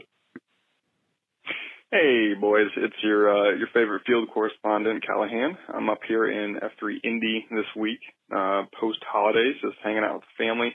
Hey 1.91 2.35
boys, 2.39 2.69
it's 2.77 3.03
your 3.03 3.31
uh, 3.33 3.57
your 3.57 3.69
favorite 3.73 4.03
field 4.07 4.29
correspondent 4.29 5.07
Callahan. 5.07 5.57
I'm 5.73 5.89
up 5.89 6.01
here 6.07 6.31
in 6.31 6.57
F3 6.57 6.97
Indy 7.03 7.47
this 7.51 7.65
week, 7.75 8.01
uh, 8.31 8.65
post 8.79 8.99
holidays, 9.11 9.55
just 9.63 9.77
hanging 9.83 10.05
out 10.05 10.17
with 10.17 10.25
the 10.25 10.45
family. 10.45 10.75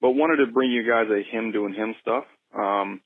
But 0.00 0.12
wanted 0.12 0.46
to 0.46 0.52
bring 0.52 0.70
you 0.70 0.86
guys 0.88 1.10
a 1.10 1.36
him 1.36 1.50
doing 1.50 1.74
him 1.74 1.96
stuff. 2.00 2.24
Um, 2.56 3.00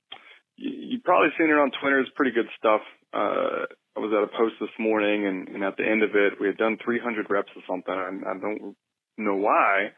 you, 0.57 0.71
you've 0.71 1.05
probably 1.05 1.31
seen 1.39 1.49
it 1.49 1.57
on 1.57 1.71
Twitter. 1.81 2.01
It's 2.01 2.11
pretty 2.15 2.33
good 2.33 2.49
stuff. 2.59 2.83
Uh, 3.15 3.65
I 3.97 4.01
was 4.01 4.13
at 4.17 4.23
a 4.23 4.39
post 4.39 4.55
this 4.61 4.71
morning, 4.79 5.27
and, 5.27 5.49
and 5.49 5.65
at 5.65 5.77
the 5.77 5.87
end 5.87 6.03
of 6.03 6.11
it, 6.15 6.41
we 6.41 6.47
had 6.47 6.57
done 6.57 6.79
300 6.85 7.27
reps 7.29 7.51
or 7.57 7.63
something. 7.69 7.95
And 7.95 8.25
I 8.25 8.39
don't 8.39 8.77
know 9.19 9.37
why 9.37 9.91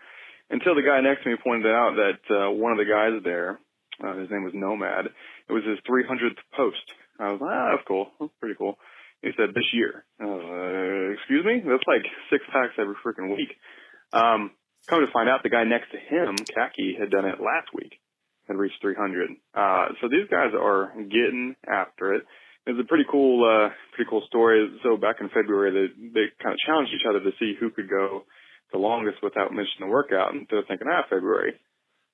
until 0.53 0.75
the 0.75 0.83
guy 0.83 1.01
next 1.01 1.25
to 1.25 1.31
me 1.31 1.37
pointed 1.43 1.73
out 1.73 1.97
that 1.97 2.21
uh, 2.29 2.51
one 2.53 2.73
of 2.73 2.79
the 2.79 2.85
guys 2.85 3.25
there, 3.25 3.59
uh, 4.05 4.15
his 4.21 4.31
name 4.31 4.45
was 4.45 4.53
Nomad. 4.55 5.07
It 5.49 5.53
was 5.53 5.65
his 5.65 5.81
300th 5.89 6.39
post. 6.55 6.85
I 7.19 7.33
was 7.33 7.41
like, 7.41 7.51
ah, 7.51 7.69
that's 7.73 7.89
cool. 7.89 8.13
That's 8.21 8.33
pretty 8.39 8.57
cool. 8.57 8.77
He 9.23 9.31
said, 9.37 9.55
this 9.55 9.73
year. 9.73 10.05
I 10.21 10.25
was 10.25 10.45
like, 10.45 11.19
excuse 11.19 11.45
me? 11.45 11.63
That's 11.65 11.89
like 11.89 12.05
six 12.31 12.45
packs 12.53 12.77
every 12.79 12.97
freaking 13.01 13.35
week. 13.35 13.57
Um, 14.13 14.53
come 14.89 15.01
to 15.01 15.13
find 15.13 15.29
out, 15.29 15.43
the 15.43 15.49
guy 15.49 15.65
next 15.65 15.91
to 15.93 15.99
him, 15.99 16.37
Khaki, 16.37 16.97
had 16.99 17.11
done 17.11 17.25
it 17.25 17.41
last 17.41 17.73
week 17.73 17.97
and 18.49 18.59
reached 18.59 18.83
300. 18.83 19.31
Uh, 19.55 19.87
so 20.01 20.09
these 20.09 20.29
guys 20.29 20.53
are 20.53 20.93
getting 20.97 21.57
after 21.67 22.15
it. 22.15 22.25
It's 22.67 22.79
a 22.79 22.87
pretty 22.87 23.05
cool, 23.11 23.43
uh, 23.43 23.75
pretty 23.95 24.09
cool 24.09 24.23
story. 24.29 24.71
So 24.83 24.97
back 24.97 25.17
in 25.21 25.29
February, 25.29 25.71
they, 25.73 26.11
they 26.15 26.27
kind 26.43 26.55
of 26.55 26.61
challenged 26.65 26.93
each 26.95 27.07
other 27.09 27.19
to 27.19 27.33
see 27.39 27.55
who 27.59 27.71
could 27.71 27.91
go 27.91 28.25
the 28.73 28.79
longest 28.79 29.19
without 29.23 29.53
missing 29.53 29.81
the 29.81 29.87
workout. 29.87 30.33
And 30.33 30.47
they're 30.49 30.63
thinking, 30.67 30.87
ah, 30.91 31.03
February. 31.11 31.55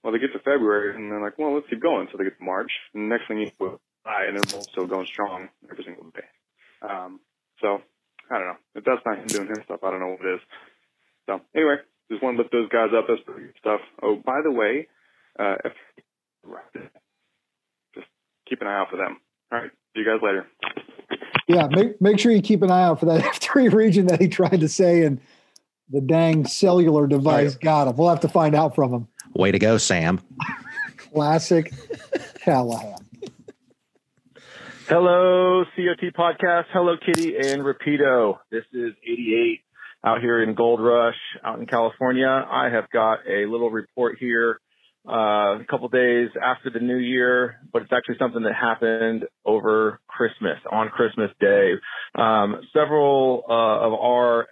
Well, 0.03 0.13
they 0.13 0.19
get 0.19 0.33
to 0.33 0.39
February 0.39 0.95
and 0.95 1.11
they're 1.11 1.21
like, 1.21 1.39
well, 1.39 1.55
let's 1.55 1.69
keep 1.69 1.83
going. 1.83 2.09
So 2.11 2.17
they 2.17 2.25
get 2.25 2.39
to 2.39 2.45
March. 2.45 2.73
And 2.95 3.09
next 3.09 3.29
thing 3.29 3.39
you 3.39 3.51
know, 3.61 3.79
and 4.07 4.39
then 4.39 4.45
we're 4.53 4.63
still 4.73 4.87
going 4.87 5.07
strong 5.07 5.49
every 5.71 5.85
single 5.85 6.11
day. 6.11 6.29
Um, 6.83 7.21
so 7.61 7.83
I 8.31 8.39
don't 8.39 8.49
know. 8.49 8.61
It's 8.75 8.87
that's 8.87 9.05
not 9.05 9.19
him 9.19 9.27
doing 9.27 9.49
his 9.49 9.65
stuff, 9.65 9.81
I 9.83 9.91
don't 9.91 10.01
know 10.01 10.17
what 10.17 10.25
it 10.25 10.35
is. 10.35 10.41
So 11.27 11.41
anyway, 11.55 11.77
just 12.11 12.23
want 12.23 12.37
to 12.37 12.43
lift 12.43 12.53
those 12.53 12.69
guys 12.69 12.91
up. 12.97 13.07
That's 13.09 13.21
pretty 13.25 13.53
good 13.53 13.61
stuff. 13.61 13.81
Oh, 14.03 14.17
by 14.17 14.41
the 14.43 14.53
way, 14.53 14.89
uh, 15.39 15.57
if, 15.65 15.73
just 17.95 18.07
keep 18.49 18.61
an 18.61 18.67
eye 18.67 18.81
out 18.81 18.91
for 18.91 18.97
them. 18.97 19.19
All 19.53 19.59
right, 19.59 19.71
see 19.95 20.01
you 20.01 20.05
guys 20.05 20.21
later. 20.23 20.47
Yeah, 21.47 21.67
make 21.71 22.01
make 22.01 22.19
sure 22.19 22.31
you 22.31 22.43
keep 22.43 22.63
an 22.63 22.71
eye 22.71 22.83
out 22.83 23.01
for 23.01 23.07
that 23.07 23.23
F3 23.35 23.73
region 23.73 24.07
that 24.07 24.21
he 24.21 24.29
tried 24.29 24.61
to 24.61 24.69
say, 24.69 25.05
and 25.05 25.21
the 25.91 26.01
dang 26.01 26.47
cellular 26.47 27.07
device 27.07 27.55
got 27.57 27.89
him. 27.89 27.97
We'll 27.97 28.11
have 28.11 28.21
to 28.21 28.29
find 28.29 28.55
out 28.55 28.75
from 28.75 28.93
him. 28.93 29.09
Way 29.35 29.53
to 29.53 29.59
go, 29.59 29.79
Sam. 29.79 30.21
Classic 30.97 31.73
Callahan. 32.41 33.07
Hello, 34.89 35.65
COT 35.77 36.15
podcast. 36.15 36.65
Hello, 36.73 36.97
Kitty 37.05 37.37
and 37.37 37.63
Rapido. 37.63 38.39
This 38.51 38.65
is 38.73 38.93
88 39.03 39.61
out 40.05 40.21
here 40.21 40.43
in 40.43 40.55
Gold 40.55 40.81
Rush 40.81 41.17
out 41.45 41.59
in 41.61 41.67
California. 41.67 42.27
I 42.27 42.71
have 42.71 42.89
got 42.91 43.19
a 43.29 43.47
little 43.47 43.71
report 43.71 44.17
here 44.19 44.61
uh, 45.07 45.61
a 45.61 45.65
couple 45.69 45.89
days 45.89 46.29
after 46.43 46.71
the 46.71 46.81
new 46.81 46.97
year, 46.97 47.57
but 47.73 47.83
it's 47.83 47.93
actually 47.93 48.17
something 48.19 48.43
that 48.43 48.55
happened 48.55 49.25
over 49.45 50.01
Christmas, 50.09 50.59
on 50.71 50.89
Christmas 50.89 51.31
Day. 51.41 51.73
Um, 52.15 52.61
several 52.73 53.45
uh, 53.49 53.87
of 53.87 53.93
our 53.95 54.47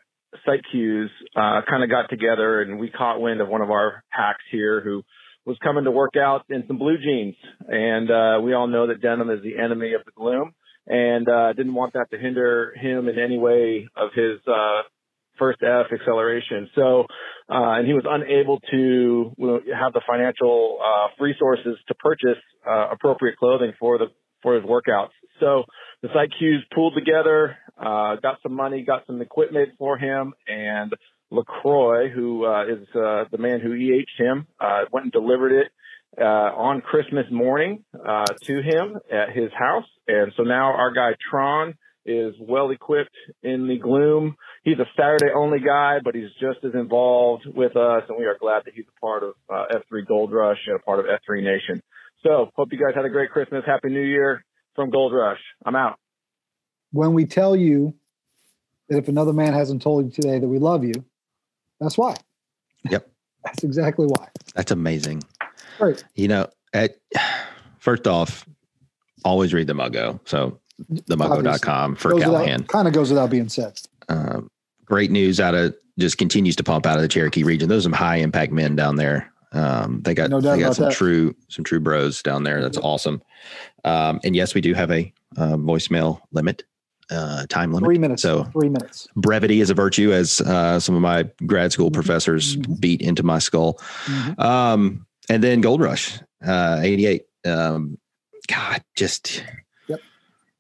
site 0.45 0.63
Qs 0.75 1.07
uh, 1.35 1.63
kind 1.69 1.83
of 1.83 1.91
got 1.91 2.09
together 2.11 2.63
and 2.63 2.79
we 2.79 2.91
caught 2.91 3.21
wind 3.21 3.41
of 3.41 3.49
one 3.49 3.63
of 3.63 3.71
our 3.71 4.05
hacks 4.09 4.45
here 4.51 4.81
who 4.81 5.03
was 5.45 5.57
coming 5.63 5.85
to 5.85 5.91
work 5.91 6.15
out 6.17 6.45
in 6.51 6.65
some 6.67 6.79
blue 6.79 6.97
jeans. 6.99 7.37
And 7.69 8.11
uh, 8.11 8.41
we 8.43 8.53
all 8.53 8.67
know 8.67 8.89
that 8.89 9.01
denim 9.01 9.31
is 9.31 9.43
the 9.43 9.59
enemy 9.63 9.95
of 9.95 10.05
the 10.05 10.13
gloom 10.15 10.53
and 10.87 11.29
uh, 11.29 11.53
didn't 11.53 11.75
want 11.75 11.95
that 11.95 12.11
to 12.11 12.19
hinder 12.19 12.75
him 12.77 13.09
in 13.09 13.19
any 13.19 13.39
way 13.39 13.89
of 13.97 14.11
his 14.15 14.39
uh, 14.47 14.83
first 15.39 15.63
F 15.63 15.87
acceleration. 15.93 16.69
So, 16.75 17.07
uh, 17.49 17.79
and 17.79 17.87
he 17.87 17.95
was 17.95 18.05
unable 18.09 18.61
to 18.71 19.33
have 19.79 19.93
the 19.93 20.03
financial 20.07 20.79
uh, 20.85 21.09
resources 21.23 21.77
to 21.89 21.95
purchase 21.95 22.43
uh, 22.69 22.89
appropriate 22.93 23.37
clothing 23.39 23.73
for 23.79 23.99
the 23.99 24.07
for 24.43 24.55
his 24.55 24.65
workouts. 24.65 25.11
So 25.41 25.65
the 26.03 26.09
Qs 26.09 26.61
pulled 26.75 26.95
together, 26.95 27.57
uh, 27.79 28.17
got 28.17 28.39
some 28.43 28.55
money, 28.55 28.83
got 28.83 29.07
some 29.07 29.21
equipment 29.21 29.71
for 29.79 29.99
him, 29.99 30.35
and 30.47 30.93
LaCroix, 31.31 32.09
who 32.09 32.47
uh, 32.47 32.65
is 32.65 32.87
uh, 32.95 33.25
the 33.31 33.39
man 33.39 33.61
who 33.61 33.73
EH'd 33.73 34.09
him, 34.17 34.47
uh, 34.61 34.83
went 34.93 35.05
and 35.05 35.13
delivered 35.13 35.53
it 35.53 35.73
uh, 36.21 36.25
on 36.25 36.81
Christmas 36.81 37.27
morning 37.31 37.85
uh, 37.95 38.27
to 38.45 38.63
him 38.63 38.97
at 39.11 39.35
his 39.35 39.51
house. 39.53 39.87
And 40.07 40.33
so 40.37 40.45
now 40.45 40.73
our 40.73 40.93
guy 40.93 41.15
Tron 41.31 41.75
is 42.07 42.35
well 42.41 42.71
equipped 42.71 43.15
in 43.43 43.69
the 43.69 43.79
gloom. 43.79 44.37
He's 44.63 44.79
a 44.79 44.87
Saturday 44.97 45.33
only 45.35 45.59
guy, 45.61 45.99
but 46.03 46.15
he's 46.15 46.31
just 46.41 46.65
as 46.65 46.75
involved 46.75 47.45
with 47.47 47.77
us, 47.77 48.05
and 48.09 48.19
we 48.19 48.25
are 48.27 48.37
glad 48.39 48.63
that 48.65 48.75
he's 48.75 48.85
a 48.89 49.01
part 49.01 49.23
of 49.23 49.35
uh, 49.51 49.65
F3 49.93 50.07
Gold 50.07 50.33
Rush 50.33 50.59
and 50.67 50.77
a 50.77 50.79
part 50.79 51.01
of 51.01 51.07
F3 51.07 51.43
Nation. 51.43 51.83
So 52.23 52.51
hope 52.55 52.69
you 52.73 52.79
guys 52.79 52.95
had 52.95 53.05
a 53.05 53.11
great 53.11 53.31
Christmas. 53.31 53.65
Happy 53.67 53.89
New 53.89 54.01
Year 54.01 54.45
from 54.75 54.91
Gold 54.91 55.13
Rush. 55.13 55.41
I'm 55.65 55.77
out. 55.77 55.99
When 56.93 57.13
we 57.13 57.27
tell 57.27 57.57
you 57.57 57.95
that 58.89 58.99
if 58.99 59.09
another 59.09 59.33
man 59.33 59.53
hasn't 59.53 59.83
told 59.83 60.07
you 60.07 60.11
today 60.11 60.39
that 60.39 60.49
we 60.49 60.59
love 60.59 60.85
you, 60.85 60.95
that's 61.81 61.99
why. 61.99 62.17
Yep. 62.89 63.09
That's 63.45 63.63
exactly 63.63 64.07
why. 64.07 64.27
That's 64.57 64.73
amazing. 64.73 65.23
Right. 65.79 66.03
You 66.17 66.27
know, 66.27 66.49
at 66.73 66.97
first 67.79 68.09
off, 68.09 68.45
always 69.25 69.55
read 69.55 69.69
the 69.69 69.73
Muggo. 69.73 70.19
So 70.25 70.59
themuggo.com 70.93 71.97
for 71.97 72.19
Callahan. 72.19 72.65
Kind 72.65 72.89
of 72.89 72.95
goes 72.95 73.11
without 73.11 73.31
being 73.31 73.49
said. 73.49 73.79
Um, 74.09 74.51
great 74.85 75.11
news 75.11 75.41
out 75.41 75.55
of 75.55 75.75
just 75.99 76.19
continues 76.19 76.57
to 76.57 76.65
pump 76.65 76.87
out 76.87 76.97
of 76.97 77.03
the 77.03 77.09
Cherokee 77.09 77.43
region. 77.43 77.69
Those 77.69 77.83
are 77.83 77.89
some 77.89 77.93
high 77.93 78.17
impact 78.17 78.53
men 78.53 78.77
down 78.77 78.97
there. 78.97 79.33
Um, 79.53 80.03
they 80.03 80.13
got 80.15 80.29
No 80.29 80.41
they 80.41 80.59
got 80.61 80.77
some 80.77 80.87
that. 80.87 80.95
true 80.95 81.35
some 81.49 81.65
true 81.65 81.81
bros 81.81 82.23
down 82.23 82.43
there. 82.43 82.61
That's 82.61 82.79
awesome. 82.79 83.23
Um, 83.85 84.21
and 84.25 84.37
yes, 84.37 84.55
we 84.55 84.61
do 84.61 84.75
have 84.75 84.91
a 84.91 85.13
uh, 85.37 85.57
voicemail 85.57 86.21
limit, 86.33 86.65
uh, 87.11 87.47
time 87.49 87.73
limit. 87.73 87.87
Three 87.87 87.99
minutes. 87.99 88.23
So 88.23 88.45
Three 88.45 88.69
minutes. 88.69 89.09
brevity 89.17 89.61
is 89.61 89.71
a 89.71 89.75
virtue, 89.75 90.13
as 90.13 90.41
uh, 90.43 90.79
some 90.81 90.95
of 90.95 91.01
my 91.01 91.29
grad 91.47 91.73
school 91.73 91.91
professors 91.91 92.57
beat 92.57 93.01
into 93.01 93.23
my 93.23 93.39
skull. 93.39 93.81
Um, 94.39 95.07
and 95.29 95.43
then 95.43 95.61
Gold 95.61 95.81
Rush, 95.81 96.19
uh, 96.45 96.81
88. 96.83 97.25
Um, 97.47 97.97
God, 98.49 98.83
just. 98.97 99.43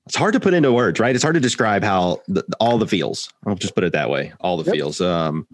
It's 0.06 0.14
hard 0.16 0.34
to 0.34 0.40
put 0.40 0.54
into 0.54 0.72
words, 0.72 1.00
right? 1.00 1.14
It's 1.14 1.24
hard 1.24 1.34
to 1.34 1.40
describe 1.40 1.82
how 1.82 2.22
the, 2.28 2.44
all 2.60 2.78
the 2.78 2.86
feels. 2.86 3.32
I'll 3.44 3.56
just 3.56 3.74
put 3.74 3.82
it 3.84 3.92
that 3.92 4.08
way. 4.08 4.32
All 4.40 4.56
the 4.56 4.64
Yep. 4.64 4.74
feels. 4.74 5.00
Um, 5.00 5.48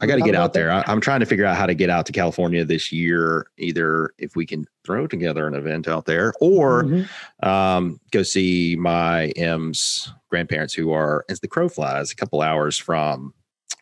I 0.00 0.06
got 0.06 0.16
to 0.16 0.22
get 0.22 0.34
out 0.36 0.52
there. 0.52 0.70
I, 0.70 0.84
I'm 0.86 1.00
trying 1.00 1.20
to 1.20 1.26
figure 1.26 1.44
out 1.44 1.56
how 1.56 1.66
to 1.66 1.74
get 1.74 1.90
out 1.90 2.06
to 2.06 2.12
California 2.12 2.64
this 2.64 2.92
year. 2.92 3.46
Either 3.58 4.12
if 4.18 4.36
we 4.36 4.46
can 4.46 4.64
throw 4.84 5.06
together 5.08 5.48
an 5.48 5.54
event 5.54 5.88
out 5.88 6.04
there, 6.04 6.32
or 6.40 6.84
Mhm. 6.84 7.08
um, 7.44 7.98
go 8.12 8.22
see 8.22 8.76
my 8.78 9.26
M's 9.36 10.12
grandparents 10.30 10.72
who 10.74 10.92
are, 10.92 11.24
as 11.28 11.40
the 11.40 11.48
crow 11.48 11.68
flies, 11.68 12.12
a 12.12 12.16
couple 12.16 12.42
hours 12.42 12.78
from 12.78 13.34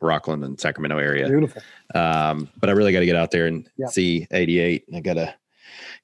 Rocklin 0.03 0.43
and 0.45 0.59
Sacramento 0.59 0.97
area. 0.99 1.29
Beautiful. 1.29 1.61
Um, 1.95 2.49
but 2.59 2.71
I 2.71 2.73
really 2.73 2.93
got 2.93 3.01
to 3.01 3.07
get 3.07 3.17
out 3.17 3.31
there 3.31 3.47
and 3.47 3.69
Yeah. 3.77 3.87
see 3.89 4.27
88. 4.31 4.85
I 4.95 5.01
gotta 5.01 5.35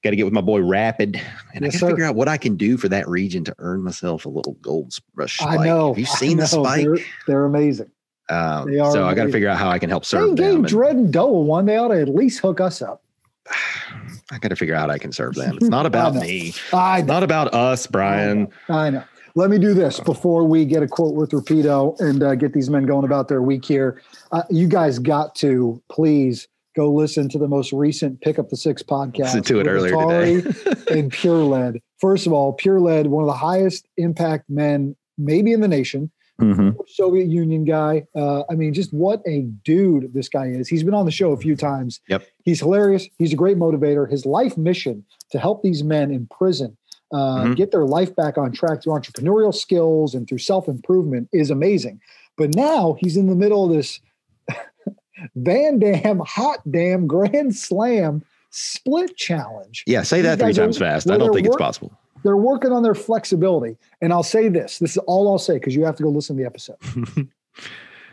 got 0.03 0.11
to 0.11 0.15
get 0.15 0.23
with 0.23 0.33
my 0.33 0.41
boy 0.41 0.61
Rapid, 0.61 1.15
and 1.53 1.63
I 1.63 1.67
Yes, 1.67 1.79
got 1.79 1.87
to 1.87 1.93
figure 1.93 2.05
out 2.05 2.15
what 2.15 2.27
I 2.27 2.37
can 2.37 2.55
do 2.55 2.77
for 2.77 2.89
that 2.89 3.07
region 3.07 3.43
to 3.45 3.55
earn 3.59 3.83
myself 3.83 4.25
a 4.25 4.29
little 4.29 4.53
gold 4.61 4.93
rush 5.15 5.37
spike. 5.37 5.59
I 5.59 5.65
know. 5.65 5.89
Have 5.89 5.99
you 5.99 6.05
I 6.11 6.15
seen 6.15 6.37
the 6.37 6.43
know. 6.43 6.63
spike? 6.63 6.85
They're, 6.85 6.97
they're 7.27 7.45
amazing. 7.45 7.91
Um, 8.29 8.71
they 8.71 8.79
are 8.79 8.91
so 8.91 9.05
I 9.05 9.13
got 9.13 9.25
to 9.25 9.31
figure 9.31 9.49
out 9.49 9.57
how 9.57 9.69
I 9.69 9.77
can 9.79 9.89
help 9.89 10.05
serve 10.05 10.35
gave 10.35 10.47
them. 10.47 10.55
and 10.57 10.65
Dread 10.67 10.95
and 10.95 11.13
Doa 11.13 11.43
one. 11.43 11.65
They 11.65 11.75
ought 11.77 11.89
to 11.89 11.99
at 12.01 12.07
least 12.09 12.39
hook 12.39 12.61
us 12.61 12.81
up. 12.81 13.03
I 14.31 14.37
got 14.39 14.49
to 14.49 14.55
figure 14.55 14.73
out 14.75 14.87
how 14.89 14.95
I 14.95 14.97
can 14.97 15.11
serve 15.11 15.35
them. 15.35 15.57
It's 15.57 15.67
not 15.69 15.85
about 15.87 16.15
I 16.15 16.21
me. 16.21 16.53
I 16.71 17.01
not 17.01 17.23
about 17.23 17.53
us, 17.53 17.85
Brian. 17.87 18.47
I 18.69 18.89
know. 18.89 19.03
Let 19.35 19.49
me 19.49 19.57
do 19.59 19.73
this 19.73 19.99
before 20.01 20.43
we 20.43 20.65
get 20.65 20.83
a 20.83 20.87
quote 20.87 21.15
with 21.15 21.31
Rapido 21.31 21.97
and 22.01 22.21
uh, 22.21 22.35
get 22.35 22.53
these 22.53 22.69
men 22.69 22.85
going 22.85 23.05
about 23.05 23.29
their 23.29 23.41
week 23.41 23.63
here. 23.63 24.01
Uh, 24.33 24.43
you 24.49 24.67
guys 24.67 24.99
got 24.99 25.35
to 25.35 25.81
please 25.89 26.47
go 26.75 26.91
listen 26.91 27.27
to 27.29 27.37
the 27.37 27.47
most 27.47 27.71
recent 27.73 28.21
Pick 28.21 28.39
Up 28.39 28.49
the 28.49 28.57
Six 28.57 28.81
podcast. 28.83 29.19
Listened 29.19 29.45
to 29.47 29.59
it 29.59 29.67
earlier 29.67 29.93
Atari 29.93 30.87
and 30.95 31.11
Pure 31.11 31.43
Lead. 31.43 31.81
First 31.99 32.25
of 32.27 32.33
all, 32.33 32.53
Pure 32.53 32.79
Lead, 32.81 33.07
one 33.07 33.23
of 33.23 33.27
the 33.27 33.33
highest 33.33 33.87
impact 33.97 34.49
men, 34.49 34.95
maybe 35.17 35.51
in 35.51 35.61
the 35.61 35.67
nation. 35.67 36.11
Mhm. 36.39 36.75
Soviet 36.87 37.27
Union 37.27 37.65
guy. 37.65 38.03
Uh, 38.15 38.41
I 38.49 38.55
mean, 38.55 38.73
just 38.73 38.91
what 38.91 39.21
a 39.27 39.41
dude 39.63 40.11
this 40.13 40.27
guy 40.27 40.47
is. 40.47 40.67
He's 40.67 40.83
been 40.83 40.95
on 40.95 41.05
the 41.05 41.11
show 41.11 41.31
a 41.33 41.37
few 41.37 41.55
times. 41.55 41.99
Yep. 42.09 42.23
He's 42.45 42.59
hilarious. 42.59 43.07
He's 43.19 43.31
a 43.31 43.35
great 43.35 43.57
motivator. 43.57 44.09
His 44.09 44.25
life 44.25 44.57
mission 44.57 45.05
to 45.31 45.37
help 45.37 45.61
these 45.61 45.83
men 45.83 46.09
in 46.09 46.25
prison 46.31 46.77
uh, 47.13 47.43
Mhm. 47.43 47.57
get 47.57 47.71
their 47.71 47.85
life 47.85 48.15
back 48.15 48.37
on 48.39 48.51
track 48.53 48.81
through 48.81 48.93
entrepreneurial 48.93 49.53
skills 49.53 50.15
and 50.15 50.27
through 50.27 50.37
self 50.39 50.67
improvement 50.67 51.27
is 51.33 51.51
amazing. 51.51 51.99
But 52.37 52.55
now 52.55 52.95
he's 52.99 53.17
in 53.17 53.27
the 53.27 53.35
middle 53.35 53.65
of 53.65 53.71
this 53.71 53.99
Van 55.35 55.79
Damme 55.79 56.19
hot 56.25 56.59
damn 56.69 57.07
Grand 57.07 57.55
Slam 57.55 58.23
split 58.49 59.15
challenge. 59.17 59.83
Yeah, 59.87 60.03
say 60.03 60.21
that 60.21 60.39
three 60.39 60.47
guys 60.49 60.59
are- 60.59 60.63
times 60.63 60.77
fast. 60.77 61.09
I 61.09 61.17
don't 61.17 61.33
think 61.33 61.47
it's 61.47 61.55
possible. 61.55 61.91
They're 62.23 62.37
working 62.37 62.71
on 62.71 62.83
their 62.83 62.93
flexibility. 62.93 63.77
And 63.99 64.13
I'll 64.13 64.21
say 64.23 64.47
this 64.47 64.77
this 64.79 64.91
is 64.91 64.97
all 65.07 65.27
I'll 65.31 65.39
say 65.39 65.55
because 65.55 65.75
you 65.75 65.83
have 65.85 65.95
to 65.95 66.03
go 66.03 66.09
listen 66.09 66.35
to 66.35 66.41
the 66.41 66.45
episode. 66.47 66.77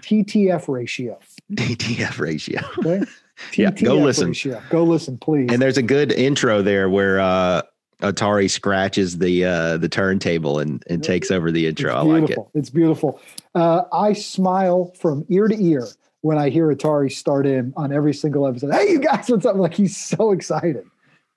TTF 0.03 0.68
ratio. 0.68 1.18
TTF 1.53 2.18
ratio. 2.18 2.61
Okay. 2.79 3.03
Yeah, 3.55 3.71
go 3.71 3.94
listen. 3.94 4.27
ratio. 4.31 4.61
Go 4.68 4.83
listen, 4.83 5.16
please. 5.16 5.49
And 5.53 5.62
there's 5.62 5.77
a 5.79 5.83
good 5.83 6.11
intro 6.11 6.61
there 6.61 6.90
where 6.90 7.21
uh, 7.21 7.62
Atari 8.03 8.51
scratches 8.51 9.18
the 9.18 9.44
uh, 9.44 9.77
the 9.77 9.88
turntable 9.88 10.59
and, 10.59 10.83
and 10.90 11.05
takes 11.05 11.31
over 11.31 11.53
the 11.53 11.68
intro. 11.68 11.94
I 11.94 12.01
like 12.01 12.31
it. 12.31 12.38
It's 12.55 12.68
beautiful. 12.71 13.21
Uh, 13.55 13.83
I 13.92 14.12
smile 14.14 14.92
from 14.99 15.25
ear 15.29 15.47
to 15.47 15.55
ear 15.57 15.87
when 16.22 16.38
I 16.38 16.50
hear 16.50 16.74
Atari 16.74 17.12
start 17.12 17.46
in 17.46 17.72
on 17.76 17.92
every 17.92 18.14
single 18.14 18.46
episode. 18.46 18.72
Hey, 18.72 18.90
you 18.90 18.98
guys, 19.00 19.28
what's 19.28 19.46
up? 19.46 19.57
Like 19.57 19.74
he's 19.74 19.96
so 19.96 20.33
excited. 20.33 20.85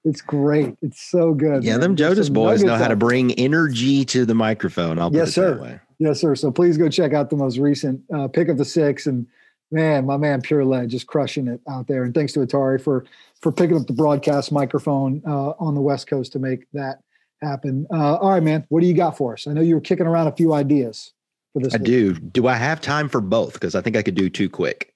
It's 0.03 0.21
great. 0.21 0.75
It's 0.81 1.01
so 1.01 1.33
good. 1.33 1.63
Yeah, 1.63 1.73
man. 1.73 1.81
them 1.81 1.95
Jodas 1.95 2.33
boys 2.33 2.63
know 2.63 2.75
how 2.75 2.87
to 2.87 2.95
bring 2.95 3.33
energy 3.33 4.03
to 4.05 4.25
the 4.25 4.33
microphone. 4.33 4.97
I'll 4.97 5.13
Yes, 5.13 5.33
sir. 5.33 5.79
Yes, 5.99 6.19
sir. 6.19 6.35
So 6.35 6.51
please 6.51 6.77
go 6.77 6.89
check 6.89 7.13
out 7.13 7.29
the 7.29 7.35
most 7.35 7.57
recent 7.57 8.01
uh, 8.11 8.27
Pick 8.27 8.49
Up 8.49 8.57
the 8.57 8.65
Six. 8.65 9.05
And 9.05 9.27
man, 9.69 10.07
my 10.07 10.17
man 10.17 10.41
Pure 10.41 10.65
Lead 10.65 10.89
just 10.89 11.05
crushing 11.05 11.47
it 11.47 11.61
out 11.69 11.87
there. 11.87 12.03
And 12.03 12.15
thanks 12.15 12.34
to 12.34 12.39
Atari 12.39 12.82
for 12.82 13.05
for 13.39 13.51
picking 13.51 13.77
up 13.77 13.86
the 13.86 13.93
broadcast 13.93 14.51
microphone 14.51 15.21
uh, 15.27 15.51
on 15.59 15.75
the 15.75 15.82
West 15.82 16.07
Coast 16.07 16.32
to 16.34 16.39
make 16.39 16.65
that 16.73 17.01
happen. 17.43 17.86
Uh, 17.93 18.15
all 18.15 18.32
right, 18.32 18.43
man. 18.43 18.65
What 18.69 18.82
do 18.82 18.88
you 18.88 18.95
got 18.95 19.17
for 19.17 19.34
us? 19.34 19.45
I 19.45 19.53
know 19.53 19.61
you 19.61 19.75
were 19.75 19.82
kicking 19.82 20.07
around 20.07 20.27
a 20.27 20.32
few 20.32 20.53
ideas 20.53 21.13
for 21.54 21.62
this. 21.62 21.74
I 21.74 21.78
week. 21.78 21.86
do. 21.86 22.14
Do 22.14 22.47
I 22.47 22.56
have 22.56 22.82
time 22.82 23.10
for 23.10 23.22
both? 23.22 23.54
Because 23.54 23.76
I 23.76 23.82
think 23.82 23.95
I 23.95 24.02
could 24.02 24.16
do 24.16 24.30
two 24.30 24.49
quick. 24.49 24.93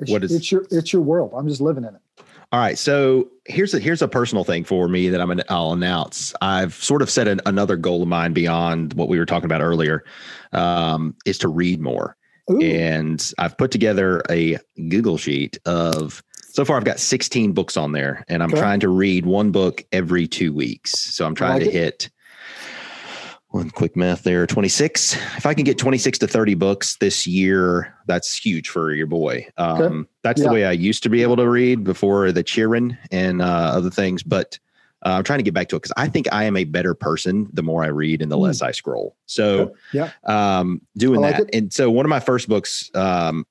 It's, 0.00 0.10
What 0.10 0.24
is- 0.24 0.32
it's 0.34 0.50
your 0.50 0.66
it's 0.70 0.92
your 0.92 1.02
world. 1.02 1.32
I'm 1.36 1.48
just 1.48 1.60
living 1.60 1.84
in 1.84 1.94
it. 1.94 2.00
All 2.52 2.60
right. 2.60 2.78
So 2.78 3.30
here's 3.46 3.74
a 3.74 3.78
here's 3.80 4.02
a 4.02 4.08
personal 4.08 4.44
thing 4.44 4.64
for 4.64 4.88
me 4.88 5.08
that 5.08 5.20
I'm 5.20 5.28
gonna 5.28 5.44
I'll 5.48 5.72
announce. 5.72 6.34
I've 6.40 6.74
sort 6.74 7.02
of 7.02 7.10
set 7.10 7.26
an, 7.28 7.40
another 7.46 7.76
goal 7.76 8.02
of 8.02 8.08
mine 8.08 8.32
beyond 8.32 8.94
what 8.94 9.08
we 9.08 9.18
were 9.18 9.26
talking 9.26 9.46
about 9.46 9.60
earlier, 9.60 10.04
um, 10.52 11.14
is 11.26 11.38
to 11.38 11.48
read 11.48 11.80
more. 11.80 12.16
Ooh. 12.50 12.60
and 12.60 13.32
I've 13.38 13.56
put 13.56 13.70
together 13.70 14.22
a 14.30 14.58
Google 14.88 15.16
sheet 15.16 15.58
of. 15.64 16.22
So 16.50 16.62
far, 16.64 16.76
I've 16.76 16.84
got 16.84 17.00
16 17.00 17.52
books 17.52 17.76
on 17.76 17.92
there, 17.92 18.22
and 18.28 18.40
I'm 18.42 18.50
Okay. 18.50 18.60
trying 18.60 18.80
to 18.80 18.88
read 18.88 19.24
one 19.26 19.50
book 19.50 19.82
every 19.92 20.28
two 20.28 20.52
weeks. 20.52 20.92
So 20.92 21.24
I'm 21.26 21.34
trying 21.34 21.54
like 21.54 21.62
to 21.62 21.68
it. 21.68 21.72
hit 21.72 22.10
one 23.54 23.70
quick 23.70 23.94
math 23.94 24.24
there 24.24 24.48
26. 24.48 25.14
If 25.36 25.46
I 25.46 25.54
can 25.54 25.62
get 25.62 25.78
26 25.78 26.18
to 26.18 26.26
30 26.26 26.54
books 26.54 26.96
this 26.96 27.24
year, 27.24 27.94
that's 28.06 28.34
huge 28.36 28.68
for 28.68 28.92
your 28.92 29.06
boy. 29.06 29.46
Um, 29.56 29.80
Okay. 29.82 30.08
That's 30.24 30.40
Yeah. 30.40 30.48
the 30.48 30.54
way 30.54 30.64
I 30.64 30.72
used 30.72 31.04
to 31.04 31.08
be 31.08 31.22
able 31.22 31.36
to 31.36 31.48
read 31.48 31.84
before 31.84 32.32
the 32.32 32.42
cheering 32.42 32.98
and 33.12 33.40
uh, 33.40 33.44
other 33.44 33.90
things. 33.90 34.24
But 34.24 34.58
uh, 35.06 35.10
I'm 35.10 35.22
trying 35.22 35.38
to 35.38 35.42
get 35.44 35.54
back 35.54 35.68
to 35.68 35.76
it 35.76 35.82
because 35.82 35.92
I 35.96 36.08
think 36.08 36.26
I 36.32 36.44
am 36.44 36.56
a 36.56 36.64
better 36.64 36.94
person 36.94 37.48
the 37.52 37.62
more 37.62 37.84
I 37.84 37.88
read 37.88 38.22
and 38.22 38.32
the 38.32 38.38
less 38.38 38.60
I 38.60 38.72
scroll. 38.72 39.14
So, 39.26 39.74
Yeah. 39.92 40.10
um, 40.24 40.80
doing 40.96 41.20
like 41.20 41.36
that. 41.36 41.54
And 41.54 41.72
so, 41.72 41.90
one 41.92 42.04
of 42.06 42.10
my 42.10 42.20
first 42.20 42.48
books, 42.48 42.90
um, 42.94 43.46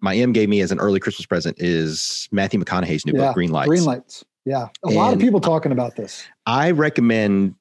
my 0.00 0.14
M 0.14 0.32
gave 0.32 0.48
me 0.48 0.60
as 0.60 0.70
an 0.70 0.78
early 0.78 1.00
Christmas 1.00 1.26
present 1.26 1.56
is 1.58 2.28
Matthew 2.30 2.60
McConaughey's 2.60 3.04
new 3.06 3.14
Yeah. 3.14 3.28
book, 3.28 3.34
Green 3.34 3.50
Lights. 3.50 3.68
Green 3.68 3.84
lights. 3.84 4.24
Yeah. 4.44 4.68
A 4.84 4.90
lot 4.90 5.12
of 5.14 5.18
people 5.18 5.40
talking 5.40 5.72
about 5.72 5.96
this. 5.96 6.22
I 6.46 6.70
recommend 6.70 7.54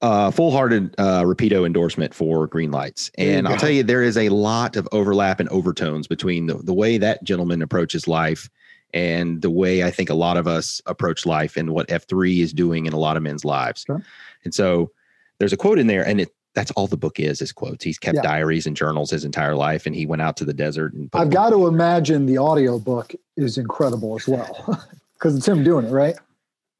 uh, 0.00 0.30
full-hearted 0.30 0.94
uh, 0.98 1.22
Rapido 1.22 1.66
endorsement 1.66 2.14
for 2.14 2.46
Green 2.46 2.70
Lights, 2.70 3.10
and 3.18 3.48
I'll 3.48 3.56
tell 3.56 3.70
you 3.70 3.82
there 3.82 4.02
is 4.02 4.16
a 4.16 4.28
lot 4.28 4.76
of 4.76 4.88
overlap 4.92 5.40
and 5.40 5.48
overtones 5.48 6.06
between 6.06 6.46
the, 6.46 6.54
the 6.54 6.74
way 6.74 6.98
that 6.98 7.24
gentleman 7.24 7.62
approaches 7.62 8.06
life 8.06 8.48
and 8.94 9.42
the 9.42 9.50
way 9.50 9.82
I 9.84 9.90
think 9.90 10.08
a 10.08 10.14
lot 10.14 10.36
of 10.36 10.46
us 10.46 10.80
approach 10.86 11.26
life 11.26 11.56
and 11.56 11.70
what 11.70 11.90
F 11.90 12.06
three 12.06 12.40
is 12.40 12.52
doing 12.52 12.86
in 12.86 12.92
a 12.92 12.98
lot 12.98 13.16
of 13.16 13.22
men's 13.22 13.44
lives. 13.44 13.82
Sure. 13.86 14.02
And 14.44 14.54
so 14.54 14.90
there's 15.38 15.52
a 15.52 15.56
quote 15.56 15.78
in 15.78 15.88
there, 15.88 16.06
and 16.06 16.20
it 16.20 16.32
that's 16.54 16.70
all 16.72 16.86
the 16.86 16.96
book 16.96 17.20
is 17.20 17.42
is 17.42 17.52
quotes. 17.52 17.84
He's 17.84 17.98
kept 17.98 18.16
Yeah. 18.16 18.22
diaries 18.22 18.66
and 18.66 18.76
journals 18.76 19.10
his 19.10 19.24
entire 19.24 19.54
life, 19.56 19.84
and 19.84 19.94
he 19.94 20.06
went 20.06 20.22
out 20.22 20.36
to 20.38 20.44
the 20.44 20.54
desert 20.54 20.92
and 20.94 21.10
I've 21.12 21.30
got 21.30 21.50
to 21.50 21.66
imagine 21.66 22.24
the 22.26 22.38
audio 22.38 22.78
book 22.78 23.14
is 23.36 23.58
incredible 23.58 24.16
as 24.16 24.26
well 24.26 24.80
because 25.14 25.36
it's 25.36 25.46
him 25.46 25.62
doing 25.64 25.86
it, 25.86 25.90
right? 25.90 26.16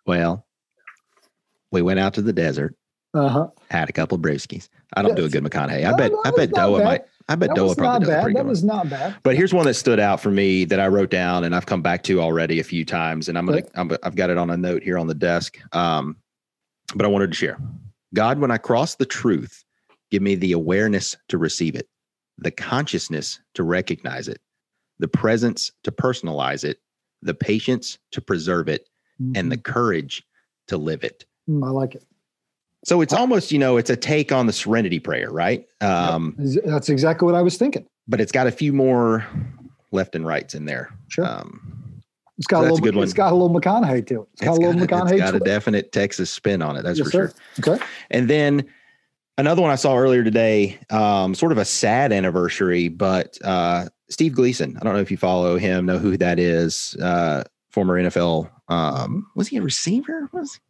well. 0.07 0.45
We 1.71 1.83
went 1.83 2.01
out 2.01 2.15
to 2.15 2.23
the 2.23 2.33
desert, 2.33 2.75
Uh 3.15 3.29
huh. 3.29 3.47
had 3.71 3.89
a 3.89 3.93
couple 3.93 4.17
of 4.17 4.23
brewskis. 4.23 4.69
I 4.95 5.03
don't 5.03 5.15
do 5.17 5.25
a 5.25 5.29
good 5.29 5.43
McConaughey. 5.45 5.87
I 5.87 5.91
No, 5.91 5.97
bet 5.97 6.13
no, 6.13 6.23
I 6.25 6.31
bet 6.31 6.51
Doa 6.51 6.79
bad. 6.79 6.85
might. 6.85 7.05
I 7.31 7.35
bet 7.35 7.51
That 7.51 7.57
Doa 7.57 7.77
probably 7.77 7.85
not 7.85 8.01
does 8.01 8.09
bad. 8.09 8.23
pretty 8.23 8.35
That 8.35 8.39
good 8.41 8.45
one. 8.45 8.49
was 8.51 8.65
not 8.65 8.89
bad. 8.91 9.17
But 9.23 9.37
here's 9.37 9.53
one 9.53 9.67
that 9.67 9.75
stood 9.75 9.99
out 10.01 10.21
for 10.21 10.31
me 10.31 10.65
that 10.67 10.81
I 10.81 10.89
wrote 10.89 11.11
down 11.11 11.45
and 11.45 11.55
I've 11.55 11.67
come 11.67 11.83
back 11.83 12.03
to 12.05 12.21
already 12.21 12.59
a 12.61 12.65
few 12.65 12.85
times, 12.85 13.29
and 13.29 13.37
I'm 13.39 13.47
gonna 13.47 13.63
I'm, 13.75 13.91
I've 14.03 14.17
got 14.17 14.31
it 14.31 14.39
on 14.39 14.51
a 14.51 14.57
note 14.57 14.83
here 14.83 14.99
on 14.99 15.07
the 15.07 15.15
desk. 15.15 15.59
Um, 15.75 16.17
but 16.95 17.05
I 17.05 17.09
wanted 17.09 17.31
to 17.31 17.37
share. 17.37 17.59
God, 18.15 18.39
when 18.39 18.51
I 18.51 18.57
cross 18.59 18.95
the 18.95 19.05
truth, 19.07 19.65
give 20.11 20.23
me 20.23 20.35
the 20.35 20.53
awareness 20.53 21.17
to 21.29 21.37
receive 21.39 21.75
it, 21.75 21.87
the 22.39 22.51
consciousness 22.51 23.41
to 23.55 23.63
recognize 23.63 24.29
it, 24.29 24.41
the 24.99 25.09
presence 25.09 25.71
to 25.85 25.93
personalize 25.93 26.65
it, 26.65 26.79
the 27.21 27.35
patience 27.35 27.99
to 28.13 28.21
preserve 28.23 28.69
it, 28.69 28.89
and 29.35 29.51
the 29.53 29.59
courage 29.59 30.23
to 30.69 30.77
live 30.79 31.05
it. 31.05 31.27
Mm, 31.49 31.67
I 31.67 31.71
like 31.71 31.95
it. 31.95 32.05
So 32.85 33.01
it's 33.01 33.13
almost, 33.13 33.51
you 33.53 33.59
know, 33.59 33.77
it's 33.77 33.91
a 33.91 33.97
take 33.97 34.31
on 34.33 34.47
the 34.47 34.53
serenity 34.53 34.99
prayer, 35.01 35.31
right? 35.31 35.67
Um, 35.81 36.35
That's 36.65 36.89
exactly 36.89 37.27
what 37.27 37.35
I 37.35 37.43
was 37.43 37.57
thinking. 37.57 37.87
but 38.07 38.21
it's 38.21 38.33
got 38.33 38.47
a 38.47 38.51
few 38.53 38.73
more 38.73 39.27
left 39.91 40.15
and 40.15 40.25
rights 40.27 40.55
in 40.55 40.65
there. 40.65 40.91
Sure. 41.09 41.27
Um, 41.27 42.03
It's 42.39 42.47
got 42.47 42.59
So 42.59 42.61
a 42.61 42.63
little. 42.63 42.79
a 42.79 42.81
good 42.83 42.95
one. 42.95 43.05
It's 43.05 43.13
got 43.13 43.33
a 43.33 43.35
little 43.35 43.51
McConaughey 43.59 44.07
to 44.07 44.23
it. 44.23 44.29
It's 44.35 44.43
got 44.43 44.51
a 44.59 44.61
little 44.61 44.87
got, 44.87 45.07
McConaughey 45.09 45.13
it's 45.13 45.21
got 45.21 45.35
a 45.35 45.39
it. 45.39 45.45
definite 45.45 45.93
Texas 45.93 46.31
spin 46.31 46.63
on 46.63 46.77
it. 46.77 46.83
That's 46.83 46.99
Yes, 46.99 47.09
for 47.09 47.11
sir. 47.11 47.33
sure. 47.63 47.75
Okay. 47.75 47.85
And 48.11 48.31
then 48.31 48.67
another 49.39 49.61
one 49.61 49.71
I 49.73 49.77
saw 49.77 49.97
earlier 49.97 50.23
today, 50.23 50.79
um, 50.91 51.35
sort 51.35 51.51
of 51.53 51.59
a 51.59 51.65
sad 51.65 52.13
anniversary, 52.13 52.89
but 52.89 53.37
uh, 53.45 53.89
Steve 54.09 54.35
Gleason. 54.35 54.77
I 54.81 54.85
don't 54.85 54.95
know 54.95 55.01
if 55.01 55.11
you 55.11 55.17
follow 55.17 55.59
him, 55.59 55.85
know 55.87 55.99
who 55.99 56.17
that 56.19 56.39
is. 56.39 56.97
Uh, 57.03 57.43
former 57.71 58.01
NFL. 58.01 58.51
Um, 58.69 59.27
was 59.35 59.49
he 59.49 59.57
a 59.57 59.63
receiver? 59.63 60.29
Was 60.33 60.61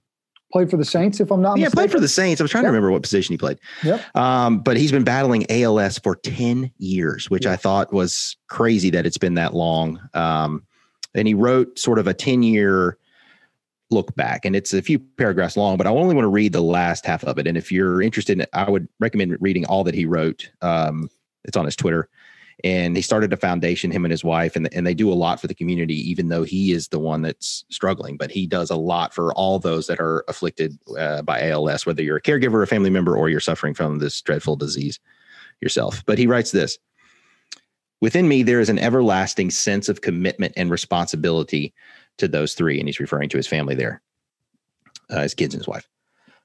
Played 0.51 0.70
for 0.70 0.78
the 0.78 0.84
Saints, 0.84 1.20
if 1.20 1.30
I'm 1.30 1.42
not 1.42 1.59
yeah, 1.59 1.64
mistaken. 1.64 1.76
played 1.76 1.90
for 1.92 2.01
the 2.01 2.09
Saints. 2.09 2.40
I 2.40 2.44
was 2.44 2.51
trying 2.51 2.64
to 2.64 2.68
remember 2.68 2.90
what 2.90 3.03
position 3.03 3.34
he 3.34 3.38
played. 3.38 3.59
Yep. 3.84 4.16
Um, 4.16 4.61
but 4.61 4.78
he's 4.78 4.90
been 4.90 5.05
battling 5.05 5.44
ALS 5.51 5.99
for 5.99 6.16
10 6.16 6.70
years, 6.78 7.28
which 7.28 7.44
I 7.44 7.57
thought 7.57 7.92
was 7.92 8.36
crazy 8.49 8.88
that 8.90 9.05
it's 9.05 9.18
been 9.18 9.34
that 9.34 9.53
long. 9.55 10.01
Um, 10.14 10.64
and 11.14 11.28
he 11.28 11.34
wrote 11.34 11.78
sort 11.78 11.99
of 11.99 12.07
a 12.07 12.14
10 12.14 12.42
year 12.42 12.96
look 13.90 14.14
back, 14.16 14.44
and 14.44 14.57
it's 14.57 14.72
a 14.72 14.82
few 14.82 14.99
paragraphs 14.99 15.57
long, 15.57 15.76
but 15.76 15.86
I 15.86 15.90
only 15.90 16.14
want 16.14 16.24
to 16.24 16.30
read 16.30 16.53
the 16.53 16.62
last 16.62 17.05
half 17.07 17.24
of 17.24 17.38
it. 17.38 17.46
And 17.46 17.57
if 17.57 17.72
you're 17.72 18.03
interested 18.03 18.32
in 18.32 18.42
it, 18.42 18.51
I 18.53 18.70
would 18.70 18.88
recommend 19.01 19.36
reading 19.40 19.66
all 19.66 19.84
that 19.84 19.94
he 19.94 20.05
wrote. 20.05 20.51
Um, 20.62 21.11
it's 21.44 21.57
on 21.57 21.64
his 21.64 21.76
Twitter. 21.76 22.09
And 22.64 22.96
he 22.96 23.02
started 23.02 23.32
a 23.32 23.36
foundation, 23.36 23.92
him 23.92 24.04
and 24.04 24.11
his 24.11 24.24
wife, 24.24 24.56
and, 24.56 24.72
and 24.74 24.84
they 24.84 24.94
do 24.94 25.12
a 25.12 25.14
lot 25.14 25.40
for 25.40 25.46
the 25.46 25.54
community, 25.54 25.94
even 26.11 26.28
though 26.28 26.42
he 26.42 26.72
is 26.72 26.88
the 26.88 26.98
one 26.98 27.22
that's 27.22 27.64
struggling. 27.70 28.16
But 28.16 28.32
he 28.32 28.48
does 28.48 28.68
a 28.70 28.76
lot 28.76 29.14
for 29.14 29.32
all 29.34 29.61
those 29.61 29.86
that 29.86 30.00
are 30.00 30.24
afflicted 30.26 30.76
uh, 30.98 31.22
by 31.22 31.48
ALS, 31.50 31.86
whether 31.86 32.02
you're 32.02 32.16
a 32.16 32.22
caregiver, 32.22 32.62
a 32.62 32.66
family 32.66 32.90
member, 32.90 33.16
or 33.16 33.28
you're 33.28 33.38
suffering 33.38 33.74
from 33.74 34.00
this 34.00 34.20
dreadful 34.20 34.56
disease 34.56 34.98
yourself. 35.61 36.04
But 36.04 36.18
he 36.18 36.26
writes 36.26 36.50
this 36.50 36.78
Within 38.00 38.28
me, 38.28 38.42
there 38.42 38.61
is 38.61 38.68
an 38.68 38.78
everlasting 38.78 39.50
sense 39.50 39.88
of 39.88 40.00
commitment 40.00 40.52
and 40.56 40.70
responsibility 40.70 41.74
to 42.18 42.28
those 42.28 42.54
three. 42.54 42.78
And 42.78 42.88
he's 42.88 43.00
referring 43.00 43.28
to 43.30 43.36
his 43.36 43.46
family 43.46 43.74
there, 43.74 44.02
uh, 45.11 45.22
his 45.22 45.34
kids 45.34 45.54
and 45.54 45.61
his 45.61 45.68
wife. 45.68 45.88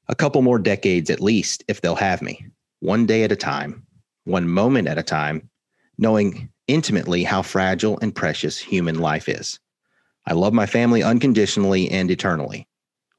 A 0.09 0.15
couple 0.15 0.41
more 0.41 0.59
decades 0.59 1.09
at 1.09 1.21
least, 1.21 1.63
if 1.67 1.81
they'll 1.81 1.95
have 1.95 2.21
me, 2.21 2.45
one 2.79 3.05
day 3.05 3.23
at 3.23 3.31
a 3.31 3.35
time, 3.35 3.85
one 4.25 4.47
moment 4.47 4.87
at 4.87 4.97
a 4.97 5.03
time, 5.03 5.49
knowing 5.97 6.49
intimately 6.67 7.23
how 7.23 7.41
fragile 7.41 7.99
and 8.01 8.15
precious 8.15 8.57
human 8.57 8.99
life 8.99 9.27
is. 9.27 9.59
I 10.25 10.33
love 10.33 10.53
my 10.53 10.65
family 10.65 11.03
unconditionally 11.03 11.89
and 11.89 12.09
eternally. 12.09 12.67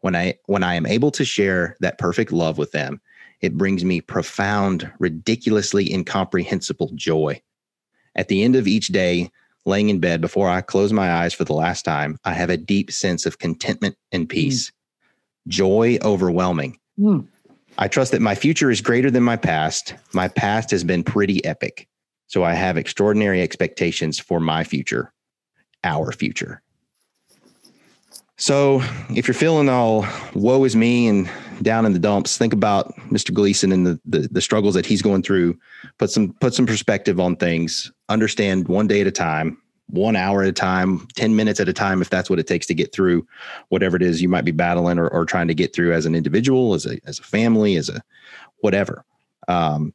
When 0.00 0.16
I 0.16 0.34
when 0.46 0.62
I 0.62 0.74
am 0.74 0.86
able 0.86 1.10
to 1.12 1.24
share 1.24 1.76
that 1.80 1.98
perfect 1.98 2.32
love 2.32 2.58
with 2.58 2.72
them, 2.72 3.00
it 3.40 3.56
brings 3.56 3.84
me 3.84 4.00
profound, 4.00 4.90
ridiculously 4.98 5.92
incomprehensible 5.92 6.90
joy. 6.94 7.42
At 8.14 8.28
the 8.28 8.42
end 8.42 8.56
of 8.56 8.66
each 8.66 8.88
day, 8.88 9.30
laying 9.66 9.88
in 9.88 10.00
bed 10.00 10.20
before 10.20 10.48
I 10.48 10.60
close 10.60 10.92
my 10.92 11.10
eyes 11.10 11.34
for 11.34 11.44
the 11.44 11.54
last 11.54 11.84
time, 11.84 12.18
I 12.24 12.34
have 12.34 12.50
a 12.50 12.56
deep 12.56 12.90
sense 12.90 13.26
of 13.26 13.38
contentment 13.38 13.96
and 14.12 14.28
peace. 14.28 14.72
Joy 15.48 15.98
overwhelming. 16.02 16.78
Mm. 16.98 17.26
I 17.76 17.88
trust 17.88 18.12
that 18.12 18.22
my 18.22 18.34
future 18.34 18.70
is 18.70 18.80
greater 18.80 19.10
than 19.10 19.22
my 19.22 19.36
past. 19.36 19.94
My 20.12 20.28
past 20.28 20.70
has 20.70 20.84
been 20.84 21.02
pretty 21.02 21.44
epic. 21.44 21.88
So 22.34 22.42
I 22.42 22.54
have 22.54 22.76
extraordinary 22.76 23.40
expectations 23.40 24.18
for 24.18 24.40
my 24.40 24.64
future, 24.64 25.12
our 25.84 26.10
future. 26.10 26.62
So 28.38 28.82
if 29.10 29.28
you're 29.28 29.36
feeling 29.36 29.68
all 29.68 30.04
woe 30.34 30.64
is 30.64 30.74
me 30.74 31.06
and 31.06 31.30
down 31.62 31.86
in 31.86 31.92
the 31.92 32.00
dumps, 32.00 32.36
think 32.36 32.52
about 32.52 32.92
Mr. 33.10 33.32
Gleason 33.32 33.70
and 33.70 33.86
the, 33.86 34.00
the 34.04 34.26
the 34.32 34.40
struggles 34.40 34.74
that 34.74 34.84
he's 34.84 35.00
going 35.00 35.22
through. 35.22 35.56
Put 35.98 36.10
some 36.10 36.32
put 36.40 36.54
some 36.54 36.66
perspective 36.66 37.20
on 37.20 37.36
things. 37.36 37.92
Understand 38.08 38.66
one 38.66 38.88
day 38.88 39.00
at 39.02 39.06
a 39.06 39.12
time, 39.12 39.56
one 39.86 40.16
hour 40.16 40.42
at 40.42 40.48
a 40.48 40.52
time, 40.52 41.06
10 41.14 41.36
minutes 41.36 41.60
at 41.60 41.68
a 41.68 41.72
time, 41.72 42.02
if 42.02 42.10
that's 42.10 42.28
what 42.28 42.40
it 42.40 42.48
takes 42.48 42.66
to 42.66 42.74
get 42.74 42.92
through 42.92 43.24
whatever 43.68 43.94
it 43.94 44.02
is 44.02 44.20
you 44.20 44.28
might 44.28 44.44
be 44.44 44.50
battling 44.50 44.98
or, 44.98 45.06
or 45.06 45.24
trying 45.24 45.46
to 45.46 45.54
get 45.54 45.72
through 45.72 45.92
as 45.92 46.04
an 46.04 46.16
individual, 46.16 46.74
as 46.74 46.84
a 46.84 46.98
as 47.06 47.20
a 47.20 47.22
family, 47.22 47.76
as 47.76 47.88
a 47.88 48.02
whatever. 48.56 49.04
Um, 49.46 49.94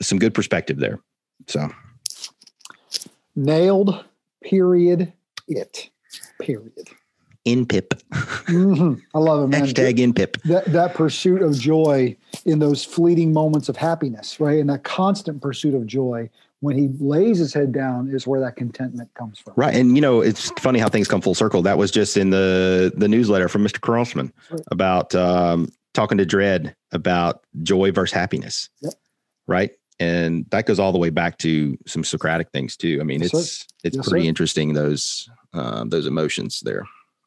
some 0.00 0.20
good 0.20 0.34
perspective 0.34 0.78
there. 0.78 1.00
So 1.48 1.68
Nailed. 3.34 4.04
Period. 4.42 5.12
It. 5.48 5.90
Period. 6.40 6.88
in 7.44 7.66
pip. 7.66 7.94
Mhm. 8.12 9.00
I 9.14 9.18
love 9.18 9.42
it, 9.44 9.46
man. 9.48 9.62
Hashtag 9.66 9.98
in 9.98 10.12
pip. 10.14 10.36
that 10.44 10.64
that 10.66 10.94
pursuit 10.94 11.42
of 11.42 11.58
joy 11.58 12.16
in 12.44 12.58
those 12.60 12.84
fleeting 12.84 13.32
moments 13.32 13.68
of 13.68 13.76
happiness, 13.76 14.38
right? 14.38 14.60
And 14.60 14.70
that 14.70 14.84
constant 14.84 15.40
pursuit 15.42 15.74
of 15.74 15.86
joy 15.86 16.30
when 16.60 16.76
he 16.76 16.90
lays 17.00 17.38
his 17.38 17.52
head 17.52 17.72
down 17.72 18.08
is 18.08 18.26
where 18.28 18.40
that 18.40 18.54
contentment 18.54 19.12
comes 19.14 19.40
from. 19.40 19.54
Right. 19.56 19.74
And 19.74 19.96
you 19.96 20.00
know, 20.00 20.20
it's 20.20 20.50
funny 20.60 20.78
how 20.78 20.88
things 20.88 21.08
come 21.08 21.20
full 21.20 21.34
circle. 21.34 21.62
That 21.62 21.78
was 21.78 21.90
just 21.90 22.16
in 22.16 22.30
the 22.30 22.92
the 22.96 23.08
newsletter 23.08 23.48
from 23.48 23.64
Mr. 23.64 23.80
Carlsman 23.80 24.30
about 24.70 25.12
um, 25.16 25.68
talking 25.94 26.18
to 26.18 26.24
Dredd 26.26 26.74
about 26.92 27.42
joy 27.64 27.90
versus 27.90 28.14
happiness. 28.14 28.68
Yep. 28.82 28.94
Right. 29.48 29.72
And 30.02 30.46
that 30.50 30.66
goes 30.66 30.80
all 30.80 30.90
the 30.90 30.98
way 30.98 31.10
back 31.10 31.38
to 31.38 31.78
some 31.86 32.02
Socratic 32.02 32.50
things 32.50 32.76
too. 32.76 32.98
I 33.00 33.04
mean, 33.04 33.20
Yes, 33.20 33.30
sir. 33.30 33.38
it's 33.38 33.66
it's 33.84 33.96
Yes, 33.96 34.08
pretty 34.08 34.24
sir. 34.24 34.28
interesting 34.28 34.72
those 34.74 35.30
um, 35.52 35.90
those 35.90 36.06
emotions 36.06 36.60
there. 36.60 36.84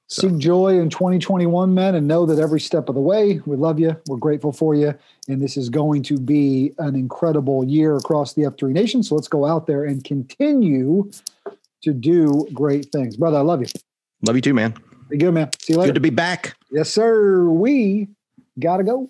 Seek 0.07 0.37
joy 0.37 0.77
in 0.79 0.89
2021, 0.89 1.73
men, 1.73 1.95
and 1.95 2.07
know 2.07 2.25
that 2.27 2.37
every 2.37 2.59
step 2.59 2.89
of 2.89 2.95
the 2.95 3.01
way, 3.01 3.39
we 3.47 3.55
love 3.57 3.79
you. 3.79 3.95
We're 4.07 4.17
grateful 4.17 4.51
for 4.51 4.75
you. 4.75 4.93
And 5.27 5.41
this 5.41 5.57
is 5.57 5.69
going 5.69 6.03
to 6.03 6.19
be 6.19 6.73
an 6.77 6.95
incredible 6.95 7.63
year 7.65 7.95
across 7.95 8.33
the 8.33 8.43
F3 8.43 8.71
Nation. 8.71 9.01
So 9.01 9.15
let's 9.15 9.27
go 9.27 9.45
out 9.45 9.65
there 9.65 9.83
and 9.85 10.03
continue 10.03 11.09
to 11.81 11.93
do 11.93 12.45
great 12.53 12.91
things. 12.91 13.17
Brother, 13.17 13.37
I 13.37 13.41
love 13.41 13.61
you. 13.61 13.67
Love 14.21 14.35
you 14.35 14.41
too, 14.43 14.53
man. 14.53 14.75
Be 15.09 15.17
good, 15.17 15.33
man. 15.33 15.49
See 15.59 15.73
you 15.73 15.79
later. 15.79 15.89
Good 15.89 15.95
to 15.95 16.01
be 16.01 16.11
back. 16.11 16.55
Yes, 16.71 16.89
sir. 16.91 17.45
We 17.49 18.09
got 18.59 18.77
to 18.77 18.83
go. 18.83 19.09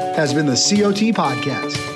has 0.15 0.33
been 0.33 0.45
the 0.45 0.53
COT 0.53 1.13
Podcast. 1.13 1.90